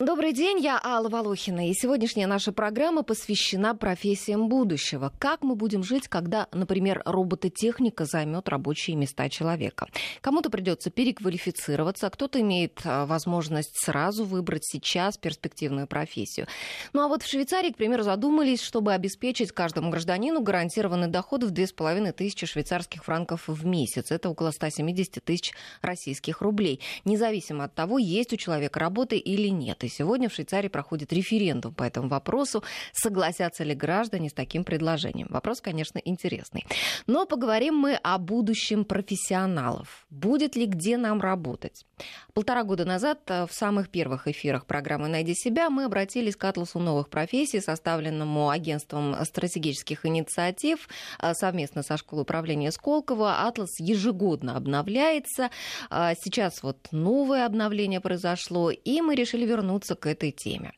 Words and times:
Добрый 0.00 0.32
день, 0.32 0.60
я 0.60 0.80
Алла 0.80 1.08
Волохина, 1.08 1.68
и 1.68 1.74
сегодняшняя 1.74 2.28
наша 2.28 2.52
программа 2.52 3.02
посвящена 3.02 3.74
профессиям 3.74 4.48
будущего. 4.48 5.12
Как 5.18 5.42
мы 5.42 5.56
будем 5.56 5.82
жить, 5.82 6.06
когда, 6.06 6.46
например, 6.52 7.02
робототехника 7.04 8.04
займет 8.04 8.48
рабочие 8.48 8.94
места 8.94 9.28
человека? 9.28 9.88
Кому-то 10.20 10.50
придется 10.50 10.90
переквалифицироваться, 10.90 12.08
кто-то 12.10 12.40
имеет 12.40 12.80
а, 12.84 13.06
возможность 13.06 13.76
сразу 13.76 14.24
выбрать 14.24 14.64
сейчас 14.64 15.18
перспективную 15.18 15.88
профессию. 15.88 16.46
Ну 16.92 17.02
а 17.02 17.08
вот 17.08 17.24
в 17.24 17.28
Швейцарии, 17.28 17.72
к 17.72 17.76
примеру, 17.76 18.04
задумались, 18.04 18.62
чтобы 18.62 18.92
обеспечить 18.92 19.50
каждому 19.50 19.90
гражданину 19.90 20.42
гарантированный 20.42 21.08
доход 21.08 21.42
в 21.42 21.50
2500 21.50 22.48
швейцарских 22.48 23.02
франков 23.02 23.48
в 23.48 23.66
месяц. 23.66 24.12
Это 24.12 24.30
около 24.30 24.52
170 24.52 25.24
тысяч 25.24 25.52
российских 25.82 26.40
рублей, 26.40 26.78
независимо 27.04 27.64
от 27.64 27.74
того, 27.74 27.98
есть 27.98 28.32
у 28.32 28.36
человека 28.36 28.78
работа 28.78 29.16
или 29.16 29.48
нет 29.48 29.87
и 29.88 29.90
сегодня 29.90 30.28
в 30.28 30.34
Швейцарии 30.34 30.68
проходит 30.68 31.12
референдум 31.12 31.74
по 31.74 31.82
этому 31.82 32.08
вопросу, 32.08 32.62
согласятся 32.92 33.64
ли 33.64 33.74
граждане 33.74 34.28
с 34.28 34.32
таким 34.32 34.64
предложением. 34.64 35.28
Вопрос, 35.30 35.60
конечно, 35.60 35.98
интересный. 36.04 36.66
Но 37.06 37.26
поговорим 37.26 37.74
мы 37.74 37.94
о 37.94 38.18
будущем 38.18 38.84
профессионалов. 38.84 40.06
Будет 40.10 40.56
ли 40.56 40.66
где 40.66 40.96
нам 40.96 41.20
работать? 41.20 41.86
Полтора 42.34 42.62
года 42.62 42.84
назад 42.84 43.18
э, 43.26 43.46
в 43.46 43.52
самых 43.52 43.88
первых 43.88 44.28
эфирах 44.28 44.66
программы 44.66 45.08
«Найди 45.08 45.34
себя» 45.34 45.70
мы 45.70 45.84
обратились 45.84 46.36
к 46.36 46.44
атласу 46.44 46.78
новых 46.78 47.08
профессий, 47.08 47.60
составленному 47.60 48.50
агентством 48.50 49.16
стратегических 49.24 50.06
инициатив 50.06 50.88
э, 51.20 51.32
совместно 51.34 51.82
со 51.82 51.96
школой 51.96 52.22
управления 52.22 52.70
Сколково. 52.70 53.46
Атлас 53.46 53.80
ежегодно 53.80 54.56
обновляется. 54.56 55.50
Э, 55.90 56.12
сейчас 56.22 56.62
вот 56.62 56.76
новое 56.92 57.46
обновление 57.46 58.00
произошло, 58.00 58.70
и 58.70 59.00
мы 59.00 59.14
решили 59.14 59.44
вернуться 59.44 59.77
вернуться 59.78 59.94
к 59.94 60.06
этой 60.06 60.32
теме. 60.32 60.72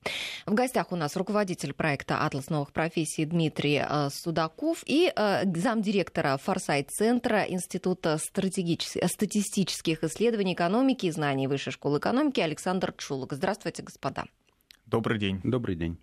В 0.46 0.54
гостях 0.54 0.92
у 0.92 0.96
нас 0.96 1.16
руководитель 1.16 1.72
проекта 1.72 2.24
«Атлас 2.24 2.50
новых 2.50 2.72
профессий» 2.72 3.24
Дмитрий 3.24 3.82
э, 3.88 4.10
Судаков 4.10 4.82
и 4.86 5.12
э, 5.14 5.44
замдиректора 5.56 6.36
Форсайт-центра 6.36 7.44
Института 7.44 8.18
статистических 8.18 10.04
исследований 10.04 10.54
экономики 10.54 11.06
и 11.06 11.10
знаний 11.10 11.46
Высшей 11.46 11.72
школы 11.72 11.98
экономики 11.98 12.40
Александр 12.40 12.92
Чулок. 12.96 13.32
Здравствуйте, 13.32 13.82
господа. 13.82 14.24
Добрый 14.90 15.20
день. 15.20 15.40
Добрый 15.44 15.76
день. 15.76 15.96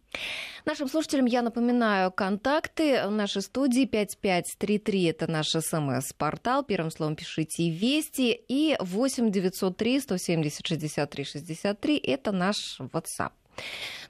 Нашим 0.63 0.87
слушателям 0.87 1.25
я 1.25 1.41
напоминаю 1.41 2.09
контакты 2.09 3.09
нашей 3.09 3.41
студии 3.41 3.85
5533 3.85 5.03
это 5.03 5.29
наш 5.29 5.47
смс-портал. 5.47 6.63
Первым 6.63 6.89
словом 6.89 7.17
пишите 7.17 7.69
«Вести» 7.69 8.31
и 8.31 8.77
8 8.79 9.29
903 9.29 9.99
170 9.99 10.65
63 10.65 11.23
63 11.25 11.97
это 11.97 12.31
наш 12.31 12.79
WhatsApp. 12.79 13.31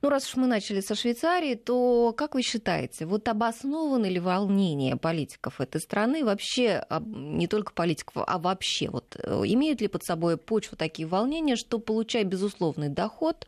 Ну, 0.01 0.09
раз 0.09 0.27
уж 0.27 0.35
мы 0.35 0.47
начали 0.47 0.81
со 0.81 0.95
Швейцарии, 0.95 1.55
то 1.55 2.13
как 2.15 2.35
вы 2.35 2.41
считаете, 2.41 3.05
вот 3.05 3.27
обоснованы 3.27 4.05
ли 4.07 4.19
волнения 4.19 4.95
политиков 4.95 5.59
этой 5.59 5.81
страны, 5.81 6.23
вообще 6.23 6.85
не 7.01 7.47
только 7.47 7.73
политиков, 7.73 8.23
а 8.27 8.37
вообще, 8.37 8.89
вот 8.89 9.15
э, 9.17 9.41
имеют 9.45 9.81
ли 9.81 9.87
под 9.87 10.03
собой 10.03 10.37
почву 10.37 10.77
такие 10.77 11.07
волнения, 11.07 11.55
что, 11.55 11.79
получая 11.79 12.23
безусловный 12.23 12.89
доход, 12.89 13.47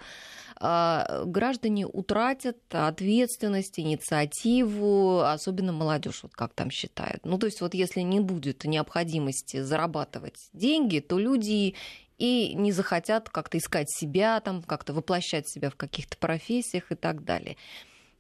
а, 0.61 1.23
граждане 1.25 1.87
утратят 1.87 2.57
ответственность, 2.69 3.79
инициативу, 3.79 5.21
особенно 5.21 5.71
молодежь, 5.71 6.23
вот 6.23 6.33
как 6.33 6.53
там 6.53 6.69
считают. 6.69 7.25
Ну, 7.25 7.37
то 7.37 7.45
есть 7.45 7.61
вот 7.61 7.73
если 7.73 8.01
не 8.01 8.19
будет 8.19 8.65
необходимости 8.65 9.61
зарабатывать 9.61 10.49
деньги, 10.51 10.99
то 10.99 11.17
люди 11.17 11.75
и 12.19 12.53
не 12.53 12.71
захотят 12.71 13.29
как-то 13.29 13.57
искать 13.57 13.89
себя, 13.89 14.39
там, 14.41 14.61
как-то 14.61 14.93
воплощать 14.93 15.47
себя 15.47 15.69
в 15.69 15.75
каких-то 15.75 16.17
профессиях 16.17 16.91
и 16.91 16.95
так 16.95 17.23
далее. 17.23 17.57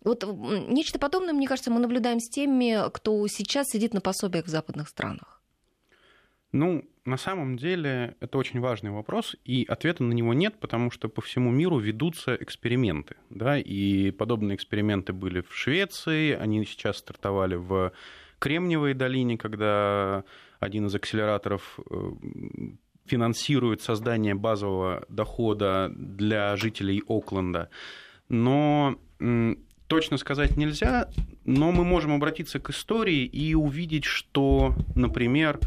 Вот 0.03 0.23
нечто 0.23 0.97
подобное, 0.97 1.33
мне 1.33 1.47
кажется, 1.47 1.69
мы 1.69 1.79
наблюдаем 1.79 2.19
с 2.19 2.29
теми, 2.29 2.89
кто 2.91 3.27
сейчас 3.27 3.67
сидит 3.67 3.93
на 3.93 3.99
пособиях 3.99 4.45
в 4.45 4.49
западных 4.49 4.87
странах. 4.87 5.41
Ну, 6.51 6.85
на 7.05 7.17
самом 7.17 7.57
деле 7.57 8.15
это 8.21 8.37
очень 8.37 8.59
важный 8.59 8.91
вопрос, 8.91 9.35
и 9.43 9.65
ответа 9.67 10.03
на 10.03 10.13
него 10.13 10.33
нет, 10.33 10.55
потому 10.59 10.89
что 10.89 11.09
по 11.09 11.21
всему 11.21 11.51
миру 11.51 11.77
ведутся 11.77 12.35
эксперименты. 12.35 13.17
Да, 13.29 13.59
и 13.59 14.11
подобные 14.11 14.55
эксперименты 14.55 15.11
были 15.11 15.41
в 15.41 15.53
Швеции, 15.53 16.31
они 16.31 16.65
сейчас 16.65 16.97
стартовали 16.97 17.55
в 17.55 17.91
Кремниевой 18.39 18.93
долине, 18.93 19.37
когда 19.37 20.23
один 20.59 20.87
из 20.87 20.95
акселераторов 20.95 21.79
э, 21.89 22.11
финансирует 23.09 23.81
создание 23.81 24.35
базового 24.35 25.05
дохода 25.09 25.91
для 25.95 26.55
жителей 26.55 27.03
Окленда. 27.07 27.69
Но 28.29 28.99
точно 29.87 30.17
сказать 30.17 30.55
нельзя, 30.55 31.09
но 31.45 31.71
мы 31.71 31.83
можем 31.83 32.13
обратиться 32.13 32.59
к 32.59 32.69
истории 32.69 33.25
и 33.25 33.55
увидеть, 33.55 34.05
что, 34.05 34.75
например, 34.95 35.59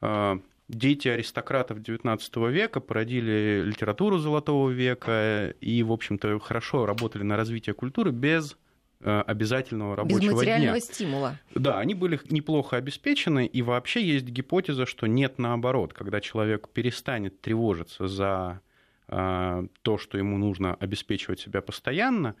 а, 0.00 0.40
дети 0.68 1.08
аристократов 1.08 1.78
XIX 1.78 2.50
века 2.50 2.80
породили 2.80 3.62
литературу 3.64 4.18
Золотого 4.18 4.70
века 4.70 5.54
и, 5.60 5.82
в 5.82 5.92
общем-то, 5.92 6.38
хорошо 6.40 6.86
работали 6.86 7.22
на 7.22 7.36
развитие 7.36 7.74
культуры 7.74 8.12
без 8.12 8.56
обязательного 9.02 9.96
рабочего 9.96 10.30
Без 10.30 10.32
материального 10.32 10.78
дня. 10.78 10.80
стимула. 10.80 11.38
Да, 11.54 11.78
они 11.78 11.94
были 11.94 12.20
неплохо 12.30 12.76
обеспечены, 12.76 13.46
и 13.46 13.62
вообще 13.62 14.02
есть 14.02 14.26
гипотеза, 14.26 14.86
что 14.86 15.06
нет 15.06 15.38
наоборот, 15.38 15.94
когда 15.94 16.20
человек 16.20 16.68
перестанет 16.68 17.40
тревожиться 17.40 18.08
за 18.08 18.60
а, 19.08 19.64
то, 19.82 19.98
что 19.98 20.18
ему 20.18 20.38
нужно 20.38 20.74
обеспечивать 20.74 21.40
себя 21.40 21.62
постоянно, 21.62 22.36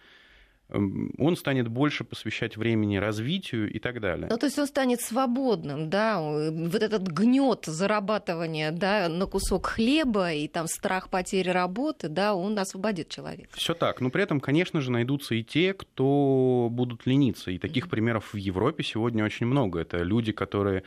он 0.72 1.36
станет 1.36 1.68
больше 1.68 2.04
посвящать 2.04 2.56
времени 2.56 2.96
развитию 2.96 3.72
и 3.72 3.78
так 3.78 4.00
далее. 4.00 4.28
Ну, 4.30 4.36
то 4.36 4.46
есть 4.46 4.58
он 4.58 4.66
станет 4.66 5.00
свободным, 5.00 5.90
да, 5.90 6.20
вот 6.20 6.82
этот 6.82 7.08
гнет 7.08 7.64
зарабатывания, 7.66 8.70
да, 8.70 9.08
на 9.08 9.26
кусок 9.26 9.66
хлеба 9.66 10.32
и 10.32 10.48
там 10.48 10.66
страх 10.66 11.08
потери 11.08 11.50
работы, 11.50 12.08
да, 12.08 12.34
он 12.34 12.58
освободит 12.58 13.08
человека. 13.08 13.50
Все 13.52 13.74
так, 13.74 14.00
но 14.00 14.10
при 14.10 14.22
этом, 14.22 14.40
конечно 14.40 14.80
же, 14.80 14.90
найдутся 14.90 15.34
и 15.34 15.42
те, 15.42 15.74
кто 15.74 16.68
будут 16.70 17.06
лениться, 17.06 17.50
и 17.50 17.58
таких 17.58 17.86
mm-hmm. 17.86 17.90
примеров 17.90 18.32
в 18.32 18.36
Европе 18.36 18.84
сегодня 18.84 19.24
очень 19.24 19.46
много. 19.46 19.80
Это 19.80 19.98
люди, 19.98 20.32
которые 20.32 20.84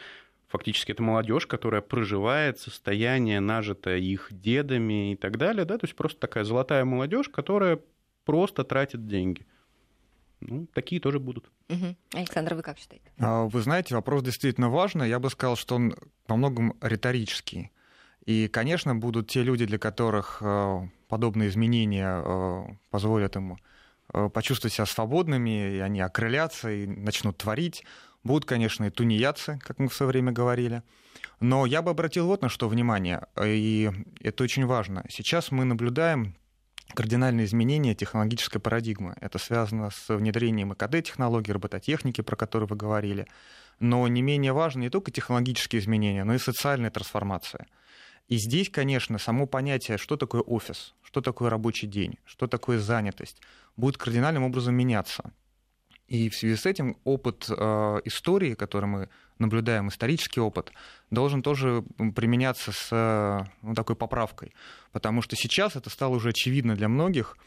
фактически 0.48 0.92
это 0.92 1.02
молодежь, 1.02 1.48
которая 1.48 1.82
проживает 1.82 2.60
состояние, 2.60 3.40
нажитое 3.40 3.98
их 3.98 4.28
дедами 4.30 5.14
и 5.14 5.16
так 5.16 5.38
далее, 5.38 5.66
да, 5.66 5.78
то 5.78 5.86
есть 5.86 5.96
просто 5.96 6.20
такая 6.20 6.44
золотая 6.44 6.86
молодежь, 6.86 7.28
которая 7.28 7.80
просто 8.24 8.64
тратит 8.64 9.08
деньги 9.08 9.46
ну, 10.48 10.68
такие 10.74 11.02
тоже 11.02 11.20
будут. 11.20 11.50
Угу. 11.70 11.96
Александр, 12.14 12.56
вы 12.56 12.62
как 12.62 12.78
считаете? 12.78 13.06
А, 13.20 13.44
вы 13.46 13.62
знаете, 13.62 13.96
вопрос 13.96 14.24
действительно 14.24 14.70
важный. 14.70 15.10
Я 15.10 15.20
бы 15.20 15.30
сказал, 15.30 15.56
что 15.56 15.76
он 15.76 15.96
во 16.28 16.36
многом 16.36 16.76
риторический. 16.82 17.72
И, 18.26 18.48
конечно, 18.48 18.96
будут 18.96 19.30
те 19.30 19.44
люди, 19.44 19.66
для 19.66 19.78
которых 19.78 20.38
э, 20.42 20.88
подобные 21.10 21.50
изменения 21.50 22.22
э, 22.24 22.64
позволят 22.90 23.36
им 23.36 23.58
э, 24.14 24.30
почувствовать 24.30 24.74
себя 24.74 24.86
свободными, 24.86 25.76
и 25.76 25.80
они 25.80 26.00
окрылятся 26.00 26.72
и 26.72 26.86
начнут 26.86 27.38
творить. 27.38 27.84
Будут, 28.24 28.46
конечно, 28.46 28.86
и 28.86 28.90
тунеядцы, 28.90 29.60
как 29.62 29.80
мы 29.80 29.90
в 29.90 29.94
свое 29.94 30.12
время 30.12 30.32
говорили. 30.32 30.84
Но 31.42 31.66
я 31.66 31.82
бы 31.82 31.92
обратил 31.92 32.28
вот 32.28 32.42
на 32.42 32.48
что 32.48 32.70
внимание, 32.70 33.28
и 33.44 33.92
это 34.22 34.46
очень 34.46 34.66
важно. 34.66 35.04
Сейчас 35.10 35.52
мы 35.52 35.66
наблюдаем 35.66 36.36
кардинальные 36.94 37.46
изменения 37.46 37.96
технологической 37.96 38.62
парадигмы. 38.62 39.16
Это 39.22 39.40
связано 39.40 39.90
с 39.90 40.14
внедрением 40.14 40.74
ЭКД-технологий, 40.74 41.52
робототехники, 41.52 42.22
про 42.22 42.36
которые 42.36 42.68
вы 42.68 42.76
говорили. 42.76 43.28
Но 43.80 44.08
не 44.08 44.22
менее 44.22 44.54
важно 44.54 44.82
не 44.82 44.90
только 44.90 45.12
технологические 45.12 45.82
изменения, 45.82 46.24
но 46.24 46.36
и 46.36 46.40
социальная 46.40 46.92
трансформация. 46.92 47.66
И 48.28 48.38
здесь, 48.38 48.70
конечно, 48.70 49.18
само 49.18 49.48
понятие, 49.48 49.98
что 49.98 50.16
такое 50.16 50.42
офис, 50.42 50.94
что 51.02 51.22
такое 51.22 51.50
рабочий 51.50 51.88
день, 51.88 52.20
что 52.26 52.48
такое 52.48 52.80
занятость, 52.80 53.42
будет 53.76 53.98
кардинальным 53.98 54.44
образом 54.44 54.76
меняться. 54.76 55.34
И 56.08 56.30
в 56.30 56.36
связи 56.36 56.56
с 56.56 56.66
этим 56.66 56.98
опыт 57.04 57.48
э, 57.50 58.02
истории, 58.06 58.54
который 58.54 58.86
мы 58.86 59.10
наблюдаем, 59.40 59.90
исторический 59.90 60.40
опыт, 60.40 60.72
должен 61.12 61.42
тоже 61.42 61.84
применяться 62.16 62.72
с 62.72 63.48
ну, 63.62 63.74
такой 63.74 63.96
поправкой. 63.96 64.54
Потому 64.92 65.22
что 65.22 65.36
сейчас 65.36 65.76
это 65.76 65.90
стало 65.90 66.16
уже 66.16 66.30
очевидно 66.30 66.76
для 66.76 66.90
многих. 66.90 67.38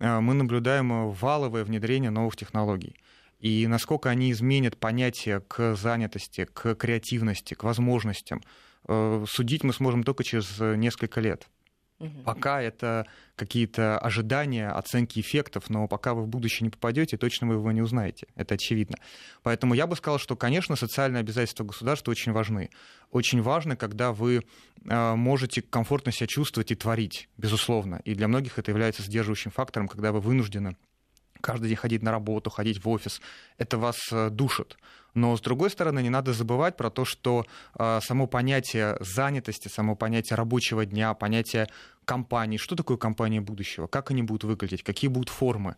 Э, 0.00 0.20
мы 0.20 0.34
наблюдаем 0.34 1.10
валовое 1.10 1.64
внедрение 1.64 2.10
новых 2.10 2.36
технологий. 2.36 2.96
И 3.40 3.66
насколько 3.66 4.08
они 4.08 4.32
изменят 4.32 4.76
понятие 4.76 5.40
к 5.40 5.74
занятости, 5.76 6.46
к 6.52 6.74
креативности, 6.74 7.54
к 7.54 7.64
возможностям, 7.64 8.42
э, 8.88 9.24
судить 9.28 9.64
мы 9.64 9.72
сможем 9.72 10.04
только 10.04 10.24
через 10.24 10.58
несколько 10.58 11.20
лет. 11.20 11.48
Угу. 11.98 12.22
Пока 12.24 12.60
это 12.60 13.06
какие-то 13.36 13.98
ожидания, 13.98 14.68
оценки 14.68 15.18
эффектов, 15.20 15.70
но 15.70 15.88
пока 15.88 16.12
вы 16.12 16.22
в 16.22 16.28
будущее 16.28 16.64
не 16.64 16.70
попадете, 16.70 17.16
точно 17.16 17.46
вы 17.46 17.54
его 17.54 17.72
не 17.72 17.80
узнаете. 17.80 18.26
Это 18.34 18.54
очевидно. 18.54 18.96
Поэтому 19.42 19.74
я 19.74 19.86
бы 19.86 19.96
сказал, 19.96 20.18
что, 20.18 20.36
конечно, 20.36 20.76
социальные 20.76 21.20
обязательства 21.20 21.64
государства 21.64 22.10
очень 22.10 22.32
важны. 22.32 22.70
Очень 23.10 23.40
важно, 23.40 23.76
когда 23.76 24.12
вы 24.12 24.42
э, 24.84 25.14
можете 25.14 25.62
комфортно 25.62 26.12
себя 26.12 26.26
чувствовать 26.26 26.70
и 26.70 26.74
творить, 26.74 27.28
безусловно. 27.38 28.00
И 28.04 28.14
для 28.14 28.28
многих 28.28 28.58
это 28.58 28.70
является 28.70 29.02
сдерживающим 29.02 29.50
фактором, 29.50 29.88
когда 29.88 30.12
вы 30.12 30.20
вынуждены 30.20 30.76
каждый 31.40 31.68
день 31.68 31.76
ходить 31.76 32.02
на 32.02 32.10
работу, 32.10 32.50
ходить 32.50 32.84
в 32.84 32.88
офис, 32.88 33.20
это 33.58 33.78
вас 33.78 33.96
э, 34.12 34.30
душит. 34.30 34.76
Но, 35.14 35.34
с 35.34 35.40
другой 35.40 35.70
стороны, 35.70 36.02
не 36.02 36.10
надо 36.10 36.34
забывать 36.34 36.76
про 36.76 36.90
то, 36.90 37.06
что 37.06 37.46
э, 37.78 38.00
само 38.02 38.26
понятие 38.26 38.98
занятости, 39.00 39.68
само 39.68 39.96
понятие 39.96 40.36
рабочего 40.36 40.84
дня, 40.84 41.14
понятие 41.14 41.68
компании, 42.04 42.58
что 42.58 42.76
такое 42.76 42.98
компания 42.98 43.40
будущего, 43.40 43.86
как 43.86 44.10
они 44.10 44.22
будут 44.22 44.44
выглядеть, 44.44 44.82
какие 44.82 45.08
будут 45.08 45.30
формы, 45.30 45.74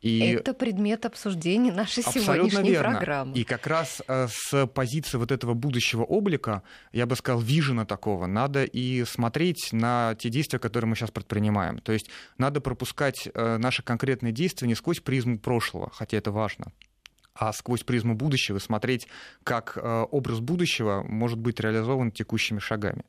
и... 0.00 0.20
Это 0.20 0.54
предмет 0.54 1.04
обсуждения 1.06 1.72
нашей 1.72 2.04
Абсолютно 2.04 2.34
сегодняшней 2.34 2.70
верно. 2.70 2.96
программы. 2.96 3.36
И 3.36 3.44
как 3.44 3.66
раз 3.66 4.00
э, 4.06 4.28
с 4.30 4.66
позиции 4.68 5.18
вот 5.18 5.32
этого 5.32 5.54
будущего 5.54 6.04
облика, 6.04 6.62
я 6.92 7.06
бы 7.06 7.16
сказал, 7.16 7.40
вижена 7.40 7.84
такого, 7.84 8.26
надо 8.26 8.62
и 8.64 9.04
смотреть 9.04 9.72
на 9.72 10.14
те 10.14 10.28
действия, 10.28 10.60
которые 10.60 10.88
мы 10.88 10.94
сейчас 10.94 11.10
предпринимаем. 11.10 11.78
То 11.78 11.92
есть 11.92 12.10
надо 12.38 12.60
пропускать 12.60 13.28
э, 13.32 13.56
наши 13.58 13.82
конкретные 13.82 14.32
действия 14.32 14.68
не 14.68 14.76
сквозь 14.76 15.00
призму 15.00 15.38
прошлого, 15.38 15.90
хотя 15.92 16.16
это 16.16 16.30
важно, 16.30 16.66
а 17.34 17.52
сквозь 17.52 17.82
призму 17.82 18.14
будущего 18.14 18.60
смотреть, 18.60 19.08
как 19.42 19.76
э, 19.76 20.04
образ 20.10 20.38
будущего 20.38 21.02
может 21.02 21.38
быть 21.38 21.58
реализован 21.58 22.12
текущими 22.12 22.60
шагами. 22.60 23.04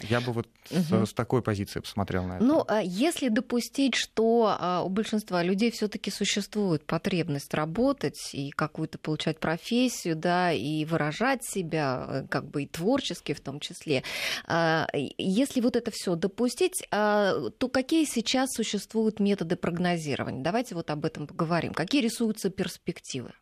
Я 0.00 0.20
бы 0.20 0.32
вот 0.32 0.46
угу. 0.70 1.06
с, 1.06 1.10
с 1.10 1.12
такой 1.12 1.42
позиции 1.42 1.80
посмотрел 1.80 2.24
на 2.24 2.36
это. 2.36 2.44
Ну, 2.44 2.64
а 2.66 2.80
если 2.80 3.28
допустить, 3.28 3.94
что 3.94 4.56
а, 4.58 4.82
у 4.82 4.88
большинства 4.88 5.42
людей 5.42 5.70
все-таки 5.70 6.10
существует 6.10 6.84
потребность 6.84 7.52
работать 7.54 8.30
и 8.32 8.50
какую-то 8.50 8.98
получать 8.98 9.38
профессию, 9.38 10.16
да, 10.16 10.52
и 10.52 10.84
выражать 10.84 11.44
себя, 11.44 12.06
э, 12.08 12.26
как 12.28 12.48
бы 12.48 12.62
и 12.62 12.66
творчески 12.66 13.34
в 13.34 13.40
том 13.40 13.60
числе, 13.60 14.02
а, 14.46 14.86
если 15.18 15.60
вот 15.60 15.76
это 15.76 15.90
все 15.90 16.14
допустить, 16.14 16.86
то 16.90 17.70
какие 17.72 18.04
сейчас 18.04 18.50
существуют 18.52 19.20
методы 19.20 19.56
прогнозирования? 19.56 20.42
Давайте 20.42 20.74
вот 20.74 20.90
об 20.90 21.04
этом 21.04 21.26
поговорим. 21.26 21.74
Какие 21.74 22.02
рисуются 22.02 22.50
перспективы? 22.50 23.32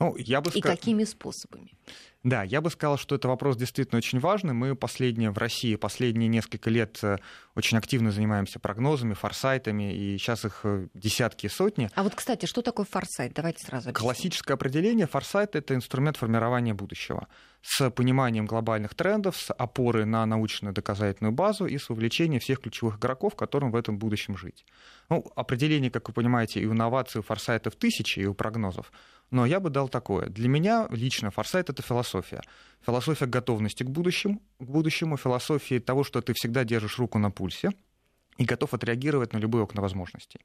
Ну, 0.00 0.16
я 0.16 0.40
бы 0.40 0.50
и 0.52 0.60
какими 0.62 1.04
способами? 1.04 1.76
Да, 2.22 2.42
я 2.42 2.60
бы 2.60 2.70
сказал, 2.70 2.98
что 2.98 3.14
это 3.14 3.28
вопрос 3.28 3.56
действительно 3.56 3.98
очень 3.98 4.18
важный. 4.18 4.52
Мы 4.52 4.74
последние 4.74 5.30
в 5.30 5.38
России, 5.38 5.76
последние 5.76 6.28
несколько 6.28 6.68
лет 6.68 6.98
э, 7.02 7.16
очень 7.54 7.78
активно 7.78 8.10
занимаемся 8.10 8.58
прогнозами, 8.58 9.14
форсайтами, 9.14 9.94
и 9.94 10.18
сейчас 10.18 10.44
их 10.44 10.60
э, 10.64 10.88
десятки 10.94 11.46
и 11.46 11.48
сотни. 11.48 11.90
А 11.94 12.02
вот, 12.02 12.14
кстати, 12.14 12.46
что 12.46 12.60
такое 12.60 12.84
форсайт? 12.84 13.32
Давайте 13.34 13.64
сразу 13.64 13.88
объясним. 13.88 14.06
Классическое 14.06 14.54
определение 14.54 15.06
форсайт— 15.06 15.54
это 15.56 15.74
инструмент 15.74 16.18
формирования 16.18 16.74
будущего 16.74 17.26
с 17.62 17.90
пониманием 17.90 18.46
глобальных 18.46 18.94
трендов, 18.94 19.36
с 19.36 19.52
опорой 19.52 20.06
на 20.06 20.24
научную 20.26 20.74
доказательную 20.74 21.32
базу 21.32 21.66
и 21.66 21.78
с 21.78 21.88
вовлечением 21.88 22.40
всех 22.40 22.60
ключевых 22.60 22.98
игроков, 22.98 23.34
которым 23.34 23.70
в 23.70 23.76
этом 23.76 23.98
будущем 23.98 24.36
жить. 24.36 24.64
Ну, 25.08 25.24
определение, 25.36 25.90
как 25.90 26.08
вы 26.08 26.14
понимаете, 26.14 26.60
и 26.60 26.66
у 26.66 26.72
инноваций, 26.72 27.20
у 27.20 27.22
форсайтов 27.22 27.76
тысячи, 27.76 28.20
и 28.20 28.26
у 28.26 28.34
прогнозов. 28.34 28.92
Но 29.30 29.46
я 29.46 29.60
бы 29.60 29.70
дал 29.70 29.88
такое. 29.88 30.28
Для 30.28 30.48
меня 30.48 30.88
лично 30.90 31.30
форсайт— 31.30 31.68
это 31.70 31.82
философия. 31.82 32.42
Философия 32.84 33.26
готовности 33.26 33.84
к 33.84 33.90
будущему, 33.90 34.42
к 34.58 34.64
будущему, 34.64 35.16
философия 35.16 35.80
того, 35.80 36.02
что 36.02 36.20
ты 36.20 36.32
всегда 36.34 36.64
держишь 36.64 36.98
руку 36.98 37.18
на 37.18 37.30
пульсе, 37.30 37.70
и 38.38 38.44
готов 38.44 38.72
отреагировать 38.72 39.34
на 39.34 39.38
любые 39.38 39.64
окна 39.64 39.82
возможностей. 39.82 40.40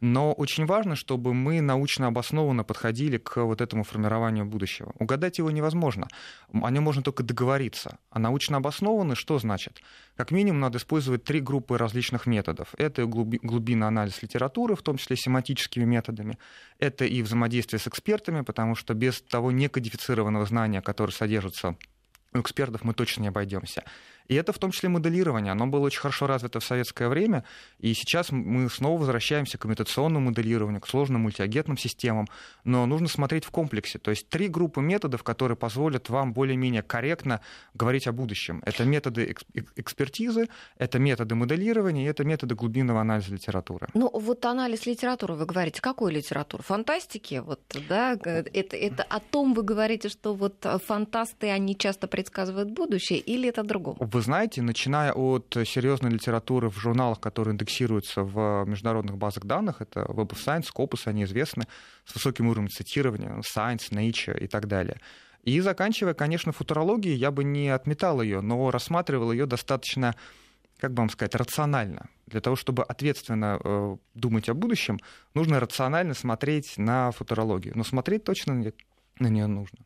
Но 0.00 0.32
очень 0.32 0.66
важно, 0.66 0.96
чтобы 0.96 1.32
мы 1.32 1.60
научно 1.60 2.08
обоснованно 2.08 2.64
подходили 2.64 3.18
к 3.18 3.36
вот 3.44 3.60
этому 3.60 3.84
формированию 3.84 4.44
будущего. 4.44 4.92
Угадать 4.98 5.38
его 5.38 5.50
невозможно. 5.52 6.08
О 6.52 6.70
нем 6.70 6.82
можно 6.82 7.02
только 7.02 7.22
договориться. 7.22 7.98
А 8.10 8.18
научно 8.18 8.56
обоснованно 8.56 9.14
что 9.14 9.38
значит? 9.38 9.80
Как 10.16 10.32
минимум 10.32 10.60
надо 10.60 10.78
использовать 10.78 11.22
три 11.22 11.40
группы 11.40 11.78
различных 11.78 12.26
методов. 12.26 12.74
Это 12.78 13.06
глубинный 13.06 13.86
анализ 13.86 14.22
литературы, 14.22 14.74
в 14.74 14.82
том 14.82 14.96
числе 14.96 15.16
семантическими 15.16 15.84
методами. 15.84 16.38
Это 16.80 17.04
и 17.04 17.22
взаимодействие 17.22 17.78
с 17.78 17.86
экспертами, 17.86 18.40
потому 18.40 18.74
что 18.74 18.94
без 18.94 19.22
того 19.22 19.52
некодифицированного 19.52 20.46
знания, 20.46 20.82
которое 20.82 21.12
содержится 21.12 21.76
у 22.32 22.40
экспертов, 22.40 22.82
мы 22.82 22.92
точно 22.92 23.22
не 23.22 23.28
обойдемся. 23.28 23.84
И 24.28 24.34
это 24.34 24.52
в 24.52 24.58
том 24.58 24.70
числе 24.70 24.88
моделирование. 24.88 25.52
Оно 25.52 25.66
было 25.66 25.86
очень 25.86 26.00
хорошо 26.00 26.26
развито 26.26 26.60
в 26.60 26.64
советское 26.64 27.08
время, 27.08 27.44
и 27.78 27.94
сейчас 27.94 28.32
мы 28.32 28.68
снова 28.70 28.98
возвращаемся 29.00 29.58
к 29.58 29.66
имитационному 29.66 30.30
моделированию, 30.30 30.80
к 30.80 30.88
сложным 30.88 31.22
мультиагентным 31.22 31.76
системам, 31.76 32.26
но 32.64 32.86
нужно 32.86 33.08
смотреть 33.08 33.44
в 33.44 33.50
комплексе. 33.50 33.98
То 33.98 34.10
есть 34.10 34.28
три 34.28 34.48
группы 34.48 34.80
методов, 34.80 35.22
которые 35.22 35.56
позволят 35.56 36.08
вам 36.08 36.32
более-менее 36.32 36.82
корректно 36.82 37.40
говорить 37.74 38.06
о 38.06 38.12
будущем. 38.12 38.62
Это 38.64 38.84
методы 38.84 39.36
экспертизы, 39.76 40.48
это 40.78 40.98
методы 40.98 41.34
моделирования, 41.34 42.04
и 42.04 42.08
это 42.08 42.24
методы 42.24 42.54
глубинного 42.54 43.00
анализа 43.00 43.32
литературы. 43.32 43.88
Ну, 43.94 44.10
вот 44.12 44.44
анализ 44.44 44.86
литературы, 44.86 45.34
вы 45.34 45.46
говорите, 45.46 45.80
какой 45.80 46.12
литературы? 46.12 46.62
Фантастики? 46.62 47.42
Вот, 47.44 47.60
да? 47.88 48.12
это, 48.12 48.76
это 48.76 49.02
о 49.02 49.20
том 49.20 49.54
вы 49.54 49.62
говорите, 49.62 50.08
что 50.08 50.34
вот 50.34 50.66
фантасты, 50.86 51.50
они 51.50 51.76
часто 51.76 52.06
предсказывают 52.06 52.70
будущее, 52.70 53.18
или 53.18 53.48
это 53.48 53.62
другое? 53.62 53.96
Вы 54.16 54.22
знаете, 54.22 54.62
начиная 54.62 55.12
от 55.12 55.54
серьезной 55.66 56.10
литературы 56.10 56.70
в 56.70 56.78
журналах, 56.78 57.20
которые 57.20 57.52
индексируются 57.52 58.22
в 58.22 58.64
международных 58.64 59.18
базах 59.18 59.44
данных, 59.44 59.82
это 59.82 60.00
Web 60.00 60.28
of 60.28 60.38
Science, 60.42 60.68
Scopus, 60.74 61.02
они 61.04 61.24
известны, 61.24 61.66
с 62.06 62.14
высоким 62.14 62.48
уровнем 62.48 62.70
цитирования, 62.70 63.42
Science, 63.42 63.90
Nature 63.90 64.38
и 64.38 64.46
так 64.46 64.68
далее. 64.68 64.98
И 65.42 65.60
заканчивая, 65.60 66.14
конечно, 66.14 66.52
футурологией, 66.52 67.14
я 67.14 67.30
бы 67.30 67.44
не 67.44 67.68
отметал 67.68 68.22
ее, 68.22 68.40
но 68.40 68.70
рассматривал 68.70 69.32
ее 69.32 69.44
достаточно, 69.44 70.14
как 70.78 70.94
бы 70.94 71.00
вам 71.00 71.10
сказать, 71.10 71.34
рационально. 71.34 72.08
Для 72.26 72.40
того, 72.40 72.56
чтобы 72.56 72.84
ответственно 72.84 73.60
э, 73.62 73.96
думать 74.14 74.48
о 74.48 74.54
будущем, 74.54 74.98
нужно 75.34 75.60
рационально 75.60 76.14
смотреть 76.14 76.78
на 76.78 77.10
футурологию. 77.10 77.74
Но 77.76 77.84
смотреть 77.84 78.24
точно 78.24 78.72
на 79.18 79.28
нее 79.28 79.46
нужно. 79.46 79.78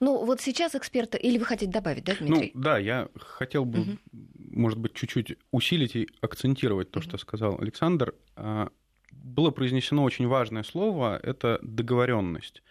Ну, 0.00 0.24
вот 0.24 0.40
сейчас 0.40 0.74
эксперты, 0.74 1.18
или 1.18 1.38
вы 1.38 1.44
хотите 1.44 1.70
добавить, 1.70 2.04
да, 2.04 2.14
Дмитрий? 2.14 2.52
Ну, 2.54 2.60
да, 2.62 2.78
я 2.78 3.08
хотел 3.16 3.64
бы, 3.64 3.80
угу. 3.80 3.98
может 4.36 4.78
быть, 4.78 4.94
чуть-чуть 4.94 5.36
усилить 5.50 5.96
и 5.96 6.08
акцентировать 6.20 6.90
то, 6.90 7.00
угу. 7.00 7.08
что 7.08 7.18
сказал 7.18 7.58
Александр. 7.60 8.14
А, 8.36 8.70
было 9.10 9.50
произнесено 9.50 10.04
очень 10.04 10.26
важное 10.26 10.62
слово– 10.62 11.18
это 11.22 11.58
договоренность. 11.62 12.62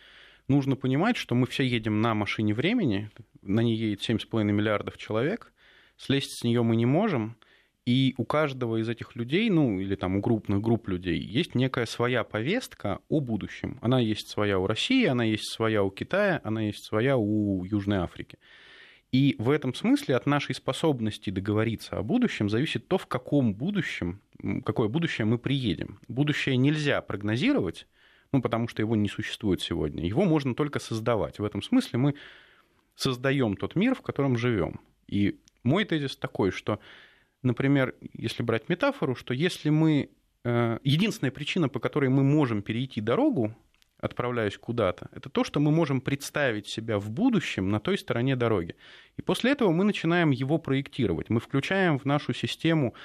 Нужно 0.47 0.75
понимать, 0.75 1.17
что 1.17 1.35
мы 1.35 1.47
все 1.47 1.63
едем 1.63 2.01
на 2.01 2.13
машине 2.13 2.53
времени, 2.53 3.09
на 3.41 3.61
ней 3.61 3.75
едет 3.75 4.01
7,5 4.01 4.43
миллиардов 4.43 4.97
человек, 4.97 5.53
слезть 5.97 6.37
с 6.37 6.43
нее 6.43 6.63
мы 6.63 6.75
не 6.75 6.85
можем– 6.85 7.37
и 7.91 8.13
у 8.15 8.23
каждого 8.23 8.77
из 8.77 8.87
этих 8.87 9.17
людей, 9.17 9.49
ну 9.49 9.81
или 9.81 9.95
там 9.95 10.15
у 10.15 10.21
крупных 10.21 10.61
групп 10.61 10.87
людей, 10.87 11.19
есть 11.19 11.55
некая 11.55 11.85
своя 11.85 12.23
повестка 12.23 12.99
о 13.09 13.19
будущем. 13.19 13.79
Она 13.81 13.99
есть 13.99 14.29
своя 14.29 14.59
у 14.59 14.65
России, 14.65 15.05
она 15.07 15.25
есть 15.25 15.51
своя 15.51 15.83
у 15.83 15.91
Китая, 15.91 16.39
она 16.45 16.61
есть 16.61 16.85
своя 16.85 17.17
у 17.17 17.65
Южной 17.65 17.97
Африки. 17.97 18.37
И 19.11 19.35
в 19.39 19.49
этом 19.49 19.73
смысле 19.73 20.15
от 20.15 20.25
нашей 20.25 20.55
способности 20.55 21.31
договориться 21.31 21.97
о 21.97 22.01
будущем 22.01 22.49
зависит 22.49 22.87
то, 22.87 22.97
в 22.97 23.07
каком 23.07 23.53
будущем, 23.53 24.21
какое 24.63 24.87
будущее 24.87 25.25
мы 25.25 25.37
приедем. 25.37 25.99
Будущее 26.07 26.55
нельзя 26.55 27.01
прогнозировать, 27.01 27.87
ну, 28.31 28.41
потому 28.41 28.69
что 28.69 28.81
его 28.81 28.95
не 28.95 29.09
существует 29.09 29.59
сегодня. 29.59 30.07
Его 30.07 30.23
можно 30.23 30.55
только 30.55 30.79
создавать. 30.79 31.39
В 31.39 31.43
этом 31.43 31.61
смысле 31.61 31.99
мы 31.99 32.15
создаем 32.95 33.57
тот 33.57 33.75
мир, 33.75 33.95
в 33.95 34.01
котором 34.01 34.37
живем. 34.37 34.79
И 35.07 35.41
мой 35.63 35.83
тезис 35.83 36.15
такой, 36.15 36.51
что 36.51 36.79
например, 37.43 37.95
если 38.13 38.43
брать 38.43 38.69
метафору, 38.69 39.15
что 39.15 39.33
если 39.33 39.69
мы... 39.69 40.09
Э, 40.43 40.79
единственная 40.83 41.31
причина, 41.31 41.69
по 41.69 41.79
которой 41.79 42.09
мы 42.09 42.23
можем 42.23 42.61
перейти 42.61 43.01
дорогу, 43.01 43.55
отправляясь 43.99 44.57
куда-то, 44.57 45.09
это 45.13 45.29
то, 45.29 45.43
что 45.43 45.59
мы 45.59 45.71
можем 45.71 46.01
представить 46.01 46.67
себя 46.67 46.97
в 46.97 47.09
будущем 47.11 47.69
на 47.69 47.79
той 47.79 47.97
стороне 47.97 48.35
дороги. 48.35 48.75
И 49.17 49.21
после 49.21 49.51
этого 49.51 49.71
мы 49.71 49.83
начинаем 49.83 50.31
его 50.31 50.57
проектировать. 50.57 51.29
Мы 51.29 51.39
включаем 51.39 51.99
в 51.99 52.05
нашу 52.05 52.33
систему 52.33 52.95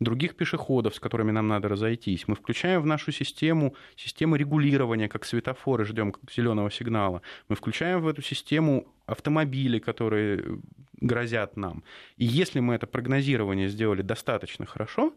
других 0.00 0.36
пешеходов, 0.36 0.94
с 0.94 1.00
которыми 1.00 1.30
нам 1.30 1.48
надо 1.48 1.68
разойтись. 1.68 2.28
Мы 2.28 2.34
включаем 2.34 2.82
в 2.82 2.86
нашу 2.86 3.12
систему 3.12 3.74
систему 3.96 4.36
регулирования, 4.36 5.08
как 5.08 5.24
светофоры, 5.24 5.84
ждем 5.84 6.14
зеленого 6.34 6.70
сигнала. 6.70 7.22
Мы 7.48 7.56
включаем 7.56 8.00
в 8.00 8.08
эту 8.08 8.22
систему 8.22 8.92
автомобили, 9.06 9.78
которые 9.78 10.60
грозят 11.00 11.56
нам. 11.56 11.84
И 12.16 12.24
если 12.24 12.60
мы 12.60 12.74
это 12.74 12.86
прогнозирование 12.86 13.68
сделали 13.68 14.02
достаточно 14.02 14.66
хорошо, 14.66 15.14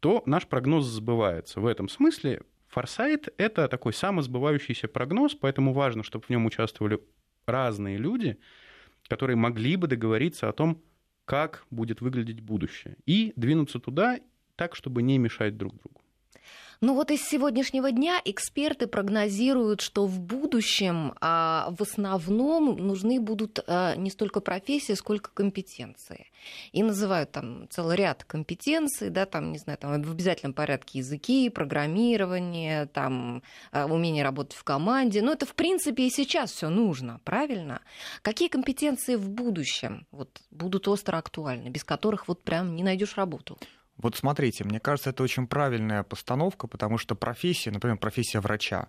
то 0.00 0.22
наш 0.26 0.46
прогноз 0.46 0.86
сбывается. 0.86 1.60
В 1.60 1.66
этом 1.66 1.88
смысле 1.88 2.42
форсайт— 2.68 3.28
это 3.38 3.68
такой 3.68 3.92
самосбывающийся 3.92 4.86
прогноз, 4.88 5.34
поэтому 5.34 5.72
важно, 5.72 6.02
чтобы 6.02 6.24
в 6.26 6.30
нем 6.30 6.46
участвовали 6.46 7.00
разные 7.46 7.96
люди, 7.96 8.38
которые 9.08 9.36
могли 9.36 9.76
бы 9.76 9.86
договориться 9.86 10.48
о 10.48 10.52
том, 10.52 10.82
как 11.28 11.66
будет 11.70 12.00
выглядеть 12.00 12.40
будущее. 12.40 12.96
И 13.04 13.34
двинуться 13.36 13.78
туда 13.78 14.18
так, 14.56 14.74
чтобы 14.74 15.02
не 15.02 15.18
мешать 15.18 15.58
друг 15.58 15.76
другу. 15.76 16.00
Ну 16.80 16.94
вот 16.94 17.10
из 17.10 17.22
сегодняшнего 17.22 17.90
дня 17.90 18.22
эксперты 18.24 18.86
прогнозируют, 18.86 19.80
что 19.80 20.06
в 20.06 20.20
будущем 20.20 21.12
а, 21.20 21.74
в 21.76 21.82
основном 21.82 22.76
нужны 22.76 23.18
будут 23.18 23.58
а, 23.66 23.96
не 23.96 24.10
столько 24.10 24.38
профессии, 24.38 24.92
сколько 24.92 25.32
компетенции. 25.34 26.30
И 26.70 26.84
называют 26.84 27.32
там 27.32 27.66
целый 27.68 27.96
ряд 27.96 28.22
компетенций, 28.22 29.10
да, 29.10 29.26
там, 29.26 29.50
не 29.50 29.58
знаю, 29.58 29.76
там 29.76 30.00
в 30.00 30.10
обязательном 30.12 30.52
порядке 30.52 31.00
языки, 31.00 31.50
программирование, 31.50 32.86
там 32.86 33.42
а, 33.72 33.86
умение 33.86 34.22
работать 34.22 34.56
в 34.56 34.62
команде. 34.62 35.20
Но 35.20 35.32
это, 35.32 35.46
в 35.46 35.56
принципе, 35.56 36.06
и 36.06 36.10
сейчас 36.10 36.52
все 36.52 36.68
нужно, 36.68 37.20
правильно? 37.24 37.80
Какие 38.22 38.46
компетенции 38.46 39.16
в 39.16 39.28
будущем 39.28 40.06
вот, 40.12 40.30
будут 40.52 40.86
остро 40.86 41.16
актуальны, 41.16 41.70
без 41.70 41.82
которых 41.82 42.28
вот 42.28 42.44
прям 42.44 42.76
не 42.76 42.84
найдешь 42.84 43.16
работу? 43.16 43.58
Вот 43.98 44.16
смотрите, 44.16 44.64
мне 44.64 44.78
кажется, 44.78 45.10
это 45.10 45.22
очень 45.24 45.46
правильная 45.48 46.04
постановка, 46.04 46.68
потому 46.68 46.98
что 46.98 47.16
профессия, 47.16 47.72
например, 47.72 47.98
профессия 47.98 48.38
врача 48.38 48.88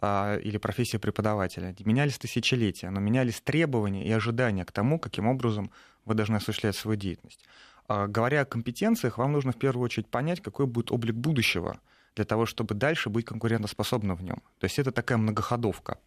а, 0.00 0.36
или 0.36 0.58
профессия 0.58 0.98
преподавателя, 0.98 1.74
менялись 1.84 2.18
тысячелетия, 2.18 2.90
но 2.90 3.00
менялись 3.00 3.40
требования 3.40 4.06
и 4.06 4.12
ожидания 4.12 4.64
к 4.64 4.72
тому, 4.72 4.98
каким 4.98 5.26
образом 5.26 5.70
вы 6.04 6.14
должны 6.14 6.36
осуществлять 6.36 6.76
свою 6.76 6.98
деятельность. 6.98 7.40
А, 7.88 8.06
говоря 8.06 8.42
о 8.42 8.44
компетенциях, 8.44 9.16
вам 9.16 9.32
нужно 9.32 9.52
в 9.52 9.56
первую 9.56 9.84
очередь 9.84 10.08
понять, 10.08 10.42
какой 10.42 10.66
будет 10.66 10.92
облик 10.92 11.14
будущего 11.14 11.80
для 12.14 12.26
того, 12.26 12.44
чтобы 12.44 12.74
дальше 12.74 13.08
быть 13.08 13.24
конкурентоспособным 13.24 14.16
в 14.16 14.22
нем. 14.22 14.42
То 14.58 14.64
есть 14.64 14.78
это 14.78 14.92
такая 14.92 15.16
многоходовка. 15.16 15.98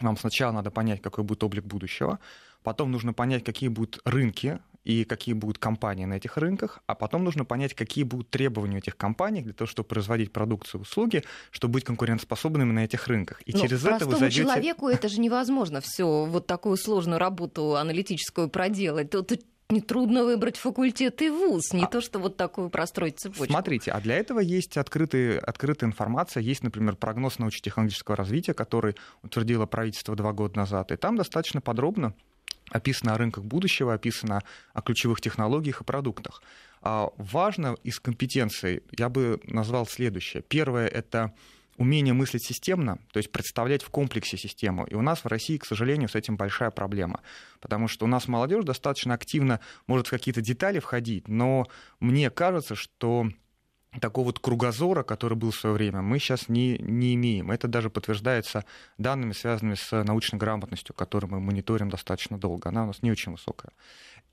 Вам 0.00 0.16
сначала 0.16 0.52
надо 0.52 0.70
понять, 0.70 1.00
какой 1.00 1.24
будет 1.24 1.44
облик 1.44 1.64
будущего, 1.64 2.18
потом 2.62 2.90
нужно 2.90 3.12
понять, 3.12 3.44
какие 3.44 3.68
будут 3.68 4.00
рынки 4.04 4.58
и 4.82 5.04
какие 5.04 5.34
будут 5.34 5.58
компании 5.58 6.04
на 6.04 6.14
этих 6.14 6.36
рынках, 6.36 6.82
а 6.86 6.94
потом 6.94 7.24
нужно 7.24 7.44
понять, 7.44 7.74
какие 7.74 8.04
будут 8.04 8.28
требования 8.30 8.78
этих 8.78 8.96
компаний 8.96 9.40
для 9.40 9.52
того, 9.54 9.66
чтобы 9.66 9.88
производить 9.88 10.32
продукцию 10.32 10.80
и 10.80 10.82
услуги, 10.82 11.24
чтобы 11.50 11.74
быть 11.74 11.84
конкурентоспособными 11.84 12.72
на 12.72 12.84
этих 12.84 13.06
рынках. 13.06 13.40
И 13.46 13.52
Но 13.52 13.60
через 13.60 13.84
это 13.84 14.04
вы 14.04 14.16
зайдете... 14.16 14.42
человеку 14.42 14.88
это 14.88 15.08
же 15.08 15.20
невозможно 15.20 15.80
все 15.80 16.26
вот 16.26 16.46
такую 16.46 16.76
сложную 16.76 17.18
работу 17.18 17.76
аналитическую 17.76 18.48
проделать. 18.48 19.10
Тут 19.10 19.32
нетрудно 19.70 20.24
выбрать 20.24 20.56
факультет 20.56 21.22
и 21.22 21.30
вуз, 21.30 21.72
не 21.72 21.84
а... 21.84 21.86
то, 21.86 22.00
что 22.00 22.18
вот 22.18 22.36
такую 22.36 22.68
простроить 22.70 23.18
цепочку. 23.18 23.46
Смотрите, 23.46 23.90
а 23.92 24.00
для 24.00 24.16
этого 24.16 24.40
есть 24.40 24.76
открытые, 24.76 25.38
открытая 25.38 25.88
информация, 25.88 26.42
есть, 26.42 26.62
например, 26.62 26.96
прогноз 26.96 27.38
научно-технологического 27.38 28.16
развития, 28.16 28.54
который 28.54 28.94
утвердило 29.22 29.66
правительство 29.66 30.14
два 30.16 30.32
года 30.32 30.58
назад, 30.58 30.92
и 30.92 30.96
там 30.96 31.16
достаточно 31.16 31.60
подробно 31.60 32.14
описано 32.70 33.14
о 33.14 33.18
рынках 33.18 33.44
будущего, 33.44 33.94
описано 33.94 34.42
о 34.72 34.82
ключевых 34.82 35.20
технологиях 35.20 35.80
и 35.80 35.84
продуктах. 35.84 36.42
А 36.82 37.10
важно 37.16 37.76
из 37.82 38.00
компетенций, 38.00 38.82
я 38.98 39.08
бы 39.08 39.40
назвал 39.44 39.86
следующее. 39.86 40.42
Первое— 40.42 40.86
это 40.88 41.32
умение 41.76 42.14
мыслить 42.14 42.44
системно, 42.44 42.98
то 43.12 43.18
есть 43.18 43.32
представлять 43.32 43.82
в 43.82 43.90
комплексе 43.90 44.36
систему. 44.36 44.84
И 44.86 44.94
у 44.94 45.02
нас 45.02 45.24
в 45.24 45.26
России, 45.26 45.58
к 45.58 45.64
сожалению, 45.64 46.08
с 46.08 46.14
этим 46.14 46.36
большая 46.36 46.70
проблема. 46.70 47.20
Потому 47.60 47.88
что 47.88 48.04
у 48.04 48.08
нас 48.08 48.28
молодежь 48.28 48.64
достаточно 48.64 49.14
активно 49.14 49.60
может 49.86 50.06
в 50.06 50.10
какие-то 50.10 50.40
детали 50.40 50.78
входить, 50.78 51.28
но 51.28 51.66
мне 52.00 52.30
кажется, 52.30 52.74
что 52.74 53.28
такого 54.00 54.26
вот 54.26 54.38
кругозора, 54.38 55.02
который 55.02 55.36
был 55.36 55.50
в 55.50 55.56
свое 55.56 55.74
время, 55.74 56.02
мы 56.02 56.18
сейчас 56.18 56.48
не, 56.48 56.78
не 56.78 57.14
имеем. 57.14 57.50
Это 57.50 57.68
даже 57.68 57.90
подтверждается 57.90 58.64
данными, 58.98 59.32
связанными 59.32 59.74
с 59.74 59.90
научной 60.04 60.38
грамотностью, 60.38 60.94
которую 60.94 61.32
мы 61.32 61.40
мониторим 61.40 61.90
достаточно 61.90 62.38
долго. 62.38 62.68
Она 62.68 62.84
у 62.84 62.86
нас 62.86 63.02
не 63.02 63.10
очень 63.10 63.32
высокая. 63.32 63.72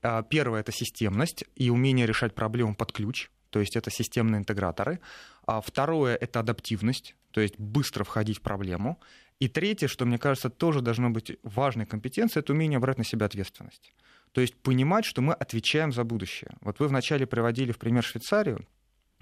А, 0.02 0.22
первое— 0.22 0.60
это 0.62 0.72
системность 0.72 1.44
и 1.54 1.70
умение 1.70 2.06
решать 2.06 2.34
проблемы 2.34 2.74
под 2.74 2.92
ключ, 2.92 3.30
то 3.50 3.60
есть 3.60 3.76
это 3.76 3.90
системные 3.90 4.40
интеграторы. 4.40 5.00
А 5.46 5.60
второе— 5.60 6.16
это 6.20 6.40
адаптивность, 6.40 7.14
то 7.32 7.40
есть 7.40 7.58
быстро 7.58 8.04
входить 8.04 8.38
в 8.38 8.42
проблему. 8.42 9.00
И 9.40 9.48
третье, 9.48 9.88
что, 9.88 10.04
мне 10.04 10.18
кажется, 10.18 10.50
тоже 10.50 10.80
должно 10.82 11.10
быть 11.10 11.36
важной 11.42 11.86
компетенцией, 11.86 12.42
это 12.42 12.52
умение 12.52 12.78
брать 12.78 12.98
на 12.98 13.04
себя 13.04 13.26
ответственность. 13.26 13.92
То 14.32 14.40
есть 14.40 14.54
понимать, 14.56 15.04
что 15.04 15.20
мы 15.20 15.34
отвечаем 15.34 15.92
за 15.92 16.04
будущее. 16.04 16.52
Вот 16.60 16.78
вы 16.78 16.88
вначале 16.88 17.26
приводили 17.26 17.72
в 17.72 17.78
пример 17.78 18.04
Швейцарию, 18.04 18.66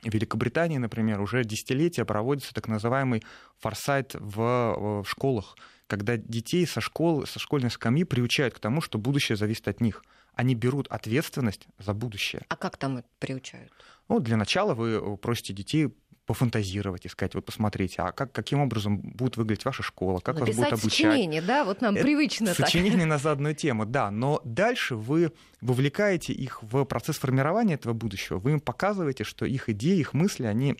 в 0.02 0.12
Великобритании, 0.12 0.78
например, 0.78 1.20
уже 1.20 1.44
десятилетия 1.44 2.04
проводится 2.04 2.54
так 2.54 2.68
называемый 2.68 3.22
форсайт 3.58 4.14
в, 4.14 5.02
в 5.02 5.04
школах, 5.06 5.56
когда 5.86 6.16
детей 6.16 6.66
со, 6.66 6.80
школ, 6.80 7.26
со 7.26 7.38
школьной 7.38 7.70
скамьи 7.70 8.04
приучают 8.04 8.54
к 8.54 8.60
тому, 8.60 8.80
что 8.80 8.98
будущее 8.98 9.36
зависит 9.36 9.68
от 9.68 9.80
них. 9.80 10.02
Они 10.34 10.54
берут 10.54 10.86
ответственность 10.88 11.66
за 11.78 11.92
будущее. 11.92 12.42
А 12.48 12.56
как 12.56 12.78
там 12.78 13.04
приучают? 13.18 13.72
Ну, 14.08 14.20
для 14.20 14.36
начала 14.36 14.74
вы 14.74 15.16
просите 15.18 15.52
детей 15.52 15.88
пофантазировать, 16.26 17.06
искать, 17.06 17.34
вот 17.34 17.44
посмотрите, 17.44 18.02
а 18.02 18.12
как, 18.12 18.32
каким 18.32 18.60
образом 18.60 18.98
будет 18.98 19.36
выглядеть 19.36 19.64
ваша 19.64 19.82
школа, 19.82 20.20
как 20.20 20.38
Написать 20.38 20.56
вас 20.56 20.70
будут 20.70 20.84
обучать. 20.84 21.12
сочинение, 21.12 21.42
да, 21.42 21.64
вот 21.64 21.80
нам 21.80 21.94
Это 21.94 22.04
привычно 22.04 22.54
Сочинение 22.54 23.00
так. 23.00 23.08
на 23.08 23.18
заданную 23.18 23.54
тему, 23.54 23.84
да, 23.84 24.10
но 24.10 24.40
дальше 24.44 24.94
вы 24.94 25.32
вовлекаете 25.60 26.32
их 26.32 26.62
в 26.62 26.84
процесс 26.84 27.18
формирования 27.18 27.74
этого 27.74 27.92
будущего, 27.94 28.38
вы 28.38 28.52
им 28.52 28.60
показываете, 28.60 29.24
что 29.24 29.44
их 29.44 29.68
идеи, 29.68 29.98
их 29.98 30.14
мысли, 30.14 30.44
они 30.44 30.76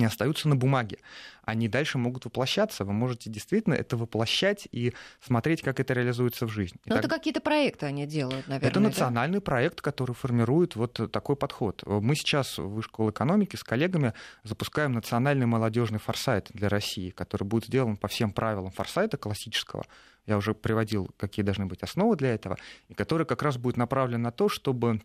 не 0.00 0.06
остаются 0.06 0.48
на 0.48 0.56
бумаге. 0.56 0.98
Они 1.42 1.68
дальше 1.68 1.98
могут 1.98 2.24
воплощаться. 2.24 2.84
Вы 2.84 2.92
можете 2.92 3.30
действительно 3.30 3.74
это 3.74 3.96
воплощать 3.96 4.66
и 4.72 4.92
смотреть, 5.20 5.62
как 5.62 5.78
это 5.78 5.94
реализуется 5.94 6.46
в 6.46 6.50
жизни. 6.50 6.80
Но 6.86 6.96
так... 6.96 7.04
это 7.04 7.14
какие-то 7.14 7.40
проекты 7.40 7.86
они 7.86 8.06
делают, 8.06 8.48
наверное. 8.48 8.70
Это 8.70 8.80
национальный 8.80 9.38
да? 9.38 9.42
проект, 9.42 9.80
который 9.80 10.14
формирует 10.14 10.74
вот 10.76 11.12
такой 11.12 11.36
подход. 11.36 11.82
Мы 11.86 12.14
сейчас 12.16 12.58
в 12.58 12.82
школе 12.82 13.10
экономики 13.10 13.56
с 13.56 13.62
коллегами 13.62 14.14
запускаем 14.42 14.92
национальный 14.92 15.46
молодежный 15.46 15.98
форсайт 15.98 16.48
для 16.52 16.68
России, 16.68 17.10
который 17.10 17.44
будет 17.44 17.66
сделан 17.66 17.96
по 17.96 18.08
всем 18.08 18.32
правилам 18.32 18.70
форсайта 18.70 19.16
классического. 19.16 19.84
Я 20.26 20.36
уже 20.36 20.54
приводил, 20.54 21.10
какие 21.16 21.44
должны 21.44 21.66
быть 21.66 21.82
основы 21.82 22.16
для 22.16 22.34
этого, 22.34 22.56
и 22.88 22.94
который 22.94 23.26
как 23.26 23.42
раз 23.42 23.56
будет 23.56 23.76
направлен 23.76 24.22
на 24.22 24.30
то, 24.30 24.48
чтобы 24.48 25.00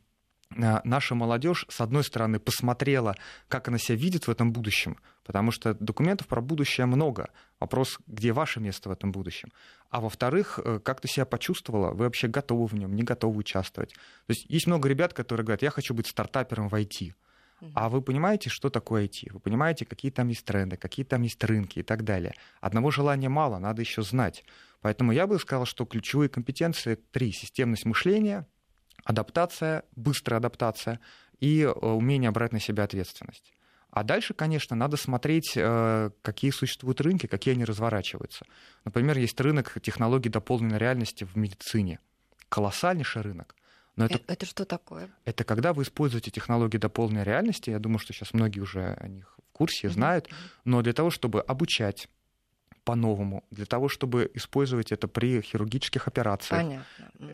наша 0.52 1.16
молодежь, 1.16 1.66
с 1.70 1.82
одной 1.82 2.04
стороны, 2.04 2.40
посмотрела, 2.40 3.16
как 3.48 3.68
она 3.68 3.78
себя 3.78 3.98
видит 3.98 4.28
в 4.28 4.32
этом 4.32 4.52
будущем, 4.52 4.98
потому 5.24 5.52
что 5.52 5.74
документов 5.74 6.28
про 6.28 6.42
будущее 6.42 6.86
много. 6.86 7.30
Вопрос, 7.60 8.00
где 8.08 8.32
ваше 8.32 8.60
место 8.60 8.90
в 8.90 8.92
этом 8.92 9.12
будущем. 9.12 9.52
А 9.90 10.00
во-вторых, 10.00 10.60
э, 10.64 10.80
как 10.84 11.02
ты 11.02 11.08
себя 11.08 11.26
почувствовала, 11.26 11.92
вы 11.92 12.06
вообще 12.06 12.28
готовы 12.28 12.68
в 12.68 12.74
нем, 12.74 12.96
не 12.96 13.04
готовы 13.04 13.38
участвовать. 13.38 13.94
То 13.94 14.32
есть 14.32 14.46
есть 14.50 14.68
много 14.68 14.90
ребят, 14.90 15.14
которые 15.14 15.46
говорят, 15.46 15.62
я 15.62 15.72
хочу 15.72 15.94
быть 15.94 16.08
стартапером 16.08 16.70
в 16.70 16.76
IT. 16.76 17.14
А 17.74 17.90
вы 17.90 18.02
понимаете, 18.02 18.50
что 18.50 18.70
такое 18.70 19.06
IT? 19.06 19.32
Вы 19.32 19.40
понимаете, 19.40 19.86
какие 19.86 20.12
там 20.12 20.28
есть 20.28 20.46
тренды, 20.46 20.78
какие 20.78 21.06
там 21.06 21.22
есть 21.22 21.42
рынки 21.44 21.80
и 21.80 21.84
так 21.84 22.04
далее. 22.04 22.34
Одного 22.60 22.92
желания 22.92 23.30
мало, 23.30 23.60
надо 23.60 23.82
еще 23.82 24.02
знать. 24.02 24.44
Поэтому 24.82 25.14
я 25.14 25.26
бы 25.26 25.40
сказал, 25.40 25.66
что 25.66 25.86
ключевые 25.86 26.30
компетенции 26.30 26.96
три. 27.12 27.32
Системность 27.32 27.86
мышления, 27.86 28.46
адаптация, 29.06 29.84
быстрая 29.96 30.40
адаптация 30.40 31.00
и 31.40 31.62
э, 31.62 31.70
умение 31.72 32.32
брать 32.32 32.52
на 32.52 32.60
себя 32.60 32.84
ответственность. 32.84 33.54
А 33.92 34.04
дальше, 34.04 34.34
конечно, 34.34 34.76
надо 34.76 34.98
смотреть, 34.98 35.54
э, 35.56 36.10
какие 36.22 36.52
существуют 36.52 37.00
рынки, 37.00 37.28
какие 37.28 37.54
они 37.54 37.64
разворачиваются. 37.64 38.46
Например, 38.84 39.18
есть 39.18 39.40
рынок 39.40 39.78
технологий 39.82 40.30
дополненной 40.30 40.78
реальности 40.78 41.24
в 41.24 41.38
медицине. 41.38 42.00
Колоссальнейший 42.50 43.22
рынок. 43.22 43.56
Но 43.96 44.06
это, 44.06 44.20
это 44.28 44.46
что 44.46 44.66
такое? 44.66 45.10
Это 45.24 45.46
когда 45.46 45.72
вы 45.72 45.84
используете 45.84 46.30
технологии 46.30 46.78
дополненной 46.78 47.24
реальности. 47.24 47.70
Я 47.70 47.80
думаю, 47.80 48.00
что 48.00 48.12
сейчас 48.12 48.34
многие 48.34 48.60
уже 48.60 48.96
о 49.00 49.08
них 49.08 49.38
в 49.38 49.52
курсе, 49.54 49.90
знают. 49.90 50.30
Но 50.66 50.82
для 50.82 50.92
того, 50.92 51.10
чтобы 51.10 51.40
обучать, 51.40 52.10
по-новому, 52.86 53.44
для 53.52 53.66
того, 53.66 53.90
чтобы 53.90 54.30
использовать 54.36 54.92
это 54.92 55.08
при 55.08 55.42
хирургических 55.42 56.08
операциях, 56.08 56.62
Понятно. 56.62 56.86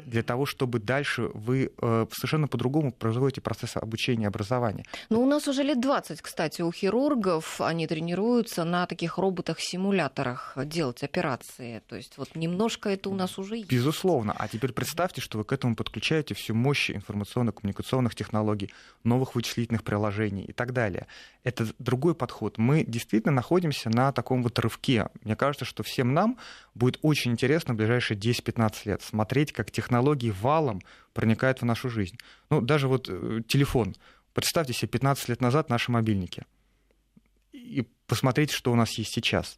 для 0.05 0.23
того, 0.23 0.45
чтобы 0.45 0.79
дальше 0.79 1.29
вы 1.33 1.71
э, 1.77 2.05
совершенно 2.11 2.47
по-другому 2.47 2.91
производите 2.91 3.41
процесс 3.41 3.75
обучения 3.75 4.23
и 4.23 4.27
образования. 4.27 4.85
Ну, 5.09 5.21
у 5.21 5.25
нас 5.25 5.47
уже 5.47 5.63
лет 5.63 5.81
20, 5.81 6.21
кстати, 6.21 6.61
у 6.61 6.71
хирургов, 6.71 7.59
они 7.59 7.85
тренируются 7.85 8.63
на 8.63 8.85
таких 8.85 9.17
роботах-симуляторах 9.17 10.57
делать 10.65 11.03
операции. 11.03 11.81
То 11.87 11.97
есть 11.97 12.17
вот 12.17 12.35
немножко 12.35 12.89
это 12.89 13.09
у 13.09 13.13
нас 13.13 13.37
уже 13.37 13.57
есть. 13.57 13.69
Безусловно. 13.69 14.33
А 14.37 14.47
теперь 14.47 14.71
представьте, 14.71 15.19
что 15.19 15.37
вы 15.37 15.43
к 15.43 15.51
этому 15.51 15.75
подключаете 15.75 16.33
всю 16.33 16.55
мощь 16.55 16.89
информационно-коммуникационных 16.89 18.15
технологий, 18.15 18.71
новых 19.03 19.35
вычислительных 19.35 19.83
приложений 19.83 20.45
и 20.47 20.53
так 20.53 20.71
далее. 20.71 21.07
Это 21.43 21.67
другой 21.79 22.15
подход. 22.15 22.57
Мы 22.57 22.85
действительно 22.85 23.33
находимся 23.33 23.89
на 23.89 24.13
таком 24.13 24.43
вот 24.43 24.57
рывке. 24.59 25.09
Мне 25.23 25.35
кажется, 25.41 25.65
что 25.65 25.81
всем 25.81 26.13
нам 26.13 26.37
будет 26.75 26.99
очень 27.01 27.31
интересно 27.31 27.73
в 27.73 27.77
ближайшие 27.77 28.15
10-15 28.15 28.73
лет 28.85 29.01
смотреть, 29.01 29.51
как 29.53 29.71
технологии 29.71 30.29
валом 30.29 30.81
проникают 31.13 31.61
в 31.61 31.65
нашу 31.65 31.89
жизнь. 31.89 32.15
Ну, 32.51 32.61
даже 32.61 32.87
вот 32.87 33.09
э, 33.09 33.41
телефон. 33.47 33.95
Представьте 34.33 34.73
себе 34.73 34.89
15 34.89 35.29
лет 35.29 35.41
назад 35.41 35.69
наши 35.71 35.91
мобильники. 35.91 36.45
И 37.53 37.87
посмотрите, 38.05 38.53
что 38.55 38.71
у 38.71 38.75
нас 38.75 38.95
есть 38.99 39.11
сейчас. 39.15 39.57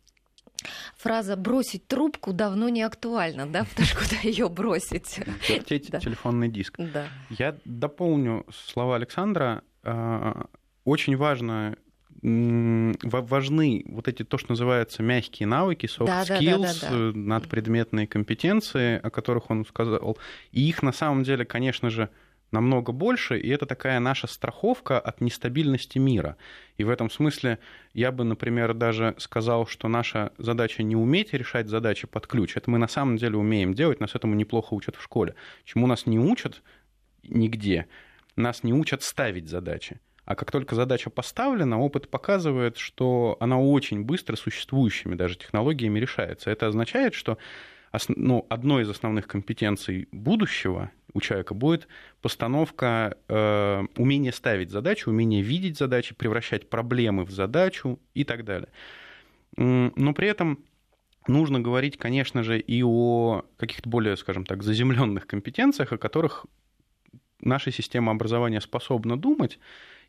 Фраза 0.99 1.35
«бросить 1.35 1.85
трубку» 1.87 2.31
давно 2.31 2.69
не 2.69 2.81
актуальна, 2.83 3.45
да? 3.45 3.65
Потому 3.65 3.85
что 3.85 3.97
куда 3.99 4.15
ее 4.23 4.47
бросить? 4.47 5.19
Вертеть 5.49 5.89
Да. 5.91 5.99
телефонный 5.99 6.47
диск. 6.47 6.75
Да. 6.77 7.09
Я 7.29 7.57
дополню 7.65 8.45
слова 8.53 8.95
Александра. 8.95 9.63
А, 9.83 10.45
Очень 10.85 11.17
важно 11.17 11.75
важны 12.23 13.83
вот 13.87 14.07
эти 14.07 14.23
то, 14.23 14.37
что 14.37 14.51
называется 14.51 15.03
мягкие 15.03 15.45
навыки, 15.45 15.87
soft 15.87 16.05
Да, 16.05 16.25
да, 16.25 16.35
да, 16.35 16.39
skills, 16.39 16.81
да, 16.81 16.89
да. 16.89 16.95
э, 16.95 17.11
надпредметные 17.13 18.07
компетенции, 18.07 18.97
о 18.97 19.09
которых 19.09 19.49
он 19.49 19.65
сказал. 19.65 20.17
И 20.51 20.67
их 20.67 20.81
на 20.83 20.93
самом 20.93 21.23
деле, 21.23 21.43
конечно 21.43 21.89
же, 21.89 22.09
намного 22.51 22.91
больше, 22.93 23.37
и 23.37 23.49
это 23.49 23.65
такая 23.65 23.99
наша 23.99 24.27
страховка 24.27 24.99
от 24.99 25.19
нестабильности 25.19 25.97
мира. 25.97 26.37
И 26.77 26.83
в 26.83 26.89
этом 26.89 27.09
смысле 27.09 27.59
я 27.93 28.11
бы, 28.11 28.23
например, 28.23 28.73
даже 28.73 29.15
сказал, 29.17 29.65
что 29.67 29.87
наша 29.89 30.31
задача 30.37 30.83
не 30.83 30.95
уметь 30.95 31.33
решать 31.33 31.67
задачи 31.67 32.07
под 32.07 32.27
ключ. 32.27 32.55
Это 32.55 32.69
мы 32.69 32.77
на 32.77 32.87
самом 32.87 33.17
деле 33.17 33.37
умеем 33.37 33.73
делать, 33.73 33.99
нас 33.99 34.15
этому 34.15 34.35
неплохо 34.35 34.75
учат 34.75 34.95
в 34.95 35.01
школе. 35.01 35.35
Чему 35.65 35.87
нас 35.87 36.05
не 36.05 36.19
учат 36.19 36.61
нигде, 37.23 37.87
нас 38.35 38.63
не 38.63 38.71
учат 38.71 39.01
ставить 39.01 39.49
задачи. 39.49 39.99
А 40.25 40.35
как 40.35 40.51
только 40.51 40.75
задача 40.75 41.09
поставлена, 41.09 41.79
опыт 41.79 42.09
показывает, 42.09 42.77
что 42.77 43.37
она 43.39 43.59
очень 43.59 44.03
быстро 44.03 44.35
существующими 44.35 45.15
даже 45.15 45.37
технологиями 45.37 45.99
решается. 45.99 46.49
Это 46.49 46.67
означает, 46.67 47.13
что 47.13 47.37
ну, 48.07 48.45
одной 48.49 48.83
из 48.83 48.89
основных 48.89 49.27
компетенций 49.27 50.07
будущего 50.11 50.91
у 51.13 51.21
человека 51.21 51.53
будет 51.53 51.87
постановка, 52.21 53.17
э, 53.27 53.83
умение 53.97 54.31
ставить 54.31 54.71
задачи, 54.71 55.07
умение 55.07 55.41
видеть 55.41 55.77
задачи, 55.77 56.15
превращать 56.15 56.69
проблемы 56.69 57.23
в 57.25 57.31
задачу 57.31 57.99
и 58.15 58.23
так 58.23 58.45
далее. 58.45 58.69
Но 59.55 60.13
при 60.13 60.27
этом 60.27 60.63
нужно 61.27 61.59
говорить, 61.59 61.97
конечно 61.97 62.41
же, 62.43 62.59
и 62.59 62.81
о 62.83 63.43
каких-то 63.57 63.87
более, 63.87 64.17
скажем 64.17 64.45
так, 64.45 64.63
заземленных 64.63 65.27
компетенциях, 65.27 65.93
о 65.93 65.97
которых 65.97 66.47
наша 67.41 67.71
система 67.71 68.11
образования 68.11 68.61
способна 68.61 69.17
думать. 69.17 69.59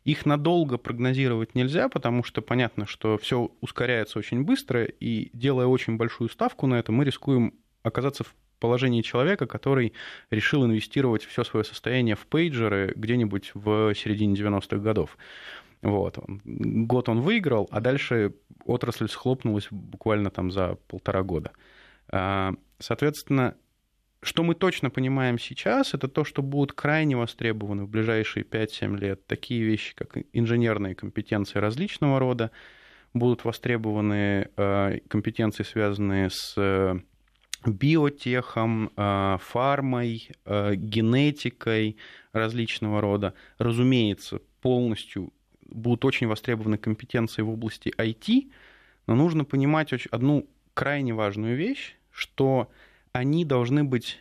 Их 0.05 0.25
надолго 0.25 0.77
прогнозировать 0.77 1.55
нельзя, 1.55 1.89
потому 1.89 2.23
что 2.23 2.41
понятно, 2.41 2.85
что 2.85 3.17
все 3.17 3.51
ускоряется 3.59 4.19
очень 4.19 4.43
быстро, 4.43 4.85
и 4.85 5.29
делая 5.33 5.65
очень 5.65 5.97
большую 5.97 6.29
ставку 6.29 6.67
на 6.67 6.75
это, 6.75 6.91
мы 6.91 7.03
рискуем 7.03 7.55
оказаться 7.83 8.23
в 8.23 8.33
положении 8.59 9.01
человека, 9.01 9.47
который 9.47 9.93
решил 10.29 10.65
инвестировать 10.65 11.25
все 11.25 11.43
свое 11.43 11.63
состояние 11.65 12.15
в 12.15 12.25
пейджеры 12.27 12.93
где-нибудь 12.95 13.51
в 13.53 13.93
середине 13.95 14.35
90-х 14.35 14.77
годов. 14.77 15.17
Вот. 15.81 16.17
Год 16.45 17.09
он 17.09 17.21
выиграл, 17.21 17.67
а 17.71 17.81
дальше 17.81 18.33
отрасль 18.63 19.09
схлопнулась 19.09 19.67
буквально 19.69 20.29
там 20.29 20.51
за 20.51 20.77
полтора 20.87 21.21
года. 21.21 21.51
А, 22.09 22.53
Соответственно, 22.79 23.55
что 24.25 24.41
мы 24.41 24.55
точно 24.55 24.89
понимаем 24.89 25.37
сейчас, 25.37 25.93
это 25.93 26.07
то, 26.07 26.23
что 26.23 26.41
будут 26.41 26.73
крайне 26.73 27.15
востребованы 27.15 27.83
в 27.83 27.89
ближайшие 27.89 28.43
5-7 28.43 28.97
лет 28.97 29.27
такие 29.27 29.63
вещи, 29.63 29.93
как 29.93 30.17
инженерные 30.33 30.95
компетенции 30.95 31.59
различного 31.59 32.19
рода, 32.19 32.49
будут 33.13 33.45
востребованы 33.45 34.49
э, 34.57 34.99
компетенции, 35.07 35.61
связанные 35.61 36.31
с 36.31 36.55
э, 36.57 36.99
биотехом, 37.67 38.91
э, 38.97 39.37
фармой, 39.39 40.29
генетикой 40.45 41.97
различного 42.33 43.01
рода. 43.01 43.35
Разумеется, 43.59 44.39
полностью 44.61 45.31
будут 45.69 46.03
очень 46.03 46.25
востребованы 46.25 46.79
компетенции 46.79 47.43
в 47.43 47.49
области 47.49 47.93
IT, 47.95 48.51
но 49.05 49.13
нужно 49.13 49.45
понимать 49.45 49.93
одну 50.09 50.47
крайне 50.73 51.13
важную 51.13 51.55
вещь, 51.55 51.95
что 52.11 52.71
они 53.15 53.45
должны 53.45 53.83
быть 53.85 54.19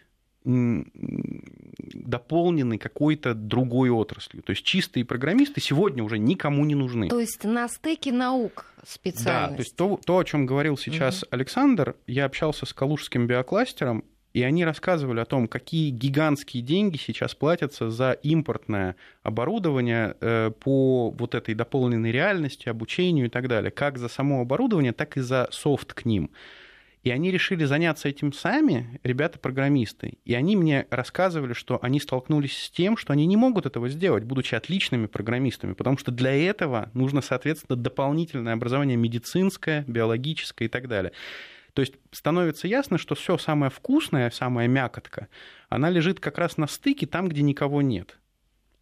дополнены 1.95 2.77
какой-то 2.79 3.35
другой 3.35 3.89
отраслью. 3.89 4.43
То 4.43 4.51
есть 4.51 4.63
чистые 4.63 5.05
программисты 5.05 5.61
сегодня 5.61 6.05
уже 6.05 6.19
никому 6.19 6.65
не 6.67 6.75
нужны. 6.75 7.09
То 7.09 7.19
есть 7.19 7.45
на 7.45 7.67
стыке 7.69 8.13
наук 8.13 8.67
Да, 8.77 8.83
специальность. 8.87 9.57
то 9.57 9.63
есть 9.63 9.77
то, 9.77 10.01
то, 10.05 10.19
о 10.19 10.25
чем 10.25 10.45
говорил 10.45 10.77
сейчас 10.77 11.25
Александр, 11.31 11.97
я 12.07 12.27
общался 12.27 12.67
с 12.67 12.75
калужским 12.75 13.27
биокластером, 13.27 14.05
и 14.35 14.43
они 14.43 14.67
рассказывали 14.67 15.21
о 15.21 15.25
том, 15.25 15.49
какие 15.49 15.89
гигантские 15.91 16.63
деньги 16.63 16.99
сейчас 16.99 17.35
платятся 17.35 17.91
за 17.91 18.13
импортное 18.13 18.97
оборудование 19.23 20.15
э, 20.21 20.51
по 20.61 21.11
вот 21.11 21.35
этой 21.35 21.55
дополненной 21.55 22.13
реальности, 22.13 22.69
обучению 22.69 23.27
и 23.27 23.31
так 23.31 23.49
далее, 23.49 23.71
как 23.71 23.97
за 23.97 24.09
само 24.09 24.43
оборудование, 24.43 24.93
так 24.93 25.17
и 25.17 25.21
за 25.21 25.49
софт 25.53 25.95
к 25.95 26.05
ним. 26.05 26.31
И 27.05 27.11
они 27.11 27.31
решили 27.31 27.65
заняться 27.65 28.09
этим 28.09 28.33
сами, 28.33 28.99
ребята-программисты. 29.05 30.15
И 30.25 30.33
они 30.33 30.57
мне 30.57 30.87
рассказывали, 30.91 31.53
что 31.53 31.79
они 31.83 32.01
столкнулись 32.01 32.57
с 32.57 32.71
тем, 32.71 32.97
что 32.97 33.13
они 33.13 33.27
не 33.27 33.37
могут 33.37 33.67
этого 33.67 33.91
сделать, 33.91 34.25
будучи 34.25 34.55
отличными 34.55 35.07
программистами, 35.07 35.75
потому 35.75 35.99
что 35.99 36.11
для 36.11 36.33
этого 36.33 36.91
нужно, 36.95 37.21
соответственно, 37.21 37.77
дополнительное 37.77 38.55
образование 38.55 38.97
медицинское, 38.97 39.85
биологическое 39.87 40.67
и 40.67 40.71
так 40.71 40.89
далее. 40.89 41.13
То 41.75 41.83
есть 41.83 41.95
становится 42.11 42.69
ясно, 42.69 42.97
что 42.97 43.15
все 43.15 43.37
самое 43.37 43.71
вкусное, 43.71 44.31
самая 44.31 44.67
мякотка, 44.67 45.29
она 45.69 45.91
лежит 45.91 46.21
как 46.21 46.39
раз 46.39 46.57
на 46.57 46.67
стыке 46.67 47.07
там, 47.07 47.29
где 47.29 47.43
никого 47.43 47.83
нет. 47.83 48.17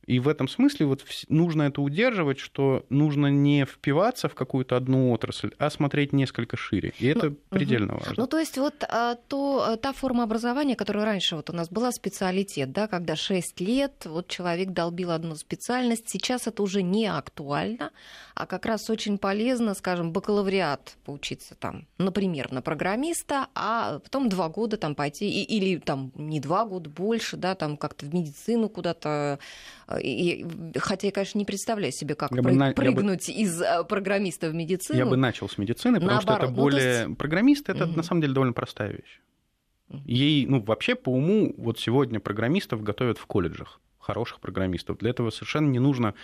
И 0.06 0.18
в 0.18 0.28
этом 0.28 0.48
смысле 0.48 0.86
вот 0.86 1.04
нужно 1.28 1.62
это 1.62 1.80
удерживать, 1.80 2.38
что 2.38 2.84
нужно 2.88 3.28
не 3.28 3.64
впиваться 3.64 4.28
в 4.28 4.34
какую-то 4.34 4.76
одну 4.76 5.12
отрасль, 5.12 5.52
а 5.58 5.70
смотреть 5.70 6.12
несколько 6.12 6.56
шире. 6.56 6.92
И 6.98 7.06
это 7.06 7.30
Ну, 7.30 7.36
предельно 7.50 7.94
важно. 7.94 8.14
Ну, 8.16 8.26
то 8.26 8.38
есть 8.38 8.58
вот 8.58 8.84
а, 8.88 9.16
то, 9.28 9.64
а, 9.66 9.76
та 9.76 9.92
форма 9.92 10.24
образования, 10.24 10.76
которая 10.76 11.04
раньше 11.04 11.36
вот 11.36 11.50
у 11.50 11.52
нас 11.52 11.68
была 11.68 11.92
специалитет, 11.92 12.72
да, 12.72 12.88
когда 12.88 13.16
6 13.16 13.60
лет 13.60 13.92
вот 14.04 14.28
человек 14.28 14.70
долбил 14.70 15.10
одну 15.10 15.36
специальность, 15.36 16.08
сейчас 16.08 16.46
это 16.46 16.62
уже 16.62 16.82
не 16.82 17.06
актуально, 17.06 17.90
а 18.34 18.46
как 18.46 18.66
раз 18.66 18.90
очень 18.90 19.18
полезно, 19.18 19.74
скажем, 19.74 20.12
бакалавриат 20.12 20.96
поучиться 21.04 21.54
там, 21.54 21.86
например, 21.98 22.50
на 22.52 22.62
программиста, 22.62 23.46
а 23.54 24.00
потом 24.00 24.28
два 24.28 24.48
года 24.48 24.76
там 24.76 24.94
пойти, 24.94 25.42
или 25.44 25.78
там 25.78 26.12
не 26.14 26.40
два 26.40 26.64
года, 26.64 26.90
больше, 26.90 27.36
да, 27.36 27.54
там 27.54 27.76
как-то 27.76 28.06
в 28.06 28.14
медицину 28.14 28.68
куда-то, 28.68 29.38
э, 29.86 29.91
и- 30.00 30.42
и- 30.42 30.78
хотя 30.78 31.08
я, 31.08 31.12
конечно, 31.12 31.38
не 31.38 31.44
представляю 31.44 31.92
себе, 31.92 32.14
как 32.14 32.30
Я 32.32 32.38
прыг- 32.42 32.52
я 32.58 32.68
бы- 32.70 32.74
прыгнуть 32.74 33.28
из 33.28 33.60
э, 33.60 33.84
программиста 33.84 34.48
в 34.50 34.54
медицину. 34.54 34.98
Я 34.98 35.06
бы 35.06 35.16
начал 35.16 35.48
с 35.48 35.58
медицины, 35.58 36.00
потому 36.00 36.20
что 36.20 36.32
это 36.34 36.42
Наоборот. 36.42 36.56
Ну, 36.56 36.62
более... 36.62 37.16
Программист— 37.16 37.68
это 37.70 37.86
Мгм. 37.86 37.96
на 37.96 38.02
самом 38.02 38.20
деле 38.22 38.34
довольно 38.34 38.52
простая 38.52 38.90
вещь. 38.92 39.20
Ей, 40.06 40.46
ну, 40.46 40.60
вообще 40.62 40.94
по 40.94 41.10
уму 41.10 41.54
вот 41.58 41.78
сегодня 41.78 42.18
программистов 42.20 42.82
готовят 42.82 43.18
в 43.18 43.26
колледжах, 43.26 43.80
хороших 43.98 44.40
программистов. 44.40 44.96
Для 44.98 45.10
этого 45.10 45.30
совершенно 45.30 45.68
не 45.70 45.78
нужно 45.80 46.14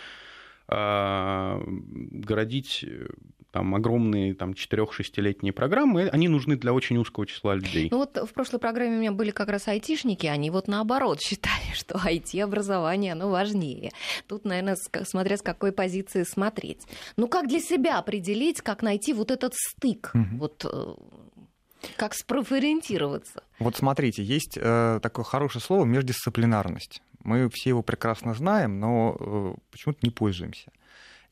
а, 0.70 1.62
городить 1.66 2.84
э, 2.86 3.08
там 3.50 3.74
огромные 3.74 4.34
там 4.34 4.52
4-6-летние 4.52 5.52
программы, 5.52 6.08
они 6.08 6.28
нужны 6.28 6.56
для 6.56 6.72
очень 6.72 6.98
узкого 6.98 7.26
числа 7.26 7.54
людей. 7.54 7.88
Ну 7.90 7.98
вот 7.98 8.16
в 8.16 8.32
прошлой 8.32 8.58
программе 8.58 8.96
у 8.96 9.00
меня 9.00 9.12
были 9.12 9.30
как 9.30 9.48
раз 9.48 9.68
айтишники, 9.68 10.26
они 10.26 10.50
вот 10.50 10.68
наоборот 10.68 11.20
считали, 11.22 11.72
что 11.74 11.96
IT-образование, 11.96 13.12
оно 13.12 13.30
важнее. 13.30 13.92
Тут, 14.26 14.44
наверное, 14.44 14.76
смотря 15.04 15.36
с 15.36 15.42
какой 15.42 15.72
позиции 15.72 16.24
смотреть. 16.24 16.82
Ну 17.16 17.28
как 17.28 17.48
для 17.48 17.60
себя 17.60 17.98
определить, 17.98 18.60
как 18.60 18.82
найти 18.82 19.12
вот 19.12 19.30
этот 19.30 19.54
стык? 19.54 20.10
Мгм. 20.12 20.38
Вот 20.38 20.66
э, 20.70 20.94
как 21.96 22.14
спрофориентироваться? 22.14 23.42
Вот 23.58 23.76
смотрите, 23.76 24.22
есть 24.22 24.58
э, 24.60 25.00
такое 25.02 25.24
хорошее 25.24 25.62
слово 25.62 25.84
междисциплинарность. 25.84 27.02
Мы 27.24 27.48
все 27.50 27.70
его 27.70 27.82
прекрасно 27.82 28.34
знаем, 28.34 28.78
но 28.78 29.16
э, 29.18 29.54
почему-то 29.70 29.98
не 30.02 30.10
пользуемся. 30.10 30.70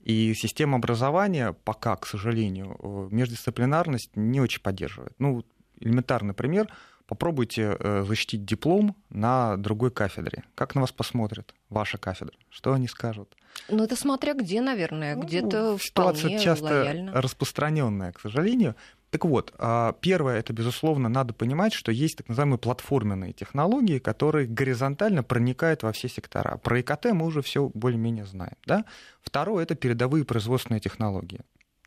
И 0.06 0.34
система 0.34 0.76
образования 0.76 1.52
пока, 1.64 1.96
к 1.96 2.06
сожалению, 2.06 2.78
э, 2.80 3.08
междисциплинарность 3.10 4.10
не 4.14 4.40
очень 4.40 4.62
поддерживает. 4.62 5.12
Ну, 5.18 5.44
элементарный 5.80 6.32
пример. 6.32 6.68
Попробуйте 7.08 7.76
э, 7.78 8.04
защитить 8.06 8.44
диплом 8.44 8.94
на 9.10 9.56
другой 9.56 9.90
кафедре. 9.90 10.44
Как 10.54 10.76
на 10.76 10.80
вас 10.82 10.92
посмотрят 10.92 11.54
ваша 11.70 11.98
кафедра? 11.98 12.36
Что 12.50 12.72
они 12.72 12.86
скажут? 12.86 13.34
Ну 13.68 13.82
это 13.82 13.96
смотря 13.96 14.34
где, 14.34 14.60
наверное, 14.60 15.16
Ну, 15.16 15.22
где-то 15.22 15.76
ситуация 15.80 16.20
вполне 16.28 16.38
часто 16.38 16.64
лояльно. 16.64 17.12
распространенная, 17.12 18.12
к 18.12 18.20
сожалению. 18.20 18.76
Так 19.16 19.24
вот, 19.24 19.54
а, 19.56 19.94
первое, 20.02 20.38
это, 20.40 20.52
безусловно, 20.52 21.08
надо 21.08 21.32
понимать, 21.32 21.72
что 21.72 21.90
есть 21.90 22.18
так 22.18 22.28
называемые 22.28 22.58
платформенные 22.58 23.32
технологии, 23.32 23.98
которые 23.98 24.46
горизонтально 24.46 25.22
проникают 25.22 25.82
во 25.82 25.92
все 25.92 26.06
сектора. 26.10 26.58
Про 26.58 26.82
ИКТ 26.82 27.06
мы 27.12 27.24
уже 27.24 27.40
все 27.40 27.70
более-менее 27.72 28.26
знаем. 28.26 28.56
Да? 28.66 28.84
Второе, 29.22 29.62
это 29.62 29.74
передовые 29.74 30.26
производственные 30.26 30.80
технологии. 30.80 31.40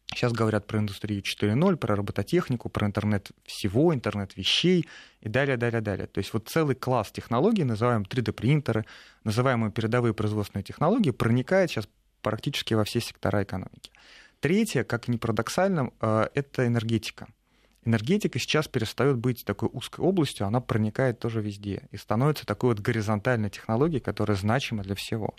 Сейчас 0.07 0.33
говорят 0.33 0.65
про 0.65 0.79
индустрию 0.79 1.21
4.0, 1.21 1.75
про 1.75 1.95
робототехнику, 1.95 2.67
про 2.67 2.87
интернет 2.87 3.29
всего, 3.45 3.93
интернет 3.93 4.35
вещей 4.35 4.87
и 5.21 5.29
далее, 5.29 5.55
далее, 5.55 5.81
далее. 5.81 6.07
То 6.07 6.17
есть 6.17 6.33
вот 6.33 6.49
целый 6.49 6.73
класс 6.73 7.11
технологий, 7.11 7.63
называемые 7.63 8.07
3D-принтеры, 8.07 8.85
называемые 9.23 9.71
передовые 9.71 10.15
производственные 10.15 10.63
технологии, 10.63 11.11
проникает 11.11 11.69
сейчас 11.69 11.87
практически 12.23 12.73
во 12.73 12.85
все 12.85 12.99
сектора 12.99 13.43
экономики. 13.43 13.91
Третье, 14.39 14.83
как 14.83 15.07
ни 15.07 15.17
парадоксально, 15.17 15.91
э, 15.99 16.27
это 16.33 16.65
энергетика. 16.65 17.27
энергетика 17.83 18.39
сейчас 18.39 18.67
перестает 18.67 19.17
быть 19.17 19.43
такой 19.45 19.69
узкой 19.71 20.01
областью, 20.01 20.47
она 20.47 20.61
проникает 20.61 21.19
тоже 21.19 21.41
везде 21.41 21.87
и 21.91 21.97
становится 21.97 22.45
такой 22.45 22.69
вот 22.69 22.79
горизонтальной 22.79 23.49
технологией, 23.49 24.01
которая 24.01 24.37
значима 24.37 24.83
для 24.83 24.95
всего. 24.95 25.35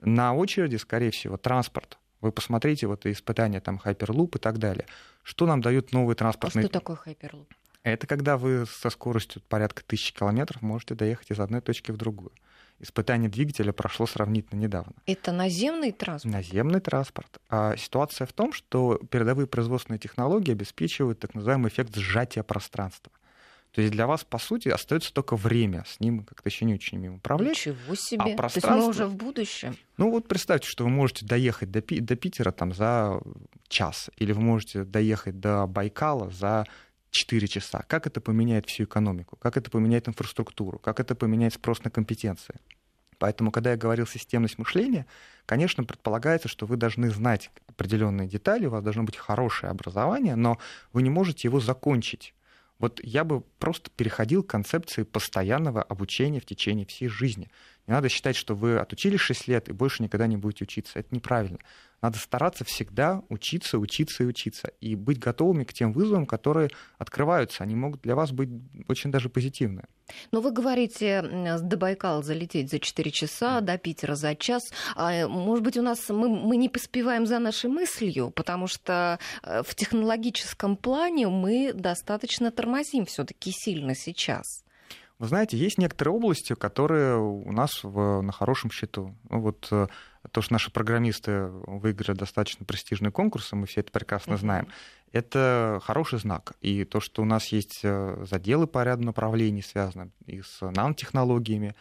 На 0.00 0.34
очереди, 0.34 0.76
скорее 0.76 1.10
всего, 1.10 1.36
транспорт. 1.36 1.98
Вы 2.20 2.32
посмотрите 2.32 2.86
вот 2.86 3.06
испытания 3.06 3.60
там 3.60 3.80
Hyperloop 3.84 4.36
и 4.36 4.38
так 4.38 4.58
далее. 4.58 4.86
Что 5.22 5.46
нам 5.46 5.60
дают 5.60 5.92
новые 5.92 6.16
транспортные... 6.16 6.64
А 6.64 6.68
что 6.68 6.72
такое 6.72 6.98
Hyperloop? 7.04 7.46
Это 7.82 8.06
когда 8.06 8.36
вы 8.36 8.66
со 8.66 8.90
скоростью 8.90 9.42
порядка 9.48 9.82
тысячи 9.84 10.12
километров 10.12 10.60
можете 10.60 10.94
доехать 10.94 11.30
из 11.30 11.38
одной 11.38 11.60
точки 11.60 11.92
в 11.92 11.96
другую. 11.96 12.32
Испытание 12.78 13.30
двигателя 13.30 13.72
прошло 13.72 14.06
сравнительно 14.06 14.60
недавно. 14.60 14.92
Это 15.06 15.32
наземный 15.32 15.92
транспорт? 15.92 16.34
Наземный 16.34 16.80
транспорт. 16.80 17.40
А 17.48 17.76
ситуация 17.76 18.26
в 18.26 18.32
том, 18.34 18.52
что 18.52 19.00
передовые 19.10 19.46
производственные 19.46 19.98
технологии 19.98 20.52
обеспечивают 20.52 21.18
так 21.18 21.34
называемый 21.34 21.70
эффект 21.70 21.96
сжатия 21.96 22.42
пространства. 22.42 23.10
То 23.72 23.82
есть 23.82 23.92
для 23.92 24.06
вас, 24.06 24.24
по 24.24 24.38
сути, 24.38 24.70
остается 24.70 25.12
только 25.12 25.36
время. 25.36 25.84
С 25.86 26.00
ним 26.00 26.24
как-то 26.24 26.48
еще 26.48 26.64
не 26.64 26.74
очень 26.74 26.96
умеем 26.96 27.16
управлять. 27.16 27.58
Ничего 27.58 27.94
себе. 27.94 28.32
А 28.32 28.36
пространство... 28.36 28.60
То 28.60 28.68
есть 28.68 28.84
мы 28.84 28.88
уже 28.88 29.06
в 29.06 29.16
будущем. 29.16 29.76
Ну 29.98 30.10
вот 30.10 30.28
представьте, 30.28 30.66
что 30.66 30.84
вы 30.84 30.90
можете 30.90 31.26
доехать 31.26 31.70
до, 31.70 31.82
Пи... 31.82 32.00
до 32.00 32.16
Питера 32.16 32.52
там, 32.52 32.72
за 32.72 33.20
час. 33.68 34.10
Или 34.16 34.32
вы 34.32 34.40
можете 34.40 34.84
доехать 34.84 35.40
до 35.40 35.66
Байкала 35.66 36.30
за 36.30 36.66
4 37.16 37.48
часа. 37.48 37.84
Как 37.88 38.06
это 38.06 38.20
поменяет 38.20 38.66
всю 38.66 38.84
экономику? 38.84 39.36
Как 39.36 39.56
это 39.56 39.70
поменяет 39.70 40.08
инфраструктуру? 40.08 40.78
Как 40.78 41.00
это 41.00 41.14
поменяет 41.14 41.54
спрос 41.54 41.82
на 41.84 41.90
компетенции? 41.90 42.56
Поэтому, 43.18 43.50
когда 43.50 43.70
я 43.70 43.76
говорил 43.76 44.06
системность 44.06 44.58
мышления, 44.58 45.06
конечно, 45.46 45.84
предполагается, 45.84 46.48
что 46.48 46.66
вы 46.66 46.76
должны 46.76 47.10
знать 47.10 47.50
определенные 47.66 48.28
детали, 48.28 48.66
у 48.66 48.70
вас 48.70 48.84
должно 48.84 49.04
быть 49.04 49.16
хорошее 49.16 49.70
образование, 49.70 50.36
но 50.36 50.58
вы 50.92 51.02
не 51.02 51.10
можете 51.10 51.48
его 51.48 51.60
закончить. 51.60 52.34
Вот 52.78 53.00
я 53.02 53.24
бы 53.24 53.40
просто 53.58 53.90
переходил 53.90 54.42
к 54.42 54.50
концепции 54.50 55.02
постоянного 55.04 55.82
обучения 55.82 56.40
в 56.40 56.44
течение 56.44 56.84
всей 56.84 57.08
жизни. 57.08 57.50
Не 57.86 57.94
надо 57.94 58.08
считать, 58.08 58.36
что 58.36 58.54
вы 58.54 58.78
отучились 58.78 59.20
6 59.20 59.48
лет 59.48 59.68
и 59.68 59.72
больше 59.72 60.02
никогда 60.02 60.26
не 60.26 60.36
будете 60.36 60.64
учиться. 60.64 60.98
Это 60.98 61.14
неправильно. 61.14 61.58
Надо 62.02 62.18
стараться 62.18 62.64
всегда 62.64 63.22
учиться, 63.28 63.78
учиться 63.78 64.24
и 64.24 64.26
учиться. 64.26 64.70
И 64.80 64.94
быть 64.96 65.18
готовыми 65.18 65.64
к 65.64 65.72
тем 65.72 65.92
вызовам, 65.92 66.26
которые 66.26 66.70
открываются. 66.98 67.62
Они 67.62 67.74
могут 67.74 68.02
для 68.02 68.14
вас 68.14 68.32
быть 68.32 68.50
очень 68.88 69.10
даже 69.10 69.28
позитивные. 69.28 69.86
Но 70.30 70.40
вы 70.40 70.52
говорите, 70.52 71.22
до 71.62 71.76
Байкала 71.76 72.22
залететь 72.22 72.70
за 72.70 72.78
4 72.80 73.10
часа, 73.10 73.60
до 73.60 73.78
Питера 73.78 74.14
за 74.14 74.34
час. 74.34 74.62
А, 74.94 75.26
может 75.26 75.64
быть, 75.64 75.76
у 75.76 75.82
нас 75.82 76.08
мы, 76.08 76.28
мы 76.28 76.56
не 76.56 76.68
поспеваем 76.68 77.26
за 77.26 77.38
нашей 77.38 77.70
мыслью, 77.70 78.30
потому 78.30 78.66
что 78.66 79.18
э, 79.42 79.62
в 79.62 79.74
технологическом 79.74 80.76
плане 80.76 81.28
мы 81.28 81.72
достаточно 81.72 82.50
тормозим 82.50 83.06
все-таки 83.06 83.52
сильно 83.52 83.94
сейчас. 83.94 84.65
Вы 85.18 85.28
знаете, 85.28 85.56
есть 85.56 85.78
некоторые 85.78 86.14
области, 86.14 86.54
которые 86.54 87.16
у 87.18 87.50
нас 87.50 87.82
в, 87.82 88.20
на 88.20 88.32
хорошем 88.32 88.70
счету. 88.70 89.16
Ну, 89.30 89.40
вот 89.40 89.66
э, 89.70 89.86
то, 90.30 90.42
что 90.42 90.52
наши 90.52 90.70
программисты 90.70 91.46
выиграли 91.46 92.16
достаточно 92.16 92.66
престижные 92.66 93.10
конкурсы, 93.10 93.56
мы 93.56 93.66
все 93.66 93.80
это 93.80 93.92
прекрасно 93.92 94.34
uh-huh. 94.34 94.38
знаем, 94.38 94.68
это 95.12 95.80
хороший 95.82 96.18
знак. 96.18 96.52
И 96.60 96.84
то, 96.84 97.00
что 97.00 97.22
у 97.22 97.24
нас 97.24 97.46
есть 97.48 97.80
э, 97.82 98.24
заделы 98.28 98.66
по 98.66 98.84
ряду 98.84 99.04
направлений, 99.04 99.62
связанных 99.62 100.10
и 100.26 100.42
с 100.42 100.60
нанотехнологиями, 100.60 101.74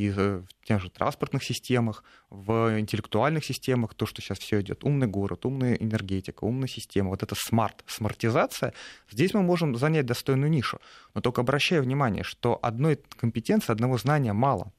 и 0.00 0.10
в 0.10 0.46
тех 0.64 0.80
же 0.80 0.88
транспортных 0.88 1.44
системах, 1.44 2.04
в 2.30 2.78
интеллектуальных 2.80 3.44
системах, 3.44 3.94
то, 3.94 4.06
что 4.06 4.22
сейчас 4.22 4.38
все 4.38 4.60
идет, 4.62 4.82
умный 4.84 5.06
город, 5.06 5.44
умная 5.44 5.74
энергетика, 5.74 6.44
умная 6.44 6.68
система, 6.68 7.10
вот 7.10 7.22
эта 7.22 7.34
смарт, 7.34 7.84
смартизация, 7.86 8.72
здесь 9.10 9.34
мы 9.34 9.42
можем 9.42 9.76
занять 9.76 10.06
достойную 10.06 10.50
нишу. 10.50 10.80
Но 11.14 11.20
только 11.20 11.42
обращаю 11.42 11.82
внимание, 11.82 12.24
что 12.24 12.58
одной 12.62 12.98
компетенции, 13.16 13.72
одного 13.72 13.98
знания 13.98 14.32
мало 14.32 14.72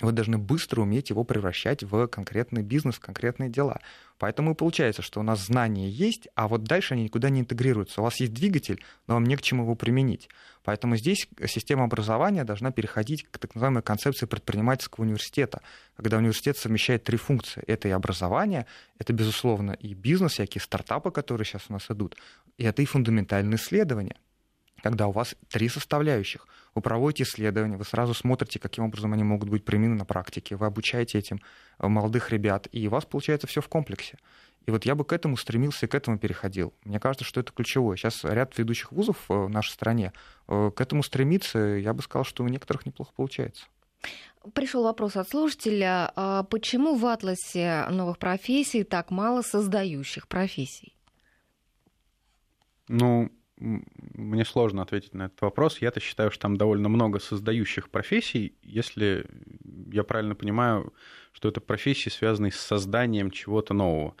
вы 0.00 0.12
должны 0.12 0.38
быстро 0.38 0.82
уметь 0.82 1.10
его 1.10 1.24
превращать 1.24 1.82
в 1.82 2.06
конкретный 2.06 2.62
бизнес, 2.62 2.96
в 2.96 3.00
конкретные 3.00 3.50
дела. 3.50 3.80
Поэтому 4.18 4.52
и 4.52 4.54
получается, 4.54 5.02
что 5.02 5.20
у 5.20 5.22
нас 5.22 5.46
знания 5.46 5.88
есть, 5.88 6.28
а 6.34 6.48
вот 6.48 6.64
дальше 6.64 6.94
они 6.94 7.04
никуда 7.04 7.30
не 7.30 7.40
интегрируются. 7.40 8.00
У 8.00 8.04
вас 8.04 8.20
есть 8.20 8.32
двигатель, 8.32 8.82
но 9.06 9.14
вам 9.14 9.24
не 9.24 9.36
к 9.36 9.42
чему 9.42 9.62
его 9.62 9.74
применить. 9.74 10.28
Поэтому 10.62 10.96
здесь 10.96 11.28
система 11.46 11.84
образования 11.84 12.44
должна 12.44 12.70
переходить 12.70 13.24
к 13.30 13.38
так 13.38 13.54
называемой 13.54 13.82
концепции 13.82 14.26
предпринимательского 14.26 15.04
университета, 15.04 15.62
когда 15.96 16.18
университет 16.18 16.56
совмещает 16.56 17.04
три 17.04 17.16
функции. 17.16 17.62
Это 17.66 17.88
и 17.88 17.92
образование, 17.92 18.66
это, 18.98 19.12
безусловно, 19.12 19.72
и 19.72 19.94
бизнес, 19.94 20.32
всякие 20.32 20.60
стартапы, 20.60 21.10
которые 21.10 21.46
сейчас 21.46 21.64
у 21.68 21.72
нас 21.72 21.90
идут, 21.90 22.16
и 22.58 22.64
это 22.64 22.82
и 22.82 22.86
фундаментальные 22.86 23.56
исследования 23.56 24.16
когда 24.82 25.06
у 25.06 25.12
вас 25.12 25.34
три 25.48 25.68
составляющих. 25.68 26.46
Вы 26.74 26.82
проводите 26.82 27.24
исследования, 27.24 27.76
вы 27.76 27.84
сразу 27.84 28.14
смотрите, 28.14 28.58
каким 28.58 28.84
образом 28.84 29.12
они 29.12 29.24
могут 29.24 29.48
быть 29.48 29.64
применены 29.64 29.96
на 29.96 30.04
практике, 30.04 30.56
вы 30.56 30.66
обучаете 30.66 31.18
этим 31.18 31.40
э, 31.78 31.88
молодых 31.88 32.30
ребят, 32.30 32.68
и 32.70 32.86
у 32.86 32.90
вас 32.90 33.04
получается 33.04 33.46
все 33.46 33.60
в 33.60 33.68
комплексе. 33.68 34.18
И 34.66 34.70
вот 34.70 34.84
я 34.84 34.94
бы 34.94 35.04
к 35.04 35.12
этому 35.12 35.36
стремился 35.36 35.86
и 35.86 35.88
к 35.88 35.94
этому 35.94 36.18
переходил. 36.18 36.74
Мне 36.84 37.00
кажется, 37.00 37.24
что 37.24 37.40
это 37.40 37.52
ключевое. 37.52 37.96
Сейчас 37.96 38.24
ряд 38.24 38.56
ведущих 38.58 38.92
вузов 38.92 39.16
э, 39.28 39.34
в 39.34 39.48
нашей 39.48 39.72
стране 39.72 40.12
э, 40.48 40.70
к 40.74 40.80
этому 40.80 41.02
стремится. 41.02 41.58
Я 41.58 41.92
бы 41.92 42.02
сказал, 42.02 42.24
что 42.24 42.44
у 42.44 42.48
некоторых 42.48 42.86
неплохо 42.86 43.12
получается. 43.16 43.66
Пришел 44.54 44.84
вопрос 44.84 45.16
от 45.16 45.28
слушателя. 45.28 46.12
А 46.16 46.44
почему 46.44 46.94
в 46.94 47.04
атласе 47.06 47.86
новых 47.90 48.18
профессий 48.18 48.84
так 48.84 49.10
мало 49.10 49.42
создающих 49.42 50.28
профессий? 50.28 50.94
Ну, 52.88 53.30
мне 53.60 54.44
сложно 54.44 54.82
ответить 54.82 55.14
на 55.14 55.24
этот 55.24 55.40
вопрос. 55.42 55.78
Я-то 55.78 56.00
считаю, 56.00 56.30
что 56.30 56.42
там 56.42 56.56
довольно 56.56 56.88
много 56.88 57.18
создающих 57.18 57.90
профессий, 57.90 58.54
если 58.62 59.26
я 59.92 60.02
правильно 60.02 60.34
понимаю, 60.34 60.92
что 61.32 61.48
это 61.48 61.60
профессии, 61.60 62.08
связанные 62.08 62.52
с 62.52 62.56
созданием 62.56 63.30
чего-то 63.30 63.74
нового. 63.74 64.16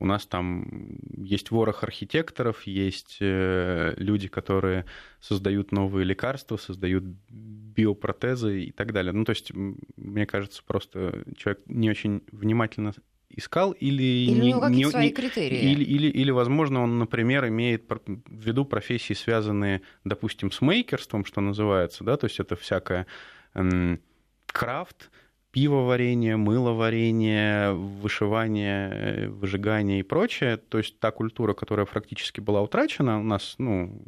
У 0.00 0.06
нас 0.06 0.26
там 0.26 1.00
есть 1.16 1.50
ворох 1.50 1.82
архитекторов, 1.82 2.62
есть 2.62 3.18
э, 3.20 3.94
люди, 3.96 4.28
которые 4.28 4.84
создают 5.20 5.72
новые 5.72 6.04
лекарства, 6.04 6.56
создают 6.56 7.02
биопротезы 7.02 8.62
и 8.62 8.70
так 8.70 8.92
далее. 8.92 9.12
Ну, 9.12 9.24
то 9.24 9.30
есть, 9.30 9.52
мне 9.52 10.24
кажется, 10.24 10.62
просто 10.64 11.24
человек 11.36 11.62
не 11.66 11.90
очень 11.90 12.22
внимательно 12.30 12.94
искал, 13.30 13.72
или, 13.72 14.02
или 14.02 14.40
не, 14.40 14.54
у 14.54 14.58
него 14.58 14.68
не, 14.68 14.84
свои 14.90 15.10
критерии. 15.10 15.58
Или, 15.58 15.84
или, 15.84 16.08
или, 16.08 16.30
возможно, 16.30 16.82
он, 16.82 16.98
например, 16.98 17.46
имеет 17.48 17.84
в 17.88 18.22
виду 18.26 18.64
профессии, 18.64 19.14
связанные, 19.14 19.82
допустим, 20.04 20.50
с 20.50 20.60
мейкерством, 20.60 21.24
что 21.24 21.40
называется, 21.40 22.04
да, 22.04 22.16
то 22.16 22.26
есть 22.26 22.40
это 22.40 22.56
всякое 22.56 23.06
крафт, 24.46 25.10
пивоварение, 25.50 26.36
мыловарение, 26.36 27.72
вышивание, 27.72 29.28
выжигание 29.28 30.00
и 30.00 30.02
прочее. 30.02 30.56
То 30.56 30.78
есть 30.78 31.00
та 31.00 31.10
культура, 31.10 31.54
которая 31.54 31.86
практически 31.86 32.40
была 32.40 32.60
утрачена, 32.60 33.18
у 33.20 33.22
нас, 33.22 33.54
ну, 33.58 34.02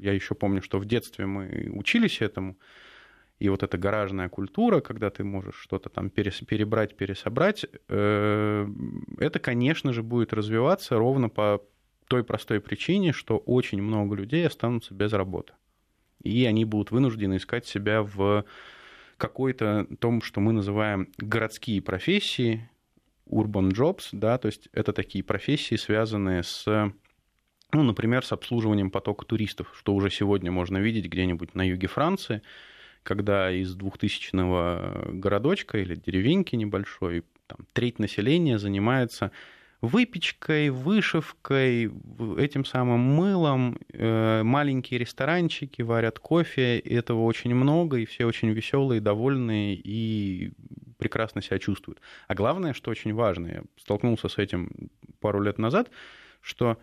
я 0.00 0.12
еще 0.12 0.34
помню, 0.34 0.62
что 0.62 0.78
в 0.78 0.84
детстве 0.84 1.26
мы 1.26 1.70
учились 1.72 2.20
этому, 2.20 2.56
и 3.42 3.48
вот 3.48 3.64
эта 3.64 3.76
гаражная 3.76 4.28
культура, 4.28 4.80
когда 4.80 5.10
ты 5.10 5.24
можешь 5.24 5.56
что-то 5.56 5.88
там 5.88 6.10
перебрать, 6.10 6.96
пересобрать, 6.96 7.66
э, 7.88 8.68
это, 9.18 9.38
конечно 9.40 9.92
же, 9.92 10.04
будет 10.04 10.32
развиваться 10.32 10.96
ровно 10.96 11.28
по 11.28 11.60
той 12.06 12.22
простой 12.22 12.60
причине, 12.60 13.12
что 13.12 13.38
очень 13.38 13.82
много 13.82 14.14
людей 14.14 14.46
останутся 14.46 14.94
без 14.94 15.12
работы. 15.12 15.54
И 16.22 16.44
они 16.44 16.64
будут 16.64 16.92
вынуждены 16.92 17.38
искать 17.38 17.66
себя 17.66 18.04
в 18.04 18.44
какой-то 19.16 19.88
том, 19.98 20.22
что 20.22 20.40
мы 20.40 20.52
называем 20.52 21.08
городские 21.18 21.82
профессии, 21.82 22.70
urban 23.28 23.72
jobs, 23.72 24.10
да, 24.12 24.38
то 24.38 24.46
есть 24.46 24.68
это 24.72 24.92
такие 24.92 25.24
профессии, 25.24 25.74
связанные 25.74 26.44
с 26.44 26.92
ну, 27.74 27.82
например, 27.82 28.24
с 28.24 28.30
обслуживанием 28.30 28.90
потока 28.90 29.24
туристов, 29.24 29.72
что 29.76 29.94
уже 29.94 30.10
сегодня 30.10 30.52
можно 30.52 30.76
видеть 30.76 31.06
где-нибудь 31.06 31.56
на 31.56 31.66
юге 31.66 31.88
Франции, 31.88 32.42
когда 33.02 33.50
из 33.50 33.74
двухтысячного 33.74 35.08
городочка 35.12 35.78
или 35.78 35.94
деревеньки 35.94 36.56
небольшой 36.56 37.24
там, 37.46 37.66
треть 37.72 37.98
населения 37.98 38.58
занимается 38.58 39.32
выпечкой, 39.80 40.70
вышивкой, 40.70 41.90
этим 42.38 42.64
самым 42.64 43.00
мылом, 43.00 43.78
э, 43.92 44.42
маленькие 44.44 44.98
ресторанчики 45.00 45.82
варят 45.82 46.20
кофе, 46.20 46.78
и 46.78 46.94
этого 46.94 47.24
очень 47.24 47.52
много, 47.54 47.96
и 47.96 48.04
все 48.04 48.24
очень 48.24 48.50
веселые, 48.50 49.00
довольные 49.00 49.74
и 49.74 50.52
прекрасно 50.98 51.42
себя 51.42 51.58
чувствуют. 51.58 52.00
А 52.28 52.34
главное, 52.36 52.74
что 52.74 52.92
очень 52.92 53.12
важно, 53.12 53.46
я 53.48 53.62
столкнулся 53.76 54.28
с 54.28 54.38
этим 54.38 54.70
пару 55.18 55.40
лет 55.40 55.58
назад, 55.58 55.90
что 56.40 56.78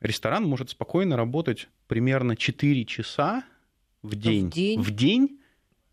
ресторан 0.00 0.42
может 0.42 0.70
спокойно 0.70 1.16
работать 1.16 1.68
примерно 1.86 2.34
4 2.34 2.84
часа 2.84 3.44
в 4.02 4.14
день. 4.16 4.48
В 4.48 4.52
день? 4.52 4.80
В 4.80 4.90
день 4.90 5.40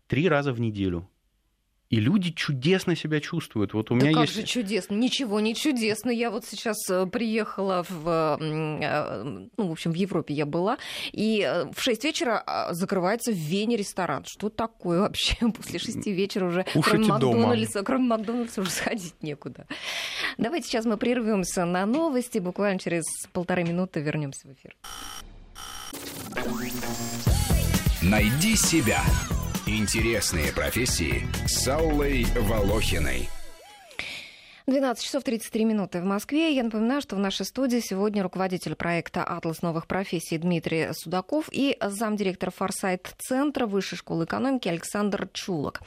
три 0.06 0.28
раза 0.28 0.52
в 0.52 0.60
неделю. 0.60 1.08
И 1.90 1.96
люди 1.96 2.30
чудесно 2.30 2.94
себя 2.94 3.20
чувствуют. 3.20 3.74
Вот 3.74 3.90
у 3.90 3.96
меня 3.96 4.12
да 4.12 4.20
есть... 4.20 4.34
как 4.34 4.42
же 4.42 4.46
чудесно? 4.46 4.94
Ничего 4.94 5.40
не 5.40 5.56
чудесно. 5.56 6.10
Я 6.10 6.30
вот 6.30 6.44
сейчас 6.44 6.76
э, 6.88 7.04
приехала 7.06 7.84
в, 7.88 8.38
э, 8.40 9.22
ну, 9.56 9.66
в 9.66 9.72
общем, 9.72 9.90
в 9.90 9.94
Европе 9.94 10.32
я 10.32 10.46
была, 10.46 10.78
и 11.10 11.42
э, 11.44 11.64
в 11.72 11.82
6 11.82 12.04
вечера 12.04 12.44
а, 12.46 12.74
закрывается 12.74 13.32
в 13.32 13.34
Вене 13.34 13.76
ресторан. 13.76 14.24
Что 14.24 14.50
такое 14.50 15.00
вообще? 15.00 15.36
После 15.56 15.80
6 15.80 16.06
вечера 16.06 16.46
уже 16.46 16.64
кроме 16.80 17.06
Макдональдса, 17.06 17.82
кроме 17.82 18.04
Макдональдса 18.04 18.60
уже 18.60 18.70
сходить 18.70 19.20
некуда. 19.20 19.66
Давайте 20.38 20.68
сейчас 20.68 20.84
мы 20.84 20.96
прервемся 20.96 21.64
на 21.64 21.86
новости. 21.86 22.38
Буквально 22.38 22.78
через 22.78 23.02
полторы 23.32 23.64
минуты 23.64 24.00
вернемся 24.00 24.46
в 24.46 24.52
эфир. 24.52 24.76
Найди 28.02 28.56
себя. 28.56 29.02
Интересные 29.66 30.54
профессии 30.54 31.28
с 31.46 31.68
Аллой 31.68 32.24
Волохиной. 32.34 33.28
12 34.66 35.04
часов 35.04 35.22
33 35.22 35.66
минуты 35.66 36.00
в 36.00 36.06
Москве. 36.06 36.54
Я 36.54 36.62
напоминаю, 36.62 37.02
что 37.02 37.16
в 37.16 37.18
нашей 37.18 37.44
студии 37.44 37.80
сегодня 37.80 38.22
руководитель 38.22 38.74
проекта 38.74 39.22
«Атлас 39.22 39.60
новых 39.60 39.86
профессий» 39.86 40.38
Дмитрий 40.38 40.94
Судаков 40.94 41.50
и 41.52 41.76
замдиректора 41.78 42.50
«Форсайт-центра» 42.50 43.66
Высшей 43.66 43.98
школы 43.98 44.24
экономики 44.24 44.68
Александр 44.68 45.28
Чулок. 45.34 45.82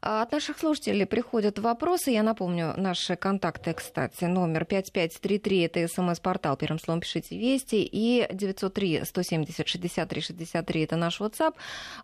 А 0.00 0.22
от 0.22 0.32
наших 0.32 0.58
слушателей 0.58 1.06
приходят 1.06 1.58
вопросы. 1.58 2.10
Я 2.10 2.22
напомню, 2.22 2.72
наши 2.76 3.16
контакты, 3.16 3.74
кстати, 3.74 4.24
номер 4.24 4.64
5533, 4.64 5.60
это 5.60 5.86
смс-портал, 5.88 6.56
первым 6.56 6.78
словом 6.78 7.00
пишите 7.00 7.36
«Вести», 7.38 7.82
и 7.82 8.24
903-170-63-63, 8.30 10.84
это 10.84 10.96
наш 10.96 11.20
WhatsApp. 11.20 11.54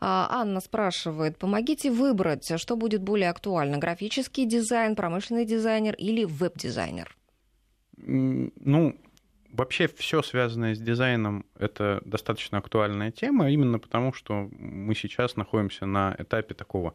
А, 0.00 0.28
Анна 0.30 0.60
спрашивает, 0.60 1.38
помогите 1.38 1.90
выбрать, 1.90 2.60
что 2.60 2.76
будет 2.76 3.02
более 3.02 3.30
актуально, 3.30 3.78
графический 3.78 4.46
дизайн, 4.46 4.96
промышленный 4.96 5.44
дизайнер 5.44 5.94
или 5.94 6.24
веб-дизайнер? 6.24 7.16
Ну, 7.96 8.96
Вообще 9.54 9.86
все 9.86 10.20
связанное 10.22 10.74
с 10.74 10.80
дизайном— 10.80 11.46
это 11.56 12.02
достаточно 12.04 12.58
актуальная 12.58 13.12
тема, 13.12 13.52
именно 13.52 13.78
потому 13.78 14.12
что 14.12 14.48
мы 14.58 14.96
сейчас 14.96 15.36
находимся 15.36 15.86
на 15.86 16.16
этапе 16.18 16.54
такого 16.54 16.94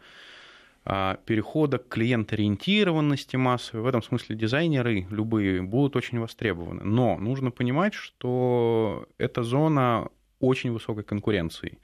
перехода 1.25 1.77
к 1.77 1.87
клиент-ориентированности 1.89 3.35
массовой. 3.35 3.83
В 3.83 3.87
этом 3.87 4.01
смысле 4.01 4.35
дизайнеры 4.35 5.05
любые 5.09 5.61
будут 5.61 5.95
очень 5.95 6.19
востребованы. 6.19 6.83
Но 6.83 7.17
нужно 7.17 7.51
понимать, 7.51 7.93
что 7.93 9.07
эта 9.17 9.43
зона 9.43 10.09
очень 10.39 10.71
высокой 10.71 11.03
конкуренции. 11.03 11.77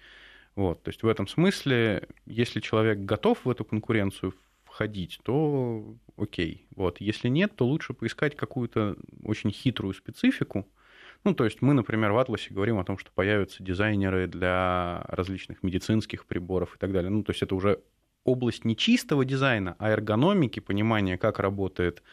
Вот, 0.56 0.82
то 0.84 0.89
есть 0.89 1.04
в 1.04 1.08
этом 1.08 1.28
смысле, 1.28 2.08
если 2.26 2.62
человек 2.62 3.00
готов 3.00 3.44
в 3.44 3.50
эту 3.50 3.65
конкуренцию 3.65 4.34
входить, 4.63 5.20
то 5.24 5.96
окей. 6.18 6.68
Вот. 6.76 7.00
Если 7.00 7.30
нет, 7.30 7.56
то 7.56 7.65
лучше 7.65 7.94
поискать 7.94 8.36
какую-то 8.36 8.98
очень 9.24 9.52
хитрую 9.52 9.94
специфику. 9.94 10.68
Ну, 11.24 11.34
то 11.34 11.46
есть 11.46 11.62
мы, 11.62 11.74
например, 11.74 12.12
в 12.12 12.18
Атласе 12.18 12.54
говорим 12.54 12.78
о 12.78 12.84
том, 12.84 12.98
что 12.98 13.10
появятся 13.12 13.63
дизайнеры 13.63 14.28
для 14.28 15.04
различных 15.08 15.63
медицинских 15.63 16.26
приборов 16.26 16.76
и 16.76 16.78
так 16.78 16.91
далее. 16.91 17.10
Ну, 17.10 17.24
то 17.24 17.32
есть 17.32 17.41
это 17.41 17.56
уже 17.56 17.80
область 18.25 18.65
не 18.65 18.75
чистого 18.75 19.23
дизайна, 19.23 19.75
а 19.79 19.89
эргономики, 19.89 20.59
понимания, 20.59 21.17
как 21.17 21.39
работает 21.39 22.03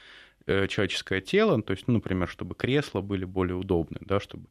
э, 0.47 0.69
человеческое 0.69 1.21
тело, 1.21 1.61
то 1.63 1.73
есть, 1.73 1.89
ну, 1.89 1.95
например, 1.95 2.29
чтобы 2.29 2.55
кресла 2.55 3.01
были 3.01 3.25
более 3.25 3.57
удобны, 3.57 3.99
да, 4.01 4.21
чтобы 4.21 4.47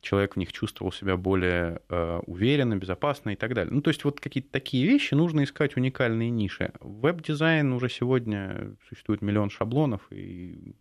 человек 0.00 0.34
в 0.34 0.38
них 0.38 0.52
чувствовал 0.52 0.92
себя 0.92 1.16
более 1.16 1.82
э, 1.88 2.20
уверенно, 2.26 2.76
безопасно 2.76 3.30
и 3.30 3.36
так 3.36 3.54
далее. 3.54 3.72
Ну, 3.72 3.82
то 3.82 3.88
есть 3.88 4.04
вот 4.04 4.20
какие-то 4.20 4.50
такие 4.50 4.86
вещи 4.86 5.14
нужно 5.14 5.44
искать 5.44 5.76
уникальные 5.76 6.30
ниши. 6.30 6.72
Веб-дизайн 6.80 7.72
уже 7.72 7.88
сегодня 7.88 8.76
существует 8.88 9.22
миллион 9.22 9.50
шаблонов 9.50 10.00
и 10.10 10.74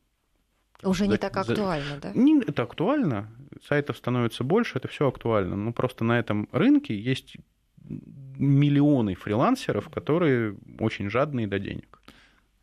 уже 0.83 1.07
не 1.07 1.17
так 1.17 1.35
актуально, 1.35 1.97
да? 2.01 2.13
Не, 2.13 2.41
это 2.41 2.63
актуально. 2.63 3.29
Сайтов 3.67 3.97
становится 3.97 4.45
больше, 4.45 4.77
это 4.77 4.87
все 4.87 5.07
актуально. 5.07 5.57
Ну, 5.57 5.73
просто 5.73 6.05
на 6.05 6.17
этом 6.17 6.47
рынке 6.53 6.97
есть 6.97 7.35
миллионы 7.83 9.15
фрилансеров, 9.15 9.89
которые 9.89 10.57
очень 10.79 11.09
жадные 11.09 11.47
до 11.47 11.59
денег. 11.59 12.01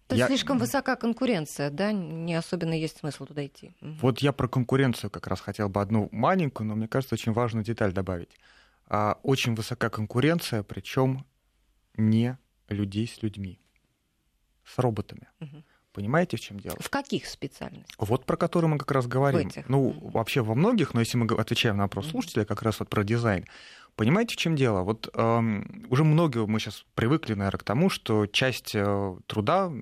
То 0.07 0.15
я... 0.15 0.27
слишком 0.29 0.59
высока 0.59 0.95
конкуренция, 0.97 1.71
да? 1.71 1.93
Не 1.93 2.35
особенно 2.35 2.75
есть 2.75 2.99
смысл 2.99 3.27
туда 3.27 3.45
идти. 3.45 3.73
Вот 3.81 4.21
я 4.21 4.33
про 4.33 4.49
конкуренцию 4.49 5.11
как 5.11 5.27
раз 5.27 5.41
хотел 5.41 5.69
бы 5.69 5.81
одну 5.81 6.09
маленькую, 6.13 6.69
но 6.69 6.77
мне 6.77 6.87
кажется, 6.87 7.15
очень 7.15 7.33
важную 7.33 7.65
деталь 7.65 7.93
добавить. 7.93 8.31
А, 8.89 9.19
очень 9.25 9.55
высока 9.55 9.91
конкуренция, 9.91 10.63
причем 10.63 11.27
не 11.97 12.39
людей 12.69 13.09
с 13.09 13.21
людьми, 13.23 13.61
с 14.65 14.79
роботами. 14.79 15.29
Угу. 15.41 15.65
Понимаете, 15.93 16.37
в 16.37 16.41
чем 16.41 16.61
дело? 16.61 16.77
В 16.79 16.91
каких 16.91 17.27
специальностях? 17.27 17.97
Вот 17.99 18.27
про 18.27 18.37
которые 18.37 18.69
мы 18.69 18.79
как 18.79 18.91
раз 18.91 19.07
говорим. 19.07 19.51
Ну, 19.67 19.91
вообще 20.13 20.43
во 20.43 20.55
многих, 20.55 20.93
но 20.93 21.01
если 21.01 21.17
мы 21.17 21.27
отвечаем 21.37 21.79
на 21.79 21.85
вопрос 21.85 22.11
слушателя, 22.11 22.45
как 22.45 22.63
раз 22.63 22.81
вот 22.81 22.91
про 22.91 23.03
дизайн. 23.03 23.47
Понимаете, 23.97 24.35
в 24.35 24.37
чем 24.37 24.57
дело? 24.57 24.83
Вот 24.83 25.09
эм, 25.15 25.87
уже 25.89 26.05
многие 26.05 26.47
мы 26.47 26.61
сейчас 26.61 26.85
привыкли, 26.95 27.33
наверное, 27.33 27.59
к 27.59 27.65
тому, 27.65 27.89
что 27.89 28.27
часть 28.27 28.75
э, 28.75 29.17
труда 29.27 29.73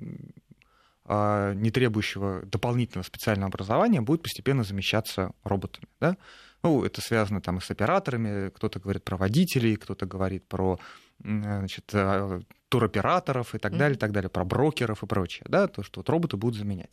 э, 1.06 1.52
не 1.56 1.70
требующего 1.72 2.42
дополнительного 2.42 3.04
специального 3.04 3.48
образования 3.48 4.00
будет 4.00 4.22
постепенно 4.22 4.62
замещаться 4.62 5.32
роботами. 5.42 5.88
Да? 6.00 6.16
Ну, 6.62 6.84
это 6.84 7.00
связано 7.00 7.40
там 7.40 7.58
и 7.58 7.60
с 7.60 7.70
операторами, 7.72 8.50
кто-то 8.50 8.78
говорит 8.78 9.02
про 9.02 9.16
водителей, 9.16 9.74
кто-то 9.74 10.06
говорит 10.06 10.46
про 10.46 10.78
значит, 11.18 11.90
э, 11.92 12.40
туроператоров 12.68 13.56
и 13.56 13.58
так 13.58 13.76
далее, 13.76 13.96
и 13.96 13.98
так 13.98 14.12
далее, 14.12 14.30
про 14.30 14.44
брокеров 14.44 15.02
и 15.02 15.06
прочее, 15.06 15.44
да, 15.48 15.66
то, 15.66 15.82
что 15.82 16.00
вот 16.00 16.08
роботы 16.08 16.36
будут 16.36 16.56
заменять. 16.56 16.90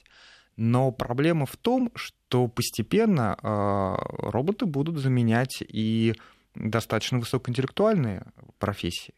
Но 0.57 0.91
проблема 0.91 1.45
в 1.45 1.55
том, 1.55 1.91
что 1.95 2.47
постепенно 2.47 3.37
э, 3.41 3.95
роботы 4.29 4.65
будут 4.65 4.97
заменять 4.97 5.63
и 5.67 6.15
достаточно 6.55 7.19
высокоинтеллектуальные 7.19 8.23
профессии. 8.59 9.13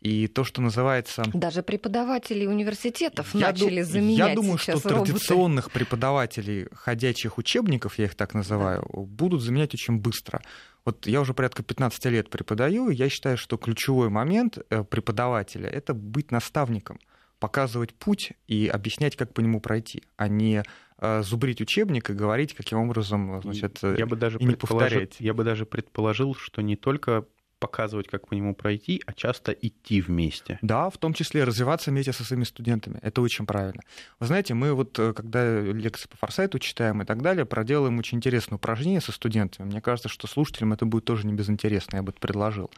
И 0.00 0.28
то, 0.28 0.44
что 0.44 0.62
называется... 0.62 1.24
Даже 1.34 1.62
преподаватели 1.62 2.46
университетов 2.46 3.34
я 3.34 3.48
начали 3.48 3.82
ду... 3.82 3.88
заменять 3.88 4.28
Я 4.28 4.34
думаю, 4.34 4.56
что 4.56 4.72
роботы. 4.72 4.88
традиционных 4.88 5.72
преподавателей 5.72 6.68
ходячих 6.72 7.36
учебников, 7.36 7.98
я 7.98 8.04
их 8.04 8.14
так 8.14 8.32
называю, 8.32 8.88
да. 8.92 9.00
будут 9.00 9.42
заменять 9.42 9.74
очень 9.74 9.98
быстро. 9.98 10.40
Вот 10.84 11.08
я 11.08 11.20
уже 11.20 11.34
порядка 11.34 11.64
15 11.64 12.04
лет 12.06 12.30
преподаю, 12.30 12.90
и 12.90 12.94
я 12.94 13.08
считаю, 13.08 13.36
что 13.36 13.56
ключевой 13.56 14.08
момент 14.08 14.58
э, 14.70 14.84
преподавателя— 14.84 15.68
это 15.70 15.94
быть 15.94 16.30
наставником, 16.30 17.00
показывать 17.40 17.92
путь 17.92 18.32
и 18.46 18.68
объяснять, 18.68 19.16
как 19.16 19.34
по 19.34 19.40
нему 19.40 19.60
пройти, 19.60 20.04
а 20.16 20.28
не 20.28 20.62
зубрить 21.00 21.60
учебник 21.60 22.10
и 22.10 22.12
говорить, 22.12 22.54
каким 22.54 22.78
образом 22.78 23.40
значит, 23.42 23.78
я 23.82 24.06
бы 24.06 24.16
даже 24.16 24.38
и 24.38 24.44
не 24.44 24.56
повторять. 24.56 25.16
Я 25.20 25.34
бы 25.34 25.44
даже 25.44 25.66
предположил, 25.66 26.34
что 26.34 26.62
не 26.62 26.76
только 26.76 27.24
показывать, 27.58 28.08
как 28.08 28.28
по 28.28 28.34
нему 28.34 28.54
пройти, 28.54 29.02
а 29.06 29.12
часто 29.12 29.52
идти 29.52 30.00
вместе. 30.00 30.58
Да, 30.62 30.90
в 30.90 30.98
том 30.98 31.12
числе 31.12 31.44
развиваться 31.44 31.90
вместе 31.90 32.12
со 32.12 32.24
своими 32.24 32.44
студентами. 32.44 32.98
Это 33.02 33.20
очень 33.20 33.46
правильно. 33.46 33.82
Вы 34.20 34.26
знаете, 34.26 34.54
мы 34.54 34.72
вот, 34.72 34.98
э, 34.98 35.12
когда 35.12 35.60
лекции 35.60 36.08
по 36.08 36.16
форсайту 36.16 36.58
читаем 36.58 37.02
и 37.02 37.04
так 37.04 37.22
далее, 37.22 37.44
проделаем 37.44 37.98
очень 37.98 38.18
интересное 38.18 38.56
упражнение 38.56 39.00
со 39.00 39.12
студентами. 39.12 39.66
Мне 39.66 39.80
кажется, 39.80 40.08
что 40.08 40.26
слушателям 40.26 40.72
это 40.72 40.86
будет 40.86 41.04
тоже 41.04 41.26
не 41.26 41.32
безинтересно, 41.32 41.96
я 41.96 42.02
бы 42.02 42.10
это 42.10 42.20
предложил. 42.20 42.70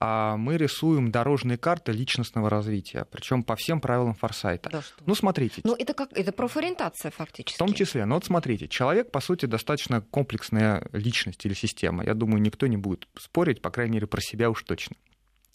А 0.00 0.36
мы 0.36 0.56
рисуем 0.56 1.10
дорожные 1.10 1.58
карты 1.58 1.90
личностного 1.90 2.48
развития, 2.48 3.04
причем 3.10 3.42
по 3.42 3.56
всем 3.56 3.80
правилам 3.80 4.14
форсайта. 4.14 4.70
Да, 4.70 4.82
что? 4.82 5.02
Ну, 5.04 5.14
смотрите. 5.16 5.60
Ну, 5.64 5.74
это 5.74 5.92
как 5.92 6.12
это 6.16 6.30
профориентация 6.30 7.10
фактически. 7.10 7.56
В 7.56 7.58
том 7.58 7.72
числе. 7.74 8.04
Но 8.04 8.14
вот 8.14 8.24
смотрите, 8.24 8.68
человек, 8.68 9.10
по 9.10 9.20
сути, 9.20 9.46
достаточно 9.46 10.00
комплексная 10.00 10.86
личность 10.92 11.44
или 11.44 11.54
система. 11.54 12.04
Я 12.04 12.14
думаю, 12.14 12.40
никто 12.40 12.68
не 12.68 12.76
будет 12.76 13.08
спорить, 13.18 13.60
по 13.60 13.70
крайней 13.70 13.94
мере, 13.94 14.06
про 14.06 14.20
себя 14.20 14.50
уж 14.50 14.62
точно. 14.62 14.96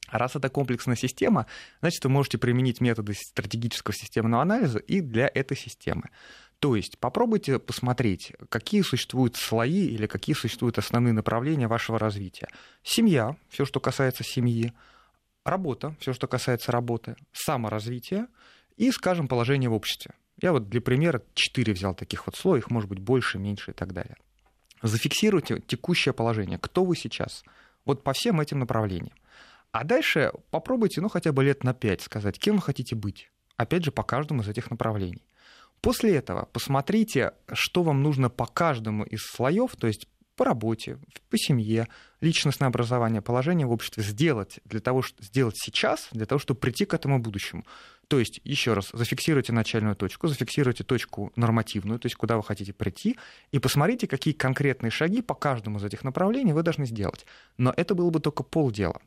А 0.08 0.18
раз 0.20 0.36
это 0.36 0.50
комплексная 0.50 0.96
система, 0.96 1.48
значит, 1.80 2.04
вы 2.04 2.12
можете 2.12 2.38
применить 2.38 2.82
методы 2.82 3.14
стратегического 3.14 3.96
системного 3.96 4.44
анализа 4.44 4.78
и 4.78 5.02
для 5.02 5.32
этой 5.34 5.58
системы. 5.58 6.10
То 6.64 6.78
есть 6.78 6.98
попробуйте 6.98 7.60
посмотреть, 7.60 8.32
какие 8.48 8.84
существуют 8.84 9.36
слои 9.36 9.86
или 9.86 10.08
какие 10.08 10.34
существуют 10.34 10.78
основные 10.78 11.12
направления 11.12 11.68
вашего 11.68 12.00
развития. 12.00 12.48
Семья, 12.84 13.36
все, 13.50 13.66
что 13.66 13.82
касается 13.82 14.24
семьи, 14.24 14.72
работа, 15.44 15.94
все, 16.00 16.14
что 16.14 16.26
касается 16.26 16.72
работы, 16.72 17.18
саморазвитие 17.34 18.28
и, 18.78 18.92
скажем, 18.92 19.28
положение 19.28 19.70
в 19.70 19.74
обществе. 19.74 20.14
Я 20.42 20.54
вот 20.54 20.70
для 20.70 20.80
примера 20.80 21.22
четыре 21.34 21.74
взял 21.74 21.94
таких 21.96 22.28
вот 22.28 22.38
слоев, 22.38 22.70
может 22.70 22.90
быть 22.90 23.00
больше, 23.00 23.40
меньше 23.40 23.72
и 23.72 23.74
так 23.74 23.92
далее. 23.92 24.16
Зафиксируйте 24.82 25.60
текущее 25.60 26.14
положение, 26.14 26.60
кто 26.60 26.86
вы 26.86 26.96
сейчас, 26.96 27.44
вот 27.84 28.06
по 28.06 28.14
всем 28.14 28.40
этим 28.40 28.60
направлениям. 28.60 29.18
А 29.74 29.84
дальше 29.84 30.32
попробуйте, 30.50 31.02
ну, 31.02 31.10
хотя 31.10 31.34
бы 31.34 31.44
лет 31.44 31.66
на 31.66 31.74
пять 31.74 32.00
сказать, 32.00 32.40
кем 32.40 32.56
вы 32.56 32.62
хотите 32.62 32.96
быть. 32.96 33.30
Опять 33.58 33.84
же, 33.84 33.92
по 33.92 34.04
каждому 34.04 34.44
из 34.44 34.48
этих 34.48 34.72
направлений. 34.72 35.26
После 35.84 36.16
этого 36.16 36.46
посмотрите, 36.54 37.34
что 37.52 37.84
вам 37.84 38.04
нужно 38.04 38.30
по 38.30 38.46
каждому 38.46 39.04
из 39.04 39.20
слоев, 39.22 39.76
то 39.76 39.88
есть 39.88 40.08
по 40.38 40.46
работе, 40.46 40.98
по 41.30 41.38
семье, 41.38 41.90
личностное 42.22 42.70
образование, 42.70 43.22
положение 43.22 43.68
в 43.68 43.72
обществе 43.74 44.02
сделать 44.02 44.62
для 44.64 44.80
того, 44.80 45.02
чтобы 45.02 45.26
сделать 45.26 45.58
сейчас, 45.58 46.08
для 46.14 46.26
того, 46.26 46.40
чтобы 46.40 46.62
прийти 46.62 46.86
к 46.86 46.94
этому 46.94 47.20
будущему. 47.20 47.66
То 48.08 48.18
есть, 48.18 48.40
еще 48.46 48.72
раз, 48.72 48.92
зафиксируйте 48.94 49.52
начальную 49.52 49.98
точку, 49.98 50.28
зафиксируйте 50.28 50.86
точку 50.86 51.34
нормативную, 51.36 52.00
то 52.00 52.06
есть 52.06 52.16
куда 52.16 52.38
вы 52.38 52.44
хотите 52.44 52.72
прийти, 52.72 53.18
и 53.52 53.60
посмотрите, 53.60 54.08
какие 54.08 54.34
конкретные 54.34 54.90
шаги 54.90 55.22
по 55.22 55.36
каждому 55.36 55.80
из 55.80 55.84
этих 55.84 56.06
направлений 56.06 56.54
вы 56.54 56.64
должны 56.64 56.86
сделать. 56.86 57.26
Но 57.58 57.74
это 57.76 57.94
было 57.94 58.10
бы 58.10 58.22
только 58.22 58.44
полдела. 58.44 59.02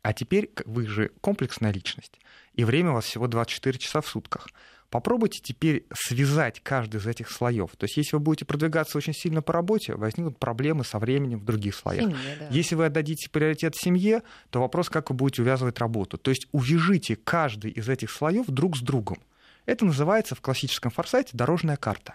А 0.00 0.14
теперь 0.14 0.50
вы 0.64 0.86
же 0.86 1.10
комплексная 1.20 1.74
личность, 1.74 2.20
и 2.54 2.64
время 2.64 2.92
у 2.92 2.94
вас 2.94 3.04
всего 3.04 3.26
24 3.26 3.78
часа 3.78 4.00
в 4.00 4.08
сутках. 4.08 4.48
Попробуйте 4.90 5.38
теперь 5.40 5.86
связать 5.94 6.60
каждый 6.60 6.96
из 6.96 7.06
этих 7.06 7.30
слоев. 7.30 7.70
То 7.76 7.84
есть, 7.84 7.96
если 7.96 8.16
вы 8.16 8.20
будете 8.20 8.44
продвигаться 8.44 8.98
очень 8.98 9.14
сильно 9.14 9.40
по 9.40 9.52
работе, 9.52 9.94
возникнут 9.94 10.38
проблемы 10.38 10.84
со 10.84 10.98
временем 10.98 11.38
в 11.38 11.44
других 11.44 11.76
слоях. 11.76 12.10
Семье, 12.10 12.36
да. 12.40 12.48
Если 12.50 12.74
вы 12.74 12.86
отдадите 12.86 13.30
приоритет 13.30 13.76
семье, 13.76 14.22
то 14.50 14.60
вопрос, 14.60 14.90
как 14.90 15.10
вы 15.10 15.16
будете 15.16 15.42
увязывать 15.42 15.78
работу. 15.78 16.18
То 16.18 16.32
есть, 16.32 16.48
увяжите 16.50 17.14
каждый 17.14 17.70
из 17.70 17.88
этих 17.88 18.10
слоев 18.10 18.46
друг 18.48 18.76
с 18.76 18.80
другом. 18.80 19.18
Это 19.64 19.84
называется 19.84 20.34
в 20.34 20.40
классическом 20.40 20.90
форсайте 20.90 21.36
дорожная 21.36 21.76
карта. 21.76 22.14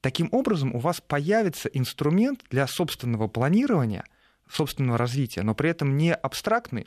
Таким 0.00 0.30
образом, 0.32 0.74
у 0.74 0.78
вас 0.78 1.02
появится 1.02 1.68
инструмент 1.68 2.44
для 2.50 2.66
собственного 2.66 3.28
планирования, 3.28 4.04
собственного 4.50 4.96
развития, 4.96 5.42
но 5.42 5.54
при 5.54 5.68
этом 5.68 5.98
не 5.98 6.14
абстрактный, 6.14 6.86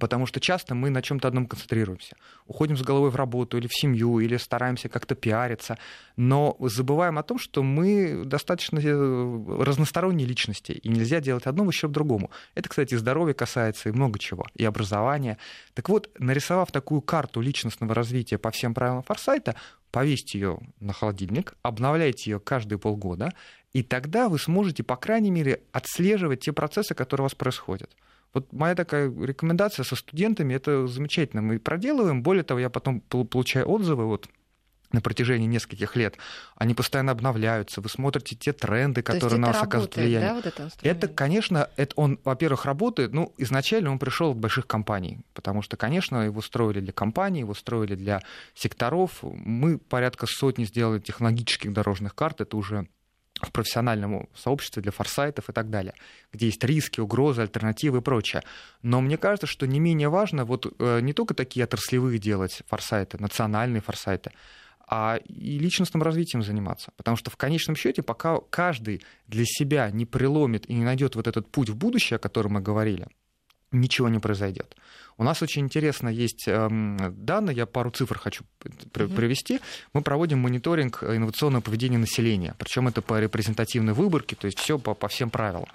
Потому 0.00 0.24
что 0.24 0.40
часто 0.40 0.74
мы 0.74 0.88
на 0.88 1.02
чем-то 1.02 1.28
одном 1.28 1.46
концентрируемся. 1.46 2.16
Уходим 2.46 2.78
с 2.78 2.82
головой 2.82 3.10
в 3.10 3.16
работу 3.16 3.58
или 3.58 3.66
в 3.66 3.74
семью, 3.74 4.20
или 4.20 4.38
стараемся 4.38 4.88
как-то 4.88 5.14
пиариться, 5.14 5.76
но 6.16 6.56
забываем 6.60 7.18
о 7.18 7.22
том, 7.22 7.38
что 7.38 7.62
мы 7.62 8.24
достаточно 8.24 8.78
э, 8.78 9.62
разносторонние 9.62 10.26
личности, 10.26 10.72
и 10.72 10.88
нельзя 10.88 11.20
делать 11.20 11.46
одно 11.46 11.64
в 11.64 11.68
ущерб 11.68 11.92
другому. 11.92 12.30
Это, 12.54 12.70
кстати, 12.70 12.94
и 12.94 12.96
здоровья 12.96 13.34
касается, 13.34 13.90
и 13.90 13.92
много 13.92 14.18
чего, 14.18 14.46
и 14.54 14.64
образования. 14.64 15.36
Так 15.74 15.90
вот, 15.90 16.10
нарисовав 16.18 16.72
такую 16.72 17.02
карту 17.02 17.42
личностного 17.42 17.94
развития 17.94 18.38
по 18.38 18.50
всем 18.50 18.72
правилам 18.72 19.02
Форсайта, 19.02 19.56
повесьте 19.90 20.38
ее 20.38 20.58
на 20.80 20.94
холодильник, 20.94 21.54
обновляйте 21.60 22.30
ее 22.30 22.40
каждые 22.40 22.78
полгода, 22.78 23.34
и 23.74 23.82
тогда 23.82 24.30
вы 24.30 24.38
сможете, 24.38 24.82
по 24.82 24.96
крайней 24.96 25.30
мере, 25.30 25.62
отслеживать 25.72 26.40
те 26.40 26.52
процессы, 26.52 26.94
которые 26.94 27.24
у 27.24 27.26
вас 27.26 27.34
происходят. 27.34 27.90
Вот 28.34 28.52
моя 28.52 28.74
такая 28.74 29.10
рекомендация 29.10 29.84
со 29.84 29.96
студентами, 29.96 30.54
это 30.54 30.86
замечательно, 30.86 31.42
мы 31.42 31.58
проделываем. 31.58 32.22
Более 32.22 32.44
того, 32.44 32.60
я 32.60 32.70
потом 32.70 33.00
получаю 33.00 33.68
отзывы 33.68 34.06
вот 34.06 34.28
на 34.92 35.00
протяжении 35.00 35.46
нескольких 35.46 35.96
лет, 35.96 36.16
они 36.54 36.74
постоянно 36.74 37.12
обновляются, 37.12 37.80
вы 37.80 37.88
смотрите 37.88 38.36
те 38.36 38.52
тренды, 38.52 39.02
которые 39.02 39.38
на 39.38 39.48
вас 39.48 39.62
оказывают 39.62 39.96
влияние. 39.96 40.28
Да, 40.28 40.34
вот 40.34 40.46
это, 40.46 40.70
это, 40.82 41.08
конечно, 41.08 41.68
это 41.76 41.94
он, 41.96 42.18
во-первых, 42.24 42.64
работает, 42.64 43.12
ну, 43.12 43.32
изначально 43.38 43.90
он 43.90 43.98
пришел 43.98 44.32
от 44.32 44.36
больших 44.36 44.66
компаний, 44.66 45.20
потому 45.34 45.62
что, 45.62 45.76
конечно, 45.76 46.18
его 46.24 46.42
строили 46.42 46.80
для 46.80 46.92
компаний, 46.92 47.40
его 47.40 47.54
строили 47.54 47.94
для 47.94 48.22
секторов. 48.54 49.22
Мы 49.22 49.78
порядка 49.78 50.26
сотни 50.26 50.64
сделали 50.64 51.00
технологических 51.00 51.72
дорожных 51.72 52.14
карт, 52.14 52.40
это 52.40 52.56
уже 52.56 52.86
в 53.46 53.52
профессиональном 53.52 54.28
сообществе 54.34 54.82
для 54.82 54.92
форсайтов 54.92 55.48
и 55.48 55.52
так 55.52 55.70
далее, 55.70 55.94
где 56.32 56.46
есть 56.46 56.62
риски, 56.64 57.00
угрозы, 57.00 57.42
альтернативы 57.42 57.98
и 57.98 58.02
прочее. 58.02 58.42
Но 58.82 59.00
мне 59.00 59.16
кажется, 59.16 59.46
что 59.46 59.66
не 59.66 59.80
менее 59.80 60.08
важно 60.08 60.44
вот 60.44 60.72
э, 60.78 61.00
не 61.00 61.12
только 61.12 61.34
такие 61.34 61.64
отраслевые 61.64 62.18
делать 62.18 62.62
форсайты, 62.68 63.18
национальные 63.18 63.80
форсайты, 63.80 64.32
а 64.86 65.16
и 65.24 65.58
личностным 65.58 66.02
развитием 66.02 66.42
заниматься. 66.42 66.92
Потому 66.96 67.16
что 67.16 67.30
в 67.30 67.36
конечном 67.36 67.76
счете, 67.76 68.02
пока 68.02 68.40
каждый 68.50 69.02
для 69.26 69.44
себя 69.46 69.90
не 69.90 70.04
преломит 70.04 70.68
и 70.68 70.74
не 70.74 70.84
найдет 70.84 71.16
вот 71.16 71.26
этот 71.26 71.50
путь 71.50 71.70
в 71.70 71.76
будущее, 71.76 72.16
о 72.16 72.20
котором 72.20 72.52
мы 72.52 72.60
говорили, 72.60 73.08
ничего 73.72 74.08
не 74.08 74.18
произойдет. 74.18 74.76
У 75.18 75.24
нас 75.24 75.42
очень 75.42 75.62
интересно 75.62 76.08
есть 76.08 76.48
эм, 76.48 76.96
данные, 77.24 77.56
я 77.56 77.66
пару 77.66 77.90
цифр 77.90 78.18
хочу 78.18 78.44
привести. 78.92 79.60
Мы 79.92 80.02
проводим 80.02 80.38
мониторинг 80.38 81.02
инновационного 81.02 81.62
поведения 81.62 81.98
населения, 81.98 82.54
причем 82.58 82.88
это 82.88 83.02
по 83.02 83.20
репрезентативной 83.20 83.92
выборке, 83.92 84.36
то 84.36 84.46
есть 84.46 84.58
все 84.58 84.78
по, 84.78 84.94
по 84.94 85.08
всем 85.08 85.30
правилам. 85.30 85.68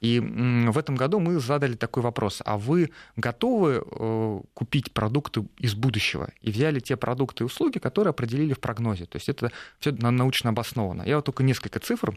И 0.00 0.20
в 0.20 0.78
этом 0.78 0.96
году 0.96 1.18
мы 1.18 1.40
задали 1.40 1.74
такой 1.74 2.02
вопрос, 2.02 2.42
а 2.44 2.56
вы 2.56 2.90
готовы 3.16 3.82
э, 3.84 4.40
купить 4.52 4.92
продукты 4.92 5.44
из 5.58 5.74
будущего? 5.74 6.30
И 6.40 6.50
взяли 6.50 6.78
те 6.80 6.96
продукты 6.96 7.44
и 7.44 7.46
услуги, 7.46 7.78
которые 7.78 8.10
определили 8.10 8.52
в 8.52 8.60
прогнозе. 8.60 9.06
То 9.06 9.16
есть 9.16 9.28
это 9.28 9.50
все 9.80 9.92
научно 9.92 10.50
обосновано. 10.50 11.02
Я 11.02 11.16
вот 11.16 11.24
только 11.24 11.42
несколько 11.42 11.80
цифр 11.80 12.16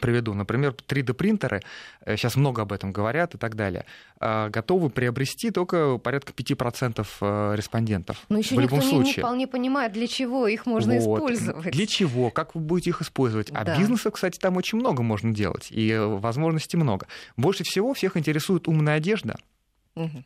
приведу. 0.00 0.34
Например, 0.34 0.74
3D-принтеры, 0.88 1.62
э, 2.04 2.16
сейчас 2.16 2.36
много 2.36 2.62
об 2.62 2.72
этом 2.72 2.92
говорят 2.92 3.34
и 3.34 3.38
так 3.38 3.54
далее, 3.56 3.84
а, 4.18 4.48
готовы 4.48 4.90
приобрести 4.90 5.50
только 5.50 5.98
порядка 5.98 6.32
5% 6.32 7.06
э, 7.20 7.54
респондентов. 7.56 8.24
Но 8.28 8.38
еще 8.38 8.56
в 8.56 8.58
никто 8.58 8.76
любом 8.76 8.82
случае. 8.82 9.14
не 9.16 9.22
вполне 9.22 9.46
понимает, 9.46 9.92
для 9.92 10.06
чего 10.06 10.46
их 10.46 10.66
можно 10.66 10.94
вот. 10.94 11.18
использовать. 11.18 11.72
Для 11.72 11.86
чего, 11.86 12.30
как 12.30 12.54
вы 12.54 12.60
будете 12.60 12.90
их 12.90 13.02
использовать. 13.02 13.50
А 13.50 13.64
да. 13.64 13.78
бизнеса, 13.78 14.10
кстати, 14.10 14.38
там 14.38 14.56
очень 14.56 14.78
много 14.78 15.02
можно 15.02 15.34
делать, 15.34 15.68
и 15.70 15.90
э, 15.90 16.06
возможностей 16.06 16.76
много. 16.76 17.06
Больше 17.36 17.64
всего 17.64 17.92
всех 17.94 18.16
интересует 18.16 18.68
умная 18.68 18.96
одежда– 18.96 19.36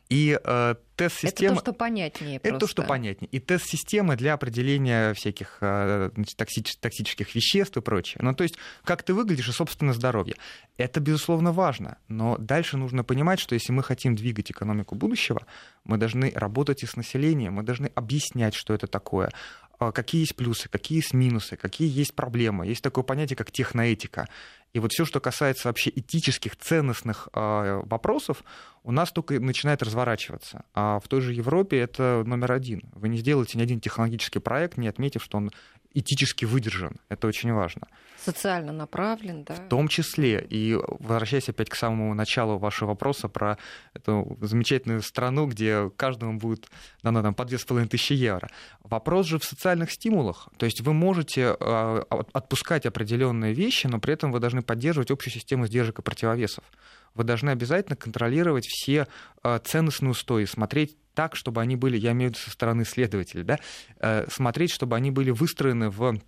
и 0.09 0.39
э, 0.41 0.75
тест-система... 0.95 1.55
Это 1.55 1.55
то, 1.55 1.71
что 1.71 1.73
понятнее 1.73 2.39
Это 2.41 2.57
то, 2.57 2.67
что 2.67 2.83
понятнее. 2.83 3.27
И 3.31 3.39
тест-системы 3.39 4.15
для 4.15 4.33
определения 4.33 5.13
всяких 5.13 5.57
э, 5.61 6.09
значит, 6.15 6.37
токсич... 6.37 6.77
токсических 6.77 7.35
веществ 7.35 7.75
и 7.75 7.81
прочее. 7.81 8.19
Ну, 8.21 8.33
то 8.33 8.43
есть, 8.43 8.55
как 8.83 9.03
ты 9.03 9.13
выглядишь 9.13 9.49
и, 9.49 9.51
собственно, 9.51 9.93
здоровье. 9.93 10.35
Это, 10.77 10.99
безусловно, 11.01 11.51
важно. 11.51 11.97
Но 12.07 12.37
дальше 12.37 12.77
нужно 12.77 13.03
понимать, 13.03 13.39
что 13.39 13.55
если 13.55 13.73
мы 13.73 13.83
хотим 13.83 14.15
двигать 14.15 14.51
экономику 14.51 14.95
будущего, 14.95 15.45
мы 15.83 15.97
должны 15.97 16.31
работать 16.33 16.83
и 16.83 16.85
с 16.85 16.95
населением, 16.95 17.53
мы 17.53 17.63
должны 17.63 17.91
объяснять, 17.93 18.55
что 18.55 18.73
это 18.73 18.87
такое, 18.87 19.31
какие 19.77 20.21
есть 20.21 20.35
плюсы, 20.35 20.69
какие 20.69 20.99
есть 20.99 21.13
минусы, 21.13 21.55
какие 21.55 21.89
есть 21.89 22.13
проблемы. 22.15 22.65
Есть 22.65 22.81
такое 22.81 23.03
понятие, 23.03 23.37
как 23.37 23.51
техноэтика. 23.51 24.27
И 24.73 24.79
вот 24.79 24.91
все, 24.91 25.05
что 25.05 25.19
касается 25.19 25.67
вообще 25.67 25.91
этических, 25.95 26.55
ценностных 26.55 27.29
э, 27.33 27.81
вопросов, 27.85 28.43
у 28.83 28.91
нас 28.91 29.11
только 29.11 29.39
начинает 29.39 29.81
разворачиваться. 29.81 30.65
А 30.73 30.99
в 30.99 31.07
той 31.07 31.21
же 31.21 31.33
Европе 31.33 31.79
это 31.79 32.23
номер 32.25 32.51
один. 32.51 32.81
Вы 32.93 33.09
не 33.09 33.17
сделаете 33.17 33.57
ни 33.57 33.63
один 33.63 33.79
технологический 33.79 34.39
проект, 34.39 34.77
не 34.77 34.87
отметив, 34.87 35.23
что 35.23 35.37
он 35.37 35.51
этически 35.99 36.45
выдержан. 36.45 36.97
Это 37.09 37.27
очень 37.27 37.51
важно. 37.51 37.87
Социально 38.17 38.71
направлен, 38.71 39.43
да. 39.43 39.55
В 39.55 39.69
том 39.69 39.87
числе. 39.87 40.45
И 40.49 40.77
возвращаясь 40.99 41.49
опять 41.49 41.69
к 41.69 41.75
самому 41.75 42.13
началу 42.13 42.57
вашего 42.57 42.89
вопроса 42.89 43.29
про 43.29 43.57
эту 43.93 44.37
замечательную 44.41 45.01
страну, 45.01 45.47
где 45.47 45.89
каждому 45.95 46.37
будет 46.37 46.69
дано 47.03 47.21
там, 47.21 47.33
по 47.33 47.45
2500 47.45 48.11
евро. 48.11 48.49
Вопрос 48.83 49.27
же 49.27 49.39
в 49.39 49.43
социальных 49.43 49.91
стимулах. 49.91 50.49
То 50.57 50.65
есть 50.65 50.81
вы 50.81 50.93
можете 50.93 51.55
э, 51.59 52.01
отпускать 52.33 52.85
определенные 52.85 53.53
вещи, 53.53 53.87
но 53.87 53.99
при 53.99 54.13
этом 54.13 54.31
вы 54.31 54.39
должны 54.39 54.61
поддерживать 54.61 55.11
общую 55.11 55.33
систему 55.33 55.67
сдержек 55.67 55.99
и 55.99 56.01
противовесов. 56.01 56.63
Вы 57.13 57.23
должны 57.23 57.49
обязательно 57.49 57.95
контролировать 57.95 58.65
все 58.65 59.07
э, 59.43 59.59
ценностные 59.63 60.11
устои, 60.11 60.45
смотреть 60.45 60.97
так, 61.13 61.35
чтобы 61.35 61.61
они 61.61 61.75
были, 61.75 61.97
я 61.97 62.11
имею 62.11 62.31
в 62.31 62.35
виду 62.35 62.43
со 62.43 62.51
стороны 62.51 62.85
следователей, 62.85 63.43
да, 63.43 63.59
э, 63.99 64.27
смотреть, 64.29 64.71
чтобы 64.71 64.95
они 64.95 65.09
были 65.09 65.31
выстроены 65.31 65.89
в 65.89 66.19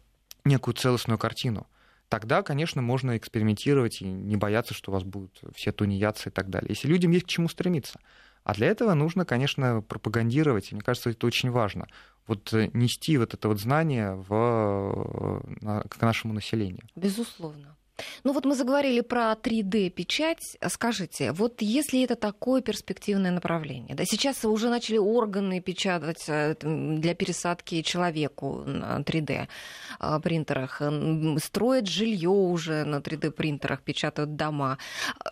некую 0.46 0.74
целостную 0.74 1.20
картину. 1.20 1.68
Тогда, 2.08 2.42
конечно, 2.42 2.82
можно 2.82 3.16
экспериментировать 3.16 4.02
и 4.02 4.06
не 4.06 4.36
бояться, 4.36 4.74
что 4.74 4.90
у 4.90 4.94
вас 4.96 5.04
будут 5.04 5.42
все 5.56 5.72
тунеядцы 5.72 6.30
и 6.30 6.32
так 6.32 6.50
далее. 6.50 6.70
Если 6.70 6.88
людям 6.88 7.12
есть 7.12 7.26
к 7.26 7.30
чему 7.30 7.48
стремиться. 7.50 8.00
А 8.44 8.56
для 8.56 8.66
этого 8.68 8.96
нужно, 8.96 9.26
конечно, 9.26 9.84
пропагандировать, 9.84 10.72
и 10.72 10.76
мне 10.76 10.84
кажется, 10.84 11.12
это 11.12 11.28
очень 11.28 11.52
важно. 11.52 11.88
Вот 12.26 12.52
э, 12.54 12.72
нести 12.74 13.18
вот 13.18 13.36
это 13.36 13.48
вот 13.48 13.60
знание 13.60 14.16
в, 14.16 15.44
к 15.88 16.02
нашему 16.02 16.34
населению. 16.34 16.84
Безусловно. 16.96 17.76
Ну 18.24 18.34
вот 18.34 18.46
мы 18.46 18.56
заговорили 18.56 19.02
про 19.02 19.34
3D-печать. 19.34 20.58
Скажите, 20.68 21.32
вот 21.32 21.62
если 21.62 22.04
это 22.04 22.16
такое 22.16 22.62
перспективное 22.62 23.32
направление, 23.32 23.96
да, 23.96 24.06
сейчас 24.06 24.46
уже 24.46 24.70
начали 24.70 24.98
органы 24.98 25.62
печатать 25.62 26.26
э, 26.28 26.56
для 26.62 27.16
пересадки 27.16 27.82
человеку 27.82 28.64
на 28.66 29.00
3D-принтерах, 29.02 30.82
э, 30.82 31.38
строят 31.44 31.88
жилье 31.88 32.30
уже 32.30 32.84
на 32.86 32.98
3D-принтерах, 32.98 33.82
печатают 33.82 34.36
дома. 34.36 34.78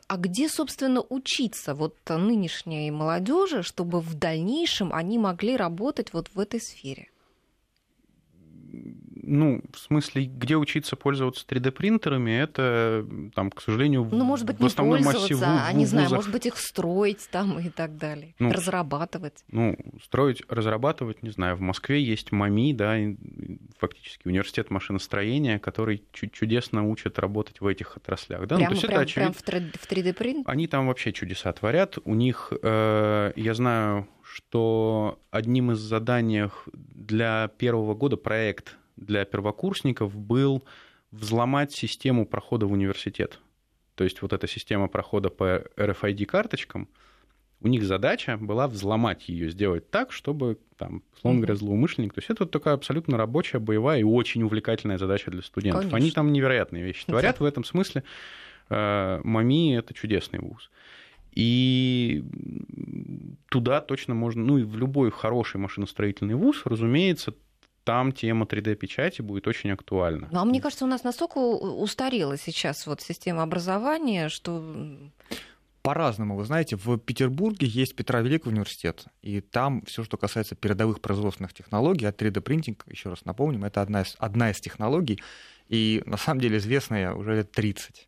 А 0.07 0.17
где, 0.17 0.49
собственно, 0.49 1.01
учиться 1.01 1.73
вот 1.73 1.95
нынешней 2.09 2.91
молодежи, 2.91 3.63
чтобы 3.63 4.01
в 4.01 4.13
дальнейшем 4.15 4.93
они 4.93 5.17
могли 5.17 5.55
работать 5.57 6.13
вот 6.13 6.29
в 6.33 6.39
этой 6.39 6.59
сфере? 6.61 7.09
Ну, 9.27 9.61
в 9.71 9.77
смысле, 9.77 10.25
где 10.25 10.55
учиться 10.55 10.95
пользоваться 10.95 11.45
3D-принтерами, 11.47 12.31
это, 12.31 13.05
там, 13.35 13.51
к 13.51 13.61
сожалению, 13.61 14.07
ну, 14.11 14.23
может 14.23 14.45
быть, 14.45 14.59
в 14.59 14.65
основном 14.65 15.03
массе 15.03 15.35
в, 15.35 15.43
а, 15.43 15.71
не 15.73 15.85
знаю, 15.85 16.09
может 16.09 16.31
быть, 16.31 16.45
их 16.45 16.57
строить 16.57 17.27
там 17.29 17.59
и 17.59 17.69
так 17.69 17.97
далее, 17.97 18.33
ну, 18.39 18.51
разрабатывать. 18.51 19.43
Ну, 19.49 19.77
строить, 20.03 20.41
разрабатывать, 20.47 21.21
не 21.23 21.29
знаю, 21.29 21.57
в 21.57 21.61
Москве 21.61 22.01
есть 22.01 22.31
МАМИ, 22.31 22.73
да, 22.73 22.97
фактически 23.77 24.27
университет 24.27 24.71
машиностроения, 24.71 25.59
который 25.59 26.03
чудесно 26.11 26.87
учат 26.87 27.19
работать 27.19 27.61
в 27.61 27.67
этих 27.67 27.97
отраслях. 27.97 28.47
Да? 28.47 28.55
Прямо, 28.55 28.73
ну, 28.73 28.81
то 28.81 29.01
есть 29.01 29.13
прям, 29.13 29.29
это 29.29 29.31
очевид... 29.31 29.43
прям 29.45 29.71
в 29.73 29.91
3D-принт? 29.91 30.49
Они 30.49 30.67
там 30.67 30.87
вообще 30.87 31.11
чудеса 31.11 31.51
творят. 31.51 31.97
У 32.05 32.15
них, 32.15 32.53
э, 32.61 33.33
я 33.35 33.53
знаю, 33.53 34.07
что 34.23 35.19
одним 35.31 35.71
из 35.71 35.79
заданий 35.79 36.49
для 36.73 37.49
первого 37.57 37.95
года 37.95 38.17
проект 38.17 38.77
для 38.97 39.25
первокурсников 39.25 40.15
был 40.15 40.63
взломать 41.11 41.71
систему 41.71 42.25
прохода 42.25 42.65
в 42.65 42.71
университет. 42.71 43.39
То 43.95 44.03
есть 44.03 44.21
вот 44.21 44.33
эта 44.33 44.47
система 44.47 44.87
прохода 44.87 45.29
по 45.29 45.65
RFID-карточкам, 45.77 46.87
у 47.61 47.67
них 47.67 47.83
задача 47.83 48.37
была 48.37 48.67
взломать 48.67 49.29
ее, 49.29 49.49
сделать 49.49 49.89
так, 49.89 50.11
чтобы, 50.11 50.59
там, 50.77 51.01
условно 51.15 51.39
говоря, 51.39 51.55
злоумышленник... 51.55 52.13
То 52.13 52.19
есть 52.19 52.29
это 52.29 52.45
такая 52.45 52.75
абсолютно 52.75 53.17
рабочая, 53.17 53.57
боевая 53.57 54.01
и 54.01 54.03
очень 54.03 54.43
увлекательная 54.43 54.99
задача 54.99 55.31
для 55.31 55.41
студентов. 55.41 55.81
Конечно. 55.81 55.97
Они 55.97 56.11
там 56.11 56.31
невероятные 56.31 56.83
вещи 56.83 57.05
творят 57.05 57.37
да. 57.39 57.45
в 57.45 57.47
этом 57.47 57.63
смысле. 57.63 58.03
Э, 58.69 59.21
МАМИ— 59.23 59.75
это 59.77 59.95
чудесный 59.95 60.39
вуз. 60.39 60.69
И 61.31 62.23
туда 63.49 63.81
точно 63.81 64.13
можно, 64.13 64.43
ну 64.43 64.57
и 64.57 64.63
в 64.63 64.77
любой 64.77 65.11
хороший 65.11 65.57
машиностроительный 65.57 66.35
вуз, 66.35 66.61
разумеется, 66.65 67.33
там 67.87 68.11
тема 68.11 68.45
3D-печати 68.45 69.21
будет 69.21 69.47
очень 69.47 69.71
актуальна. 69.71 70.27
Ну, 70.29 70.39
а 70.41 70.43
мне 70.45 70.59
кажется, 70.59 70.83
у 70.83 70.89
нас 70.89 71.05
настолько 71.05 71.37
устарела 71.37 72.37
сейчас 72.37 72.85
вот 72.85 72.99
система 72.99 73.43
образования, 73.43 74.27
что... 74.27 74.61
По-разному. 75.83 76.35
Вы 76.35 76.43
знаете, 76.43 76.75
в 76.75 76.97
Петербурге 76.97 77.65
есть 77.65 77.95
Петра 77.95 78.19
Великого 78.19 78.51
университет, 78.51 79.05
и 79.21 79.39
там 79.39 79.83
все, 79.85 80.03
что 80.03 80.17
касается 80.17 80.55
передовых 80.55 80.99
производственных 80.99 81.53
технологий, 81.53 82.05
а 82.05 82.11
3D-принтинг, 82.11 82.83
еще 82.87 83.07
раз 83.07 83.23
напомним, 83.23 83.63
это 83.63 83.81
одна 83.81 84.01
из, 84.01 84.17
одна 84.19 84.51
из 84.51 84.59
технологий, 84.59 85.21
и 85.69 86.03
на 86.05 86.17
самом 86.17 86.41
деле 86.41 86.57
известная 86.57 87.13
уже 87.13 87.35
лет 87.35 87.53
30 87.53 88.06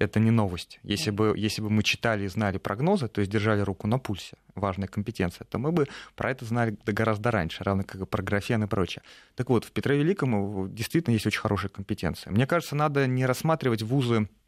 это 0.00 0.18
не 0.18 0.30
новость. 0.30 0.80
Если 0.82 1.10
бы, 1.10 1.34
если 1.36 1.62
бы 1.62 1.70
мы 1.70 1.82
читали 1.82 2.24
и 2.24 2.28
знали 2.28 2.58
прогнозы, 2.58 3.08
то 3.08 3.20
есть 3.20 3.30
держали 3.30 3.60
руку 3.60 3.86
на 3.86 3.98
пульсе, 3.98 4.36
важная 4.54 4.88
компетенция, 4.88 5.44
то 5.44 5.58
мы 5.58 5.72
бы 5.72 5.86
про 6.16 6.30
это 6.30 6.44
знали 6.44 6.76
гораздо 6.86 7.30
раньше, 7.30 7.62
равно 7.62 7.84
как 7.84 8.00
и 8.00 8.06
про 8.06 8.22
графен 8.22 8.64
и 8.64 8.66
прочее. 8.66 9.02
Так 9.36 9.50
вот, 9.50 9.64
в 9.64 9.72
Петре 9.72 9.98
Великом 9.98 10.74
действительно 10.74 11.14
есть 11.14 11.26
очень 11.26 11.40
хорошая 11.40 11.70
компетенция. 11.70 12.32
Мне 12.32 12.46
кажется, 12.46 12.74
надо 12.74 13.06
не 13.06 13.26
рассматривать 13.26 13.82
вузы 13.82 14.28
Э, 14.30 14.39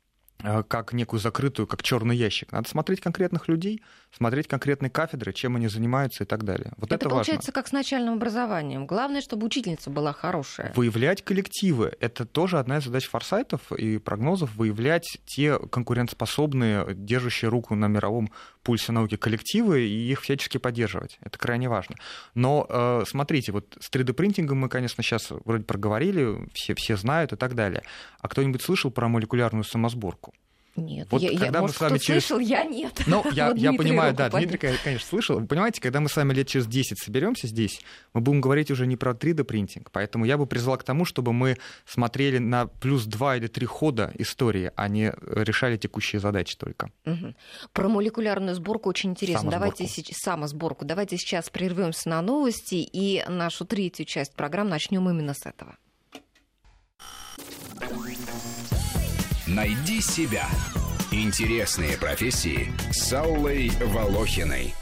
как 0.69 0.93
некую 0.93 1.21
закрытую, 1.21 1.67
как 1.67 1.83
черный 1.83 2.17
ящик. 2.17 2.53
Надо 2.53 2.69
смотреть 2.69 3.01
конкретных 3.01 3.49
людей, 3.49 3.83
смотреть 4.11 4.49
конкретные 4.49 4.91
кафедры, 4.91 5.33
чем 5.33 5.57
они 5.57 5.69
занимаются 5.69 6.25
и 6.25 6.27
так 6.27 6.45
далее. 6.45 6.73
Вот 6.77 6.87
это, 6.87 6.97
это 6.97 7.09
получается 7.09 7.51
важно. 7.51 7.53
как 7.53 7.69
с 7.69 7.73
начальным 7.73 8.15
образованием. 8.15 8.87
Главное, 8.87 9.21
чтобы 9.21 9.47
учительница 9.47 9.91
была 9.91 10.13
хорошая. 10.13 10.73
Выявлять 10.75 11.23
коллективы. 11.23 11.97
Это 12.01 12.27
тоже 12.27 12.59
одна 12.59 12.79
из 12.79 12.85
задач 12.85 13.09
форсайтов 13.09 13.71
и 13.73 13.99
прогнозов. 13.99 14.55
Выявлять 14.57 15.07
те 15.27 15.59
конкурентоспособные, 15.59 16.87
держащие 16.95 17.49
руку 17.49 17.75
на 17.75 17.87
мировом 17.87 18.31
пульсе 18.63 18.93
науки 18.93 19.17
коллективы 19.17 19.83
и 19.83 20.11
их 20.11 20.23
всячески 20.23 20.59
поддерживать. 20.59 21.19
Это 21.21 21.39
крайне 21.39 21.69
важно. 21.69 21.97
Но 22.35 22.67
э, 22.69 23.03
смотрите, 23.07 23.53
вот 23.53 23.77
с 23.81 23.91
3D-принтингом 23.91 24.59
мы, 24.59 24.69
конечно, 24.69 25.03
сейчас 25.03 25.31
вроде 25.45 25.65
проговорили, 25.65 26.49
все, 26.55 26.75
все 26.75 26.97
знают 26.97 27.33
и 27.33 27.37
так 27.37 27.55
далее. 27.55 27.83
А 28.21 28.29
кто-нибудь 28.29 28.63
слышал 28.63 28.91
про 28.91 29.09
молекулярную 29.09 29.65
самосборку? 29.65 30.33
Нет, 30.75 31.09
вот 31.11 31.21
я, 31.21 31.31
когда 31.31 31.47
я, 31.47 31.53
мы 31.53 31.61
может, 31.61 31.77
с 31.77 31.81
вами 31.81 31.99
через... 31.99 32.27
слышал, 32.27 32.39
я 32.39 32.65
нет. 32.65 33.03
Ну, 33.07 33.25
я, 33.33 33.49
вот 33.49 33.59
я 33.59 33.73
понимаю, 33.75 34.15
да, 34.15 34.31
Дмитрий, 34.31 34.59
конечно, 34.59 35.07
слышал. 35.07 35.39
Вы 35.39 35.47
понимаете, 35.47 35.81
когда 35.81 36.01
мы 36.01 36.09
с 36.09 36.17
вами 36.17 36.33
лет 36.33 36.49
через 36.49 36.67
10 36.67 36.99
соберемся 36.99 37.47
здесь, 37.47 37.81
мы 38.15 38.23
будем 38.23 38.41
говорить 38.41 38.71
уже 38.71 38.87
не 38.87 38.97
про 38.97 39.13
3D-принтинг, 39.13 39.91
поэтому 39.93 40.25
я 40.25 40.39
бы 40.39 40.47
призвал 40.47 40.79
к 40.79 40.85
тому, 40.85 41.05
чтобы 41.05 41.33
мы 41.33 41.59
смотрели 41.85 42.39
на 42.39 42.67
плюс 42.67 43.05
2 43.05 43.37
или 43.37 43.47
3 43.49 43.67
хода 43.67 44.13
истории, 44.15 44.73
а 44.75 44.89
не 44.89 45.13
решали 45.27 45.77
текущие 45.77 46.21
задачи 46.21 46.57
только. 46.57 46.91
Угу. 47.05 47.35
Про 47.73 47.89
молекулярную 47.89 48.55
сборку 48.55 48.89
очень 48.89 49.11
интересно. 49.11 49.51
Давайте 49.51 49.87
сейчас 49.87 50.19
самосборку. 50.19 50.85
Давайте 50.85 51.19
сейчас 51.19 51.51
прервемся 51.51 52.09
на 52.09 52.23
новости 52.23 52.77
и 52.77 53.23
нашу 53.29 53.67
третью 53.67 54.07
часть 54.07 54.35
программы 54.35 54.71
начнем 54.71 55.09
именно 55.09 55.35
с 55.35 55.45
этого. 55.45 55.77
Найди 59.55 60.01
себя. 60.01 60.47
Интересные 61.11 61.99
профессии 61.99 62.73
с 62.91 63.13
Аллой 63.13 63.71
Волохиной. 63.85 64.73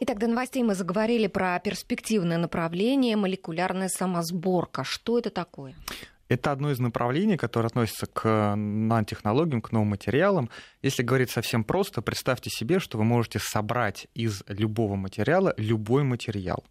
Итак, 0.00 0.18
до 0.18 0.26
новостей 0.26 0.62
мы 0.62 0.74
заговорили 0.74 1.28
про 1.28 1.58
перспективное 1.60 2.36
направление 2.36 3.16
молекулярная 3.16 3.88
самосборка. 3.88 4.84
Что 4.84 5.18
это 5.18 5.30
такое? 5.30 5.74
Это 6.28 6.52
одно 6.52 6.72
из 6.72 6.78
направлений, 6.78 7.38
которое 7.38 7.68
относится 7.68 8.04
к 8.04 8.54
нанотехнологиям, 8.54 9.62
к 9.62 9.72
новым 9.72 9.88
материалам. 9.88 10.50
Если 10.82 11.02
говорить 11.02 11.30
совсем 11.30 11.64
просто, 11.64 12.02
представьте 12.02 12.50
себе, 12.50 12.80
что 12.80 12.98
вы 12.98 13.04
можете 13.04 13.38
собрать 13.38 14.08
из 14.12 14.42
любого 14.46 14.94
материала 14.94 15.54
любой 15.56 16.02
материал. 16.02 16.62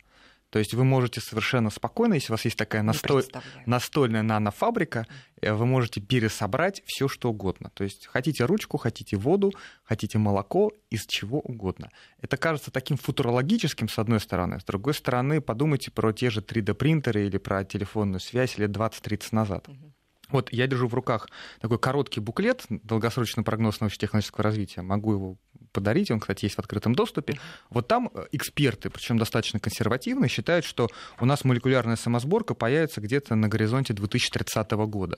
То 0.51 0.59
есть 0.59 0.73
вы 0.73 0.83
можете 0.83 1.21
совершенно 1.21 1.69
спокойно, 1.69 2.15
если 2.15 2.33
у 2.33 2.35
вас 2.35 2.43
есть 2.43 2.57
такая 2.57 2.83
насто... 2.83 3.23
настольная 3.65 4.21
нанофабрика, 4.21 5.07
э, 5.41 5.53
вы 5.53 5.65
можете 5.65 6.01
пересобрать 6.01 6.83
все 6.85 7.07
что 7.07 7.29
угодно. 7.29 7.71
То 7.73 7.85
есть 7.85 8.07
хотите 8.07 8.43
ручку, 8.43 8.77
хотите 8.77 9.15
воду, 9.15 9.53
хотите 9.83 10.17
молоко, 10.17 10.73
из 10.89 11.05
чего 11.05 11.39
угодно. 11.39 11.89
Это 12.19 12.35
кажется 12.35 12.69
таким 12.69 12.97
футурологическим, 12.97 13.87
с 13.87 13.97
одной 13.97 14.19
стороны. 14.19 14.59
С 14.59 14.65
другой 14.65 14.93
стороны, 14.93 15.39
подумайте 15.39 15.89
про 15.89 16.11
те 16.11 16.29
же 16.29 16.41
3D-принтеры 16.41 17.27
или 17.27 17.37
про 17.37 17.63
телефонную 17.63 18.19
связь 18.19 18.57
лет 18.57 18.71
20-30 18.71 19.27
назад. 19.31 19.69
Угу. 19.69 19.93
Вот 20.31 20.51
я 20.51 20.67
держу 20.67 20.87
в 20.87 20.93
руках 20.93 21.29
такой 21.59 21.79
короткий 21.79 22.19
буклет 22.19 22.65
«Долгосрочный 22.69 23.43
прогноз 23.43 23.79
научно-технологического 23.79 24.43
развития». 24.43 24.81
Могу 24.81 25.13
его 25.13 25.37
подарить, 25.71 26.11
он, 26.11 26.19
кстати, 26.19 26.45
есть 26.45 26.55
в 26.55 26.59
открытом 26.59 26.95
доступе. 26.95 27.39
Вот 27.69 27.87
там 27.87 28.09
э, 28.13 28.25
эксперты, 28.31 28.89
причем 28.89 29.17
достаточно 29.17 29.59
консервативные, 29.59 30.29
считают, 30.29 30.65
что 30.65 30.89
у 31.19 31.25
нас 31.25 31.43
молекулярная 31.43 31.95
самосборка 31.95 32.53
появится 32.53 33.01
где-то 33.01 33.35
на 33.35 33.47
горизонте 33.47 33.93
2030 33.93 34.71
года. 34.71 35.17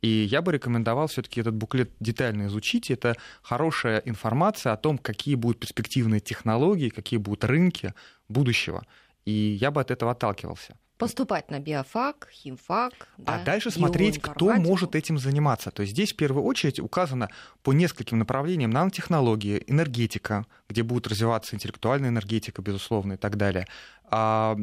И 0.00 0.08
я 0.08 0.42
бы 0.42 0.52
рекомендовал 0.52 1.06
все-таки 1.06 1.40
этот 1.40 1.54
буклет 1.54 1.90
детально 2.00 2.46
изучить. 2.46 2.90
Это 2.90 3.16
хорошая 3.42 4.02
информация 4.04 4.72
о 4.72 4.76
том, 4.76 4.98
какие 4.98 5.34
будут 5.34 5.60
перспективные 5.60 6.20
технологии, 6.20 6.88
какие 6.88 7.18
будут 7.18 7.44
рынки 7.44 7.94
будущего. 8.28 8.84
И 9.24 9.32
я 9.32 9.70
бы 9.70 9.80
от 9.80 9.90
этого 9.90 10.12
отталкивался 10.12 10.76
поступать 10.98 11.50
на 11.50 11.58
биофак, 11.58 12.28
химфак. 12.32 13.08
А 13.26 13.38
да, 13.38 13.44
дальше 13.44 13.70
смотреть, 13.70 14.20
кто 14.20 14.54
может 14.54 14.94
этим 14.94 15.18
заниматься. 15.18 15.70
То 15.70 15.82
есть 15.82 15.92
здесь 15.92 16.12
в 16.12 16.16
первую 16.16 16.44
очередь 16.44 16.80
указано 16.80 17.28
по 17.62 17.72
нескольким 17.72 18.18
направлениям 18.18 18.70
нанотехнологии, 18.70 19.64
энергетика, 19.66 20.46
где 20.68 20.82
будет 20.82 21.06
развиваться 21.06 21.54
интеллектуальная 21.56 22.10
энергетика, 22.10 22.62
безусловно, 22.62 23.14
и 23.14 23.16
так 23.16 23.36
далее, 23.36 23.66
а, 24.10 24.56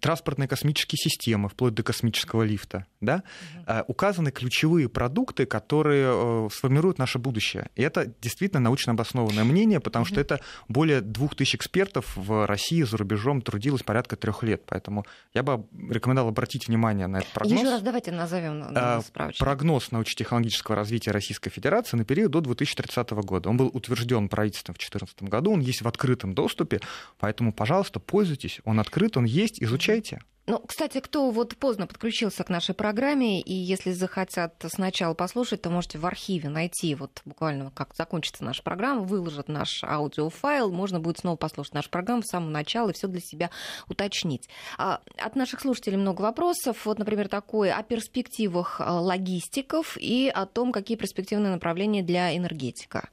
транспортные 0.00 0.48
космические 0.48 0.98
системы, 0.98 1.48
вплоть 1.48 1.74
до 1.74 1.82
космического 1.82 2.42
лифта, 2.42 2.86
да, 3.00 3.22
угу. 3.66 3.84
указаны 3.88 4.30
ключевые 4.30 4.88
продукты, 4.88 5.46
которые 5.46 6.06
э, 6.10 6.48
сформируют 6.52 6.98
наше 6.98 7.18
будущее. 7.18 7.68
И 7.74 7.82
это 7.82 8.06
действительно 8.20 8.60
научно 8.60 8.92
обоснованное 8.92 9.44
мнение, 9.44 9.80
потому 9.80 10.04
угу. 10.04 10.10
что 10.10 10.20
это 10.20 10.40
более 10.68 11.00
двух 11.00 11.34
тысяч 11.34 11.56
экспертов 11.56 12.16
в 12.16 12.46
России 12.46 12.82
за 12.82 12.96
рубежом 12.96 13.42
трудилось 13.42 13.82
порядка 13.82 14.16
трех 14.16 14.42
лет. 14.42 14.62
Поэтому 14.66 15.04
я 15.34 15.42
бы 15.42 15.66
рекомендовал 15.90 16.30
обратить 16.30 16.68
внимание 16.68 17.06
на 17.06 17.18
этот 17.18 17.30
прогноз. 17.32 17.60
Еще 17.60 17.70
раз 17.70 17.82
давайте 17.82 18.12
назовем 18.12 18.64
а, 18.74 19.02
Прогноз 19.38 19.90
научно-технологического 19.90 20.76
развития 20.76 21.10
Российской 21.10 21.50
Федерации 21.50 21.96
на 21.96 22.04
период 22.04 22.30
до 22.30 22.40
2030 22.40 23.10
года. 23.10 23.48
Он 23.48 23.56
был 23.56 23.70
утвержден 23.72 24.28
правительством 24.28 24.74
в 24.74 24.78
2014 24.78 25.22
году, 25.24 25.52
он 25.52 25.60
есть 25.60 25.82
в 25.82 25.88
открытом 25.88 26.34
доступе, 26.34 26.80
поэтому, 27.18 27.52
пожалуйста, 27.52 28.00
пользуйтесь, 28.00 28.60
он 28.64 28.80
открыт, 28.80 28.93
он 29.16 29.24
есть, 29.24 29.62
изучайте. 29.62 30.20
Ну, 30.46 30.58
кстати, 30.58 31.00
кто 31.00 31.30
вот 31.30 31.56
поздно 31.56 31.86
подключился 31.86 32.44
к 32.44 32.50
нашей 32.50 32.74
программе, 32.74 33.40
и 33.40 33.54
если 33.54 33.92
захотят 33.92 34.62
сначала 34.68 35.14
послушать, 35.14 35.62
то 35.62 35.70
можете 35.70 35.96
в 35.96 36.04
архиве 36.04 36.50
найти, 36.50 36.94
вот 36.94 37.22
буквально 37.24 37.70
как 37.70 37.94
закончится 37.94 38.44
наша 38.44 38.62
программа, 38.62 39.00
выложат 39.00 39.48
наш 39.48 39.82
аудиофайл, 39.82 40.70
можно 40.70 41.00
будет 41.00 41.18
снова 41.18 41.36
послушать 41.36 41.72
нашу 41.72 41.88
программу 41.88 42.22
с 42.22 42.26
самого 42.26 42.50
начала 42.50 42.90
и 42.90 42.92
все 42.92 43.08
для 43.08 43.20
себя 43.20 43.50
уточнить. 43.88 44.50
А, 44.76 45.00
от 45.16 45.34
наших 45.34 45.60
слушателей 45.60 45.96
много 45.96 46.20
вопросов, 46.20 46.84
вот, 46.84 46.98
например, 46.98 47.28
такой 47.28 47.72
о 47.72 47.82
перспективах 47.82 48.82
а, 48.82 49.00
логистиков 49.00 49.96
и 49.98 50.28
о 50.28 50.44
том, 50.44 50.72
какие 50.72 50.98
перспективные 50.98 51.52
направления 51.52 52.02
для 52.02 52.36
энергетика. 52.36 53.08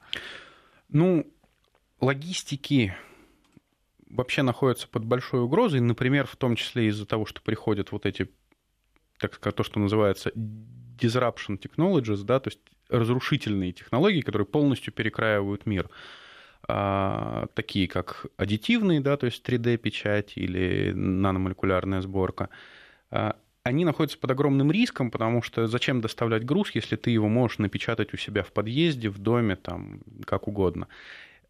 Ну, 0.90 1.26
логистики 2.02 2.94
вообще 4.14 4.42
находятся 4.42 4.88
под 4.88 5.06
большой 5.06 5.42
угрозой, 5.42 5.80
например, 5.80 6.28
в 6.28 6.36
том 6.36 6.56
числе 6.56 6.88
из-за 6.88 7.06
того, 7.06 7.26
что 7.26 7.42
приходят 7.42 7.92
вот 7.92 8.06
эти, 8.06 8.30
так 9.20 9.34
сказать, 9.34 9.56
то, 9.56 9.64
что 9.64 9.80
называется 9.80 10.32
disruption 10.36 11.60
technologies, 11.60 12.24
да, 12.24 12.40
то 12.40 12.50
есть 12.50 12.60
разрушительные 12.90 13.72
технологии, 13.72 14.22
которые 14.22 14.46
полностью 14.46 14.94
перекраивают 14.94 15.66
мир, 15.66 15.90
а, 16.68 17.48
такие 17.54 17.88
как 17.88 18.28
аддитивные, 18.38 19.00
да, 19.00 19.18
то 19.18 19.26
есть 19.26 19.44
3D-печать 19.48 20.34
или 20.36 20.92
наномолекулярная 20.94 22.02
сборка, 22.02 22.50
а, 23.10 23.38
они 23.64 23.86
находятся 23.86 24.18
под 24.18 24.32
огромным 24.32 24.72
риском, 24.72 25.12
потому 25.12 25.42
что 25.42 25.68
зачем 25.68 26.02
доставлять 26.02 26.46
груз, 26.46 26.72
если 26.74 26.96
ты 26.96 27.12
его 27.12 27.28
можешь 27.28 27.60
напечатать 27.60 28.14
у 28.14 28.18
себя 28.18 28.44
в 28.44 28.52
подъезде, 28.52 29.10
в 29.10 29.20
доме, 29.20 29.56
там, 29.56 30.02
как 30.26 30.48
угодно. 30.48 30.88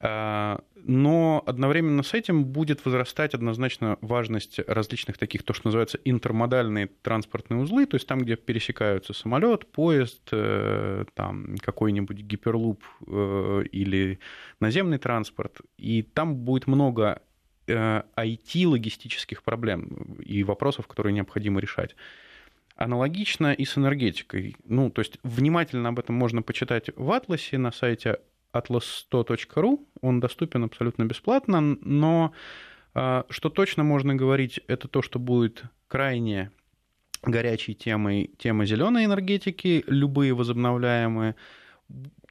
А, 0.04 0.64
но 0.76 1.43
одновременно 1.45 2.02
с 2.02 2.16
этим 2.16 2.43
будет 2.43 2.84
возрастать 2.86 3.36
однозначно 3.36 3.99
важность 4.02 4.60
различных 4.68 5.20
таких, 5.20 5.43
то, 5.43 5.54
что 5.54 5.68
называется, 5.68 5.99
интермодальные 6.04 6.88
транспортные 7.04 7.62
узлы, 7.62 7.86
то 7.86 7.95
есть 7.95 8.08
там, 8.08 8.20
где 8.20 8.36
пересекаются 8.36 9.14
самолет, 9.14 9.72
поезд, 9.72 10.28
э, 10.32 11.06
там 11.14 11.56
какой-нибудь 11.58 12.18
гиперлуп 12.18 12.84
э, 13.06 13.64
или 13.72 14.20
наземный 14.60 14.97
транспорт, 14.97 15.60
и 15.78 16.02
там 16.02 16.36
будет 16.36 16.66
много 16.66 17.22
IT-логистических 17.68 19.38
э, 19.38 19.41
проблем 19.43 20.18
и 20.26 20.43
вопросов, 20.43 20.88
которые 20.88 21.14
необходимо 21.14 21.62
решать. 21.62 21.95
Аналогично 22.76 23.54
и 23.54 23.66
с 23.66 23.78
энергетикой. 23.78 24.56
Ну, 24.64 24.89
то 24.89 25.02
есть 25.02 25.20
внимательно 25.22 25.89
об 25.89 25.99
этом 25.99 26.16
можно 26.16 26.41
почитать 26.41 26.89
в 26.95 27.12
Атласе 27.12 27.60
на 27.60 27.72
сайте 27.72 28.18
atlas100.ru. 28.54 29.80
Он 30.02 30.20
доступен 30.20 30.64
абсолютно 30.64 31.04
бесплатно, 31.06 31.62
но 31.62 32.34
а, 32.93 33.26
что 33.30 33.49
точно 33.49 33.84
можно 33.84 34.16
говорить, 34.16 34.60
это 34.68 34.88
то, 34.88 35.02
что 35.02 35.20
будет 35.20 35.64
крайне 35.88 36.52
горячей 37.24 37.76
темой 37.76 38.32
тема 38.38 38.66
зеленой 38.66 39.06
энергетики, 39.06 39.84
любые 39.88 40.34
возобновляемые. 40.34 41.36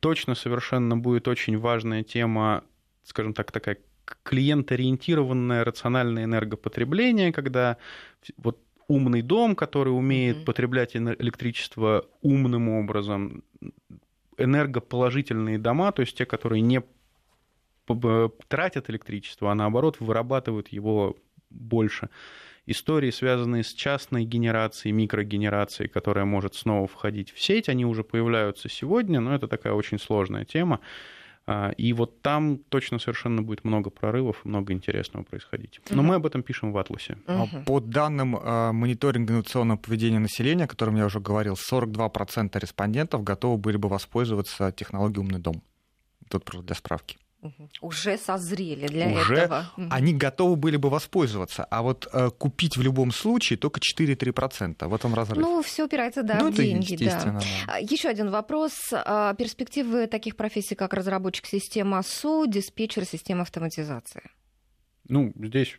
Точно 0.01 0.35
совершенно 0.35 0.97
будет 0.97 1.29
очень 1.29 1.59
важная 1.59 2.03
тема, 2.03 2.65
скажем 3.05 3.35
так, 3.35 3.53
такая 3.53 3.79
клиент-ориентированное 4.25 5.65
рациональное 5.65 6.25
энергопотребление, 6.25 7.33
когда 7.33 7.77
вот 8.37 8.59
умный 8.89 9.23
дом, 9.23 9.55
который 9.55 9.91
умеет 9.91 10.39
mm-hmm. 10.39 10.45
потреблять 10.45 10.97
электричество 10.97 12.07
умным 12.23 12.69
образом, 12.69 13.45
энергоположительные 14.43 15.59
дома, 15.59 15.93
то 15.93 16.01
есть 16.01 16.17
те, 16.17 16.27
которые 16.27 16.61
не 16.63 16.83
тратят 18.49 18.89
электричество, 18.89 19.51
а 19.51 19.55
наоборот 19.55 19.97
вырабатывают 20.01 20.69
его 20.69 21.17
больше. 21.51 22.09
Истории, 22.67 23.11
связанные 23.11 23.65
с 23.65 23.73
частной 23.73 24.25
генерацией, 24.25 24.93
микрогенерацией, 24.93 25.89
которая 25.89 26.25
может 26.25 26.55
снова 26.55 26.87
входить 26.87 27.33
в 27.33 27.41
сеть, 27.41 27.69
они 27.69 27.85
уже 27.85 28.05
появляются 28.05 28.69
сегодня, 28.69 29.19
но 29.21 29.35
это 29.35 29.49
такая 29.49 29.73
очень 29.73 29.99
сложная 29.99 30.45
тема. 30.45 30.81
А, 31.47 31.71
и 31.71 31.93
вот 31.93 32.23
там 32.23 32.59
точно 32.69 32.99
совершенно 32.99 33.43
будет 33.43 33.65
много 33.65 33.91
прорывов, 33.91 34.45
много 34.45 34.73
интересного 34.73 35.25
происходить. 35.25 35.81
Но 35.91 36.03
угу. 36.03 36.09
мы 36.09 36.15
об 36.17 36.27
этом 36.27 36.43
пишем 36.43 36.73
в 36.73 36.79
Атласе. 36.79 37.19
Угу. 37.27 37.65
По 37.67 37.81
данным 37.81 38.39
а, 38.41 38.73
мониторинга 38.73 39.33
инновационного 39.33 39.79
поведения 39.79 40.19
населения, 40.19 40.65
о 40.65 40.69
котором 40.69 40.97
я 40.97 41.07
уже 41.07 41.21
говорил, 41.21 41.55
42% 41.55 42.59
респондентов 42.59 43.25
готовы 43.25 43.57
были 43.57 43.77
бы 43.77 43.89
воспользоваться 43.89 44.73
технологией 44.73 45.21
«Умный 45.21 45.41
дом». 45.41 45.63
Тут 46.29 46.45
просто 46.45 46.67
для 46.67 46.77
справки. 46.77 47.19
Уже 47.81 48.19
созрели 48.19 48.87
для 48.87 49.09
Уже 49.09 49.35
этого. 49.35 49.71
Они 49.91 50.13
готовы 50.13 50.57
были 50.57 50.77
бы 50.77 50.91
воспользоваться, 50.91 51.65
а 51.65 51.83
вот 51.83 52.09
э, 52.13 52.31
купить 52.31 52.77
в 52.77 52.83
любом 52.83 53.13
случае 53.13 53.59
только 53.59 53.81
4-3%. 53.81 54.87
В 54.87 54.95
этом 54.95 55.15
разрыв. 55.15 55.39
Ну, 55.39 55.63
все 55.63 55.85
опирается, 55.85 56.23
да, 56.23 56.39
ну, 56.41 56.51
в 56.51 56.55
деньги. 56.55 56.97
Да. 56.97 57.25
Да. 57.25 57.41
А, 57.67 57.81
Еще 57.81 58.09
один 58.09 58.31
вопрос. 58.31 58.73
А, 58.93 59.35
перспективы 59.35 60.07
таких 60.07 60.37
профессий, 60.37 60.75
как 60.75 60.93
разработчик 60.93 61.47
системы 61.47 61.99
АСУ, 61.99 62.47
диспетчер 62.47 63.05
системы 63.05 63.43
автоматизации? 63.43 64.31
Ну, 65.09 65.33
здесь 65.37 65.79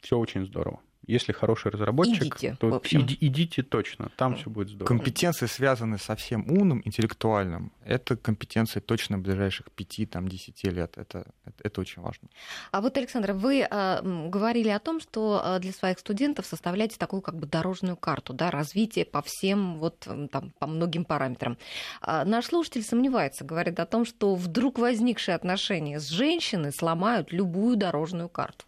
все 0.00 0.18
очень 0.18 0.46
здорово. 0.46 0.80
Если 1.06 1.32
хороший 1.32 1.70
разработчик, 1.70 2.36
идите, 2.36 2.56
то 2.58 2.80
иди, 2.84 3.16
идите 3.20 3.62
точно, 3.62 4.10
там 4.16 4.36
все 4.36 4.50
будет 4.50 4.68
здорово. 4.68 4.86
Компетенции, 4.86 5.46
связанные 5.46 5.98
со 5.98 6.16
всем 6.16 6.44
умным, 6.50 6.82
интеллектуальным, 6.84 7.72
это 7.84 8.16
компетенции 8.16 8.80
точно 8.80 9.18
ближайших 9.18 9.66
5-10 9.76 10.70
лет. 10.70 10.98
Это, 10.98 11.26
это, 11.44 11.54
это 11.62 11.80
очень 11.80 12.02
важно. 12.02 12.28
А 12.72 12.80
вот, 12.80 12.96
Александр, 12.96 13.32
вы 13.32 13.60
э, 13.60 14.28
говорили 14.28 14.68
о 14.68 14.80
том, 14.80 15.00
что 15.00 15.40
а, 15.42 15.58
для 15.58 15.72
своих 15.72 15.98
студентов 15.98 16.46
составляете 16.46 16.96
такую 16.98 17.22
как 17.22 17.36
бы 17.36 17.46
дорожную 17.46 17.96
карту, 17.96 18.32
да, 18.32 18.50
развитие 18.50 19.04
по 19.04 19.22
всем, 19.22 19.78
вот 19.78 20.08
там, 20.30 20.50
по 20.58 20.66
многим 20.66 21.04
параметрам. 21.04 21.56
А 22.00 22.24
наш 22.24 22.46
слушатель 22.46 22.82
сомневается, 22.82 23.44
говорит 23.44 23.78
о 23.78 23.86
том, 23.86 24.04
что 24.04 24.34
вдруг 24.34 24.78
возникшие 24.78 25.34
отношения 25.34 26.00
с 26.00 26.08
женщиной 26.08 26.72
сломают 26.72 27.32
любую 27.32 27.76
дорожную 27.76 28.28
карту. 28.28 28.64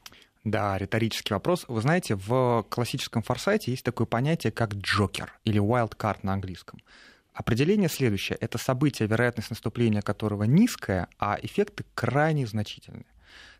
Да, 0.50 0.78
риторический 0.78 1.34
вопрос. 1.34 1.66
Вы 1.68 1.82
знаете, 1.82 2.14
в 2.14 2.64
классическом 2.70 3.22
форсайте 3.22 3.70
есть 3.70 3.84
такое 3.84 4.06
понятие, 4.06 4.50
как 4.50 4.74
джокер 4.74 5.32
или 5.44 5.60
wild 5.60 5.94
card 5.94 6.20
на 6.22 6.32
английском. 6.32 6.80
Определение 7.34 7.90
следующее. 7.90 8.38
Это 8.40 8.56
событие, 8.56 9.06
вероятность 9.06 9.50
наступления 9.50 10.00
которого 10.00 10.44
низкая, 10.44 11.08
а 11.18 11.38
эффекты 11.42 11.84
крайне 11.94 12.46
значительные. 12.46 13.04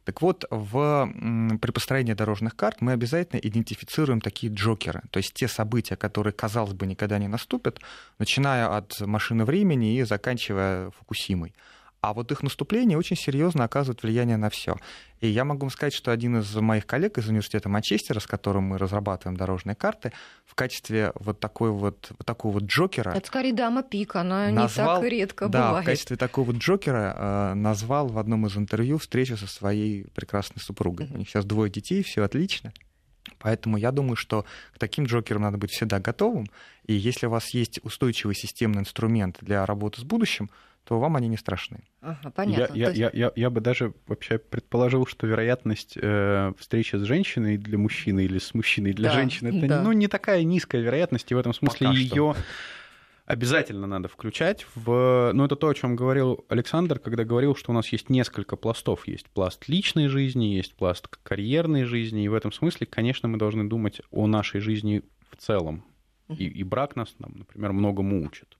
Так 0.04 0.22
вот, 0.22 0.46
в, 0.48 1.12
при 1.60 1.70
построении 1.70 2.14
дорожных 2.14 2.56
карт 2.56 2.80
мы 2.80 2.92
обязательно 2.92 3.38
идентифицируем 3.38 4.22
такие 4.22 4.50
джокеры, 4.50 5.02
то 5.10 5.18
есть 5.18 5.34
те 5.34 5.48
события, 5.48 5.96
которые, 5.96 6.32
казалось 6.32 6.72
бы, 6.72 6.86
никогда 6.86 7.18
не 7.18 7.28
наступят, 7.28 7.78
начиная 8.18 8.74
от 8.74 8.98
машины 9.02 9.44
времени 9.44 9.98
и 9.98 10.04
заканчивая 10.04 10.90
Фукусимой 10.92 11.54
а 12.08 12.14
вот 12.14 12.32
их 12.32 12.42
наступление 12.42 12.96
очень 12.96 13.16
серьезно 13.16 13.64
оказывает 13.64 14.02
влияние 14.02 14.38
на 14.38 14.48
все. 14.48 14.76
И 15.20 15.28
я 15.28 15.44
могу 15.44 15.60
вам 15.60 15.70
сказать, 15.70 15.92
что 15.92 16.10
один 16.10 16.38
из 16.38 16.54
моих 16.54 16.86
коллег 16.86 17.18
из 17.18 17.28
университета 17.28 17.68
Манчестера, 17.68 18.18
с 18.18 18.26
которым 18.26 18.64
мы 18.64 18.78
разрабатываем 18.78 19.36
дорожные 19.36 19.74
карты, 19.74 20.12
в 20.46 20.54
качестве 20.54 21.12
вот 21.16 21.38
такой 21.38 21.70
вот, 21.70 22.10
вот 22.16 22.26
такого 22.26 22.54
вот 22.54 22.62
джокера... 22.62 23.10
Это 23.10 23.26
скорее 23.26 23.52
дама 23.52 23.82
пик, 23.82 24.16
она 24.16 24.48
назвал, 24.50 24.96
не 24.96 25.02
так 25.02 25.12
редко 25.12 25.48
да, 25.48 25.66
бывает. 25.68 25.84
в 25.84 25.86
качестве 25.86 26.16
такого 26.16 26.46
вот 26.46 26.56
джокера 26.56 27.14
э, 27.14 27.54
назвал 27.54 28.08
в 28.08 28.18
одном 28.18 28.46
из 28.46 28.56
интервью 28.56 28.96
встречу 28.96 29.36
со 29.36 29.46
своей 29.46 30.06
прекрасной 30.14 30.62
супругой. 30.62 31.08
У 31.12 31.18
них 31.18 31.28
сейчас 31.28 31.44
двое 31.44 31.70
детей, 31.70 32.02
все 32.02 32.22
отлично. 32.22 32.72
Поэтому 33.38 33.76
я 33.76 33.92
думаю, 33.92 34.16
что 34.16 34.46
к 34.72 34.78
таким 34.78 35.04
джокерам 35.04 35.42
надо 35.42 35.58
быть 35.58 35.72
всегда 35.72 36.00
готовым. 36.00 36.46
И 36.86 36.94
если 36.94 37.26
у 37.26 37.30
вас 37.30 37.52
есть 37.52 37.80
устойчивый 37.82 38.34
системный 38.34 38.80
инструмент 38.80 39.36
для 39.42 39.66
работы 39.66 40.00
с 40.00 40.04
будущим, 40.04 40.48
то 40.88 40.98
вам 40.98 41.16
они 41.16 41.28
не 41.28 41.36
страшны. 41.36 41.84
Ага, 42.00 42.30
понятно. 42.30 42.74
Я, 42.74 42.88
я, 42.88 43.10
я, 43.12 43.30
я 43.36 43.50
бы 43.50 43.60
даже 43.60 43.92
вообще 44.06 44.38
предположил, 44.38 45.04
что 45.04 45.26
вероятность 45.26 45.98
э, 46.00 46.54
встречи 46.58 46.96
с 46.96 47.02
женщиной 47.02 47.58
для 47.58 47.76
мужчины 47.76 48.24
или 48.24 48.38
с 48.38 48.54
мужчиной 48.54 48.94
для 48.94 49.10
да, 49.10 49.14
женщины 49.16 49.58
это 49.58 49.68
да. 49.68 49.82
ну, 49.82 49.92
не 49.92 50.08
такая 50.08 50.42
низкая 50.44 50.80
вероятность, 50.80 51.30
и 51.30 51.34
в 51.34 51.38
этом 51.38 51.52
смысле 51.52 51.90
ее 51.92 52.34
обязательно 53.26 53.86
надо 53.86 54.08
включать 54.08 54.64
в... 54.74 55.32
Ну, 55.34 55.44
это 55.44 55.56
то, 55.56 55.68
о 55.68 55.74
чем 55.74 55.94
говорил 55.94 56.46
Александр, 56.48 56.98
когда 56.98 57.24
говорил, 57.24 57.54
что 57.54 57.72
у 57.72 57.74
нас 57.74 57.86
есть 57.88 58.08
несколько 58.08 58.56
пластов. 58.56 59.06
Есть 59.06 59.26
пласт 59.26 59.68
личной 59.68 60.08
жизни, 60.08 60.46
есть 60.46 60.74
пласт 60.74 61.06
карьерной 61.22 61.84
жизни, 61.84 62.24
и 62.24 62.28
в 62.28 62.34
этом 62.34 62.50
смысле, 62.50 62.86
конечно, 62.86 63.28
мы 63.28 63.36
должны 63.36 63.68
думать 63.68 64.00
о 64.10 64.26
нашей 64.26 64.62
жизни 64.62 65.02
в 65.30 65.36
целом. 65.36 65.84
И, 66.28 66.44
и 66.44 66.62
брак 66.62 66.94
нас, 66.96 67.14
нам, 67.18 67.32
например, 67.36 67.72
многому 67.72 68.22
учит. 68.24 68.58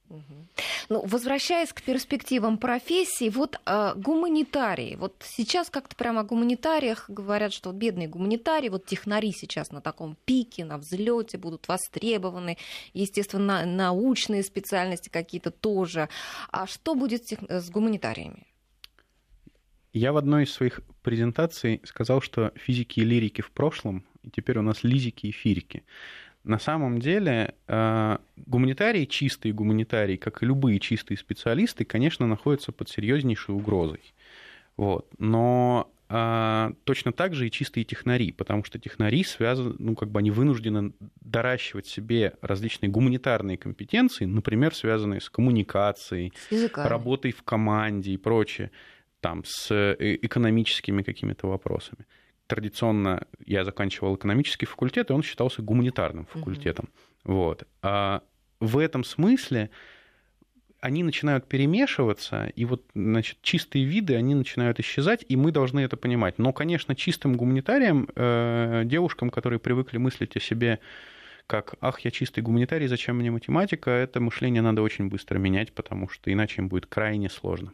Ну, 0.89 1.05
возвращаясь 1.05 1.73
к 1.73 1.83
перспективам 1.83 2.57
профессии, 2.57 3.29
вот 3.29 3.61
э, 3.67 3.93
гуманитарии. 3.95 4.97
Вот 4.97 5.23
сейчас 5.23 5.69
как-то 5.69 5.95
прямо 5.95 6.21
о 6.21 6.25
гуманитариях 6.25 7.11
говорят, 7.11 7.53
что 7.53 7.73
бедные 7.73 8.09
гуманитарии, 8.09 8.71
вот 8.71 8.87
технари 8.87 9.33
сейчас 9.33 9.71
на 9.71 9.83
таком 9.83 10.17
пике, 10.25 10.65
на 10.65 10.79
взлете 10.79 11.37
будут 11.37 11.69
востребованы. 11.69 12.57
Естественно, 12.95 13.67
научные 13.67 14.43
специальности 14.43 15.11
какие-то 15.11 15.51
тоже. 15.51 16.09
А 16.51 16.67
что 16.67 16.95
будет 16.95 17.31
с 17.49 17.69
гуманитариями? 17.69 18.47
Я 19.93 20.13
в 20.13 20.17
одной 20.17 20.45
из 20.45 20.53
своих 20.53 20.81
презентаций 21.03 21.83
сказал, 21.85 22.23
что 22.23 22.53
физики 22.57 23.01
и 23.01 23.05
лирики 23.05 23.43
в 23.43 23.51
прошлом, 23.51 24.05
и 24.23 24.31
теперь 24.31 24.59
у 24.59 24.63
нас 24.63 24.85
лизики 24.85 25.27
и 25.27 25.33
фирики. 25.33 25.83
На 26.49 26.59
самом 26.59 26.99
деле 26.99 27.55
э, 27.67 28.17
гуманитарии, 28.47 29.05
чистые 29.05 29.53
гуманитарии, 29.53 30.17
как 30.17 30.43
и 30.43 30.47
любые 30.47 30.81
чистые 30.81 31.19
специалисты, 31.19 31.85
конечно, 31.85 32.27
находятся 32.27 32.73
под 32.73 32.89
серьезнейшей 32.89 33.55
угрозой. 33.55 34.01
Вот. 34.79 35.07
Но 35.19 35.91
а, 36.09 36.73
точно 36.85 37.13
так 37.13 37.35
же 37.35 37.47
и 37.47 37.51
чистые 37.51 37.85
технари, 37.85 38.33
потому 38.33 38.65
что 38.65 38.79
технари 38.79 39.25
связаны, 39.25 39.75
ну, 39.79 39.95
как 39.95 40.09
бы 40.09 40.21
они 40.21 40.31
вынуждены 40.31 40.93
доращивать 41.21 41.87
себе 41.87 42.33
различные 42.41 42.89
гуманитарные 42.89 43.59
компетенции, 43.59 44.25
например, 44.25 44.75
связанные 44.75 45.21
с 45.21 45.29
коммуникацией, 45.29 46.33
с 46.49 46.71
работой 46.75 47.33
в 47.33 47.43
команде 47.43 48.13
и 48.13 48.17
прочее, 48.17 48.71
там, 49.21 49.45
с 49.45 49.71
э, 49.71 50.17
экономическими 50.23 51.03
какими-то 51.03 51.47
вопросами 51.47 52.07
традиционно 52.49 53.23
я 53.47 53.65
заканчивал 53.65 54.17
экономический 54.17 54.67
факультет, 54.67 55.11
и 55.11 55.13
он 55.13 55.23
считался 55.23 55.63
гуманитарным 55.63 56.27
факультетом. 56.27 56.87
Mm-hmm. 56.87 57.33
Вот. 57.33 57.69
А 57.83 58.23
в 58.59 58.79
этом 58.79 59.05
смысле 59.05 59.71
они 60.81 61.03
начинают 61.03 61.47
перемешиваться, 61.47 62.47
и 62.55 62.65
вот, 62.65 62.85
значит, 62.95 63.39
чистые 63.43 63.85
виды, 63.85 64.15
они 64.15 64.35
начинают 64.35 64.79
исчезать, 64.81 65.25
и 65.29 65.37
мы 65.37 65.51
должны 65.51 65.81
это 65.81 65.97
понимать. 65.97 66.39
Но, 66.39 66.53
конечно, 66.53 66.95
чистым 66.95 67.37
гуманитариям, 67.37 68.09
э, 68.15 68.83
девушкам, 68.85 69.31
которые 69.31 69.59
привыкли 69.59 69.99
мыслить 69.99 70.37
о 70.37 70.41
себе 70.41 70.79
как 71.47 71.75
«ах, 71.81 72.01
я 72.01 72.11
чистый 72.11 72.41
гуманитарий, 72.41 72.87
зачем 72.87 73.17
мне 73.17 73.31
математика?», 73.31 73.91
это 73.91 74.21
мышление 74.21 74.63
надо 74.63 74.83
очень 74.83 75.09
быстро 75.09 75.39
менять, 75.39 75.73
потому 75.73 76.09
что 76.09 76.33
иначе 76.33 76.61
им 76.61 76.69
будет 76.69 76.87
крайне 76.87 77.29
сложно. 77.31 77.73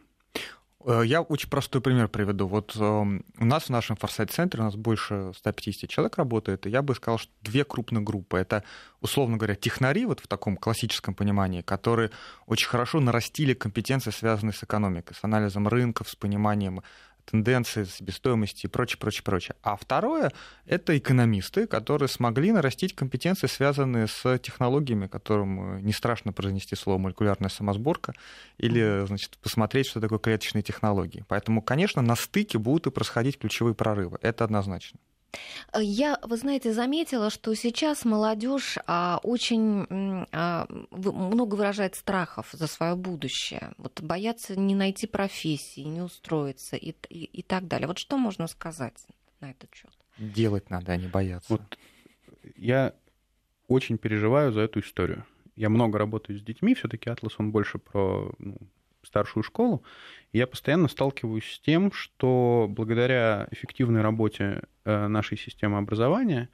Э, 0.85 1.01
я 1.03 1.21
очень 1.21 1.49
простой 1.49 1.81
пример 1.81 2.07
приведу. 2.07 2.47
Вот 2.47 2.75
э, 2.75 2.79
у 2.79 3.45
нас 3.45 3.63
в 3.63 3.69
нашем 3.69 3.95
форсайт-центре, 3.95 4.61
у 4.61 4.65
нас 4.65 4.75
больше 4.75 5.31
150 5.35 5.89
человек 5.89 6.17
работает, 6.17 6.67
и 6.67 6.69
я 6.69 6.81
бы 6.81 6.93
сказал, 6.95 7.17
что 7.17 7.31
две 7.41 7.63
крупные 7.63 8.03
группы. 8.03 8.37
Это, 8.37 8.63
условно 9.01 9.37
говоря, 9.37 9.55
технари, 9.55 10.05
вот 10.05 10.19
в 10.19 10.27
таком 10.27 10.57
классическом 10.57 11.15
понимании, 11.15 11.61
которые 11.61 12.11
очень 12.45 12.67
хорошо 12.67 12.99
нарастили 12.99 13.53
компетенции, 13.53 14.11
связанные 14.11 14.53
с 14.53 14.63
экономикой, 14.63 15.15
с 15.15 15.23
анализом 15.23 15.67
рынков, 15.67 16.09
с 16.09 16.15
пониманием 16.15 16.83
тенденции, 17.25 17.83
себестоимости 17.83 18.65
и 18.65 18.69
прочее, 18.69 18.97
прочее, 18.99 19.23
прочее. 19.23 19.55
А 19.63 19.75
второе— 19.75 20.31
это 20.65 20.97
экономисты, 20.97 21.67
которые 21.67 22.07
смогли 22.07 22.51
нарастить 22.51 22.95
компетенции, 22.95 23.47
связанные 23.47 24.07
с 24.07 24.37
технологиями, 24.39 25.07
которым 25.07 25.83
не 25.83 25.93
страшно 25.93 26.33
произнести 26.33 26.75
слово 26.75 26.97
молекулярная 26.99 27.49
самосборка 27.49 28.13
или, 28.57 29.05
значит, 29.07 29.37
посмотреть, 29.39 29.87
что 29.87 29.99
такое 29.99 30.19
клеточные 30.19 30.61
технологии. 30.61 31.25
Поэтому, 31.27 31.61
конечно, 31.61 32.01
на 32.01 32.15
стыке 32.15 32.57
будут 32.57 32.87
и 32.87 32.91
происходить 32.91 33.39
ключевые 33.39 33.75
прорывы. 33.75 34.17
Это 34.21 34.43
однозначно. 34.43 34.99
Э, 35.73 35.79
я, 35.81 36.19
вы 36.23 36.37
знаете, 36.37 36.73
заметила, 36.73 37.29
что 37.29 37.53
сейчас 37.55 38.05
молодежь 38.05 38.77
а, 38.87 39.19
очень 39.23 39.85
а, 40.31 40.67
много 40.91 41.55
выражает 41.55 41.95
страхов 41.95 42.49
за 42.51 42.67
свое 42.67 42.95
будущее. 42.95 43.73
Вот 43.77 44.01
боятся 44.01 44.59
не 44.59 44.75
найти 44.75 45.07
профессии, 45.07 45.81
не 45.81 46.01
устроиться 46.01 46.75
и, 46.75 46.93
и, 47.09 47.25
и 47.25 47.41
так 47.41 47.67
далее. 47.67 47.87
Вот 47.87 47.97
что 47.97 48.17
можно 48.17 48.47
сказать 48.47 49.05
на 49.41 49.51
этот 49.51 49.73
счет? 49.73 49.91
Делать 50.17 50.69
надо, 50.69 50.93
а 50.93 50.97
не 50.97 51.07
бояться. 51.07 51.51
Вот 51.51 51.77
я 52.55 52.93
очень 53.67 53.97
переживаю 53.97 54.51
за 54.51 54.61
эту 54.61 54.79
историю. 54.79 55.25
Я 55.55 55.69
много 55.69 55.97
работаю 55.97 56.37
с 56.37 56.41
детьми, 56.41 56.75
все-таки 56.75 57.09
Атлас 57.09 57.35
он 57.37 57.51
больше 57.51 57.77
про 57.79 58.31
ну, 58.39 58.57
старшую 59.05 59.43
школу, 59.43 59.83
я 60.33 60.47
постоянно 60.47 60.87
сталкиваюсь 60.87 61.49
с 61.53 61.59
тем, 61.59 61.91
что 61.91 62.67
благодаря 62.69 63.47
эффективной 63.51 64.01
работе 64.01 64.63
э, 64.83 65.07
нашей 65.07 65.37
системы 65.37 65.77
образования 65.77 66.49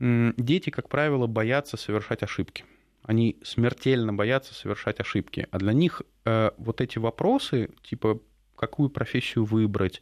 дети, 0.00 0.70
как 0.70 0.88
правило, 0.88 1.26
боятся 1.26 1.76
совершать 1.76 2.22
ошибки. 2.22 2.64
Они 3.04 3.38
смертельно 3.42 4.12
боятся 4.12 4.54
совершать 4.54 4.98
ошибки. 5.00 5.46
А 5.50 5.58
для 5.58 5.72
них 5.72 6.02
э, 6.24 6.50
вот 6.56 6.80
эти 6.80 6.98
вопросы, 6.98 7.70
типа, 7.82 8.20
какую 8.56 8.88
профессию 8.88 9.44
выбрать, 9.44 10.00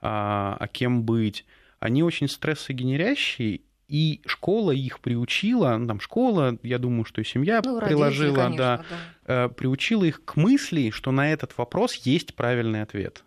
а, 0.00 0.56
а 0.58 0.68
кем 0.68 1.04
быть, 1.04 1.46
они 1.78 2.02
очень 2.02 2.28
стрессогенерящие, 2.28 3.60
и 3.92 4.22
школа 4.24 4.70
их 4.70 5.00
приучила, 5.00 5.76
ну, 5.76 5.86
там 5.86 6.00
школа, 6.00 6.56
я 6.62 6.78
думаю, 6.78 7.04
что 7.04 7.20
и 7.20 7.24
семья 7.24 7.60
ну, 7.62 7.78
приложила, 7.78 8.34
конечно, 8.36 8.56
да, 8.56 8.84
да, 9.26 9.44
э, 9.44 9.48
приучила 9.50 10.04
их 10.04 10.24
к 10.24 10.36
мысли, 10.36 10.88
что 10.88 11.10
на 11.12 11.30
этот 11.30 11.58
вопрос 11.58 11.96
есть 11.96 12.34
правильный 12.34 12.80
ответ. 12.80 13.22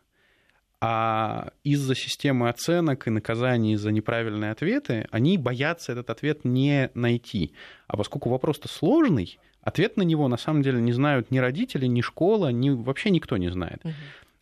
А 0.82 1.52
из-за 1.64 1.94
системы 1.94 2.50
оценок 2.50 3.06
и 3.06 3.12
наказаний 3.12 3.76
за 3.76 3.92
неправильные 3.92 4.50
ответы 4.50 5.08
они 5.12 5.38
боятся 5.38 5.92
этот 5.92 6.10
ответ 6.10 6.44
не 6.46 6.90
найти. 6.96 7.54
А 7.86 7.96
поскольку 7.96 8.32
вопрос-то 8.32 8.68
сложный, 8.68 9.38
ответ 9.62 9.98
на 9.98 10.02
него 10.02 10.28
на 10.28 10.38
самом 10.38 10.64
деле 10.64 10.82
не 10.82 10.94
знают 10.94 11.30
ни 11.30 11.38
родители, 11.38 11.86
ни 11.86 12.02
школа, 12.02 12.52
ни 12.52 12.72
вообще 12.72 13.12
никто 13.12 13.38
не 13.38 13.50
знает. 13.50 13.82
Угу. 13.84 13.94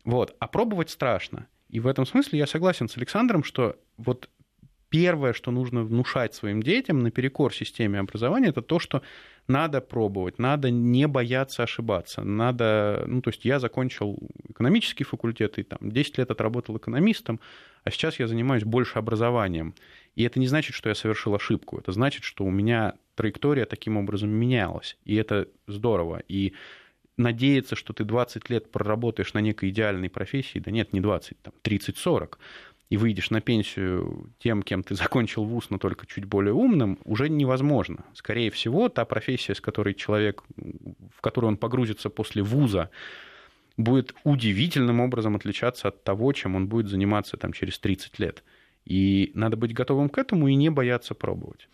Вот. 0.05 0.36
А 0.39 0.47
пробовать 0.47 0.89
страшно. 0.89 1.47
И 1.67 1.80
в 1.82 1.88
этом 1.88 2.05
смысле 2.05 2.39
я 2.39 2.45
согласен 2.45 2.88
с 2.88 2.95
Александром, 2.97 3.43
что 3.43 3.76
вот 3.97 4.30
первое, 4.94 5.34
что 5.34 5.50
нужно 5.50 5.84
внушать 5.84 6.36
своим 6.36 6.62
детям 6.62 7.00
наперекор 7.00 7.52
системе 7.52 7.98
образования, 7.98 8.50
это 8.50 8.62
то, 8.62 8.78
что 8.78 9.02
надо 9.48 9.82
пробовать, 9.82 10.38
надо 10.38 10.70
не 10.70 11.08
бояться 11.08 11.64
ошибаться. 11.64 12.24
Надо, 12.24 13.04
ну, 13.08 13.24
то 13.24 13.32
есть 13.32 13.44
я 13.44 13.60
закончил 13.60 14.20
экономический 14.50 15.04
факультет 15.04 15.58
и 15.58 15.64
там 15.64 15.80
10 15.82 16.20
лет 16.20 16.30
отработал 16.30 16.78
экономистом, 16.78 17.39
а 17.84 17.89
сейчас 17.89 18.20
я 18.20 18.28
занимаюсь 18.28 18.66
больше 18.66 19.00
образованием. 19.00 19.74
И 20.16 20.24
это 20.26 20.39
не 20.39 20.46
значит, 20.48 20.76
что 20.76 20.89
я 20.89 20.96
совершил 20.96 21.34
ошибку. 21.34 21.80
Это 21.80 21.91
значит, 21.91 22.24
что 22.24 22.46
у 22.46 22.52
меня 22.52 22.94
траектория 23.16 23.66
таким 23.66 23.98
образом 23.98 24.30
менялась. 24.30 24.96
И 25.06 25.16
это 25.16 25.48
здорово. 25.66 26.22
И 26.28 26.54
надеяться, 27.18 27.76
что 27.76 27.94
ты 27.94 28.04
20 28.04 28.48
лет 28.52 28.72
проработаешь 28.72 29.34
на 29.34 29.39
некой 29.39 29.70
идеальной 29.70 30.10
профессии, 30.10 30.60
да 30.60 30.72
нет, 30.72 30.94
не 30.94 31.00
20, 31.00 31.41
там 31.41 31.54
30-40, 31.64 32.38
и 32.94 32.98
выйдешь 32.98 33.32
на 33.32 33.41
пенсию 33.41 34.32
тем, 34.38 34.62
кем 34.62 34.84
ты 34.84 34.94
закончил 34.94 35.46
вуз, 35.46 35.72
но 35.72 35.80
только 35.80 36.06
чуть 36.06 36.26
более 36.26 36.54
умным, 36.54 37.00
уже 37.06 37.28
невозможно. 37.28 38.06
Скорее 38.14 38.52
всего, 38.52 38.88
та 38.88 39.04
профессия, 39.04 39.56
с 39.56 39.62
которой 39.62 39.96
человек, 39.96 40.44
в 40.56 41.20
которую 41.20 41.48
он 41.48 41.58
погрузится 41.58 42.12
после 42.12 42.44
вуза, 42.44 42.91
будет 43.78 44.14
удивительным 44.24 45.00
образом 45.00 45.36
отличаться 45.36 45.88
от 45.88 46.04
того, 46.04 46.34
чем 46.34 46.56
он 46.56 46.68
будет 46.68 46.88
заниматься 46.88 47.36
там, 47.36 47.52
через 47.52 47.80
30 47.80 48.20
лет. 48.20 48.44
И 48.86 49.32
надо 49.34 49.58
быть 49.58 49.74
готовым 49.74 50.08
к 50.08 50.20
этому 50.20 50.48
и 50.48 50.54
не 50.54 50.70
бояться 50.70 51.16
пробовать. 51.16 51.68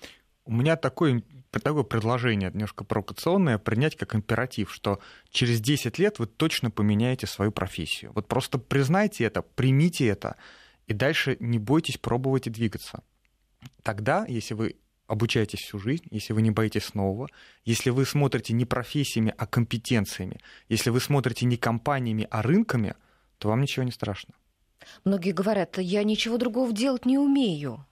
У 0.45 0.53
меня 0.53 0.77
такое, 0.77 1.21
такое 1.51 1.83
предложение, 1.83 2.49
немножко 2.49 2.85
провокационное, 2.85 3.57
принять 3.57 3.97
как 3.97 4.15
императив, 4.15 4.71
что 4.71 5.01
через 5.31 5.59
10 5.59 5.99
лет 5.99 6.17
вы 6.17 6.27
точно 6.27 6.71
поменяете 6.71 7.27
свою 7.27 7.51
профессию. 7.51 8.13
Вот 8.15 8.29
просто 8.29 8.57
признайте 8.57 9.25
это, 9.25 9.41
примите 9.41 10.07
это, 10.07 10.37
и 10.89 10.93
дальше 10.93 11.37
не 11.39 11.59
бойтесь 11.59 11.97
пробовать 11.97 12.47
и 12.47 12.49
двигаться. 12.49 13.03
Тогда, 13.83 14.25
если 14.27 14.55
вы 14.55 14.75
обучаетесь 15.07 15.59
всю 15.59 15.79
жизнь, 15.79 16.05
если 16.09 16.33
вы 16.33 16.41
не 16.41 16.51
боитесь 16.51 16.93
нового, 16.93 17.29
если 17.63 17.91
вы 17.91 18.05
смотрите 18.05 18.53
не 18.53 18.65
профессиями, 18.65 19.33
а 19.37 19.45
компетенциями, 19.45 20.39
если 20.67 20.89
вы 20.89 20.99
смотрите 20.99 21.45
не 21.45 21.57
компаниями, 21.57 22.27
а 22.29 22.41
рынками, 22.41 22.95
то 23.37 23.49
вам 23.49 23.61
ничего 23.61 23.83
не 23.83 23.91
страшно. 23.91 24.33
Многие 25.05 25.31
говорят, 25.31 25.77
я 25.77 26.03
ничего 26.03 26.37
другого 26.37 26.73
делать 26.73 27.05
не 27.05 27.17
умею. 27.17 27.85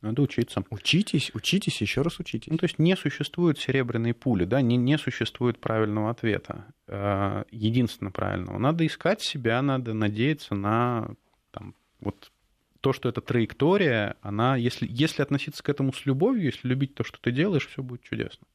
Надо 0.00 0.22
учиться. 0.22 0.64
Учитесь, 0.70 1.30
учитесь, 1.34 1.80
еще 1.80 2.02
раз 2.02 2.18
учитесь. 2.18 2.50
Ну, 2.50 2.56
то 2.56 2.64
есть 2.64 2.78
не 2.78 2.96
существует 2.96 3.58
серебряной 3.58 4.14
пули, 4.14 4.44
да, 4.44 4.60
не, 4.62 4.76
не 4.76 4.96
существует 4.98 5.60
правильного 5.60 6.10
ответа, 6.10 6.64
э, 6.88 7.44
единственно 7.50 8.10
правильного. 8.10 8.58
Надо 8.58 8.86
искать 8.86 9.20
себя, 9.20 9.60
надо 9.60 9.92
надеяться 9.92 10.54
на 10.54 11.14
там, 11.50 11.74
вот 12.00 12.32
то, 12.80 12.92
что 12.92 13.08
это 13.08 13.20
траектория, 13.20 14.16
она, 14.22 14.56
если, 14.56 14.86
если 14.88 15.22
относиться 15.22 15.62
к 15.62 15.68
этому 15.68 15.92
с 15.92 16.06
любовью, 16.06 16.44
если 16.44 16.68
любить 16.68 16.94
то, 16.94 17.04
что 17.04 17.18
ты 17.20 17.30
делаешь, 17.30 17.66
все 17.66 17.82
будет 17.82 18.02
чудесно. 18.02 18.46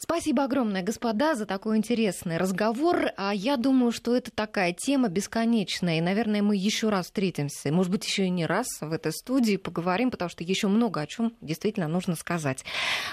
Спасибо 0.00 0.44
огромное, 0.44 0.82
господа, 0.82 1.34
за 1.34 1.44
такой 1.44 1.76
интересный 1.76 2.36
разговор. 2.36 3.10
А 3.16 3.34
я 3.34 3.56
думаю, 3.56 3.90
что 3.90 4.14
это 4.14 4.30
такая 4.30 4.72
тема 4.72 5.08
бесконечная. 5.08 5.98
И, 5.98 6.00
наверное, 6.00 6.40
мы 6.40 6.54
еще 6.54 6.88
раз 6.88 7.06
встретимся. 7.06 7.72
Может 7.72 7.90
быть, 7.90 8.06
еще 8.06 8.26
и 8.26 8.30
не 8.30 8.46
раз 8.46 8.68
в 8.80 8.92
этой 8.92 9.10
студии 9.10 9.56
поговорим, 9.56 10.12
потому 10.12 10.28
что 10.28 10.44
еще 10.44 10.68
много 10.68 11.00
о 11.00 11.06
чем 11.08 11.34
действительно 11.40 11.88
нужно 11.88 12.14
сказать. 12.14 12.64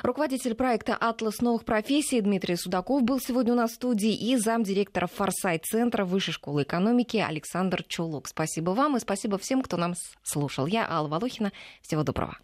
Руководитель 0.03 0.53
проекта 0.53 0.95
«Атлас 0.95 1.41
новых 1.41 1.65
профессий» 1.65 2.21
Дмитрий 2.21 2.55
Судаков 2.55 3.01
был 3.01 3.19
сегодня 3.19 3.53
у 3.53 3.55
нас 3.55 3.71
в 3.71 3.75
студии 3.75 4.13
и 4.13 4.37
замдиректора 4.37 5.07
Форсайт-центра 5.07 6.05
Высшей 6.05 6.35
школы 6.35 6.63
экономики 6.63 7.17
Александр 7.17 7.83
Чулок. 7.87 8.27
Спасибо 8.27 8.71
вам 8.71 8.95
и 8.95 8.99
спасибо 8.99 9.39
всем, 9.39 9.63
кто 9.63 9.77
нам 9.77 9.95
слушал. 10.21 10.67
Я 10.67 10.87
Алла 10.87 11.07
Волохина. 11.07 11.51
Всего 11.81 12.03
доброго. 12.03 12.37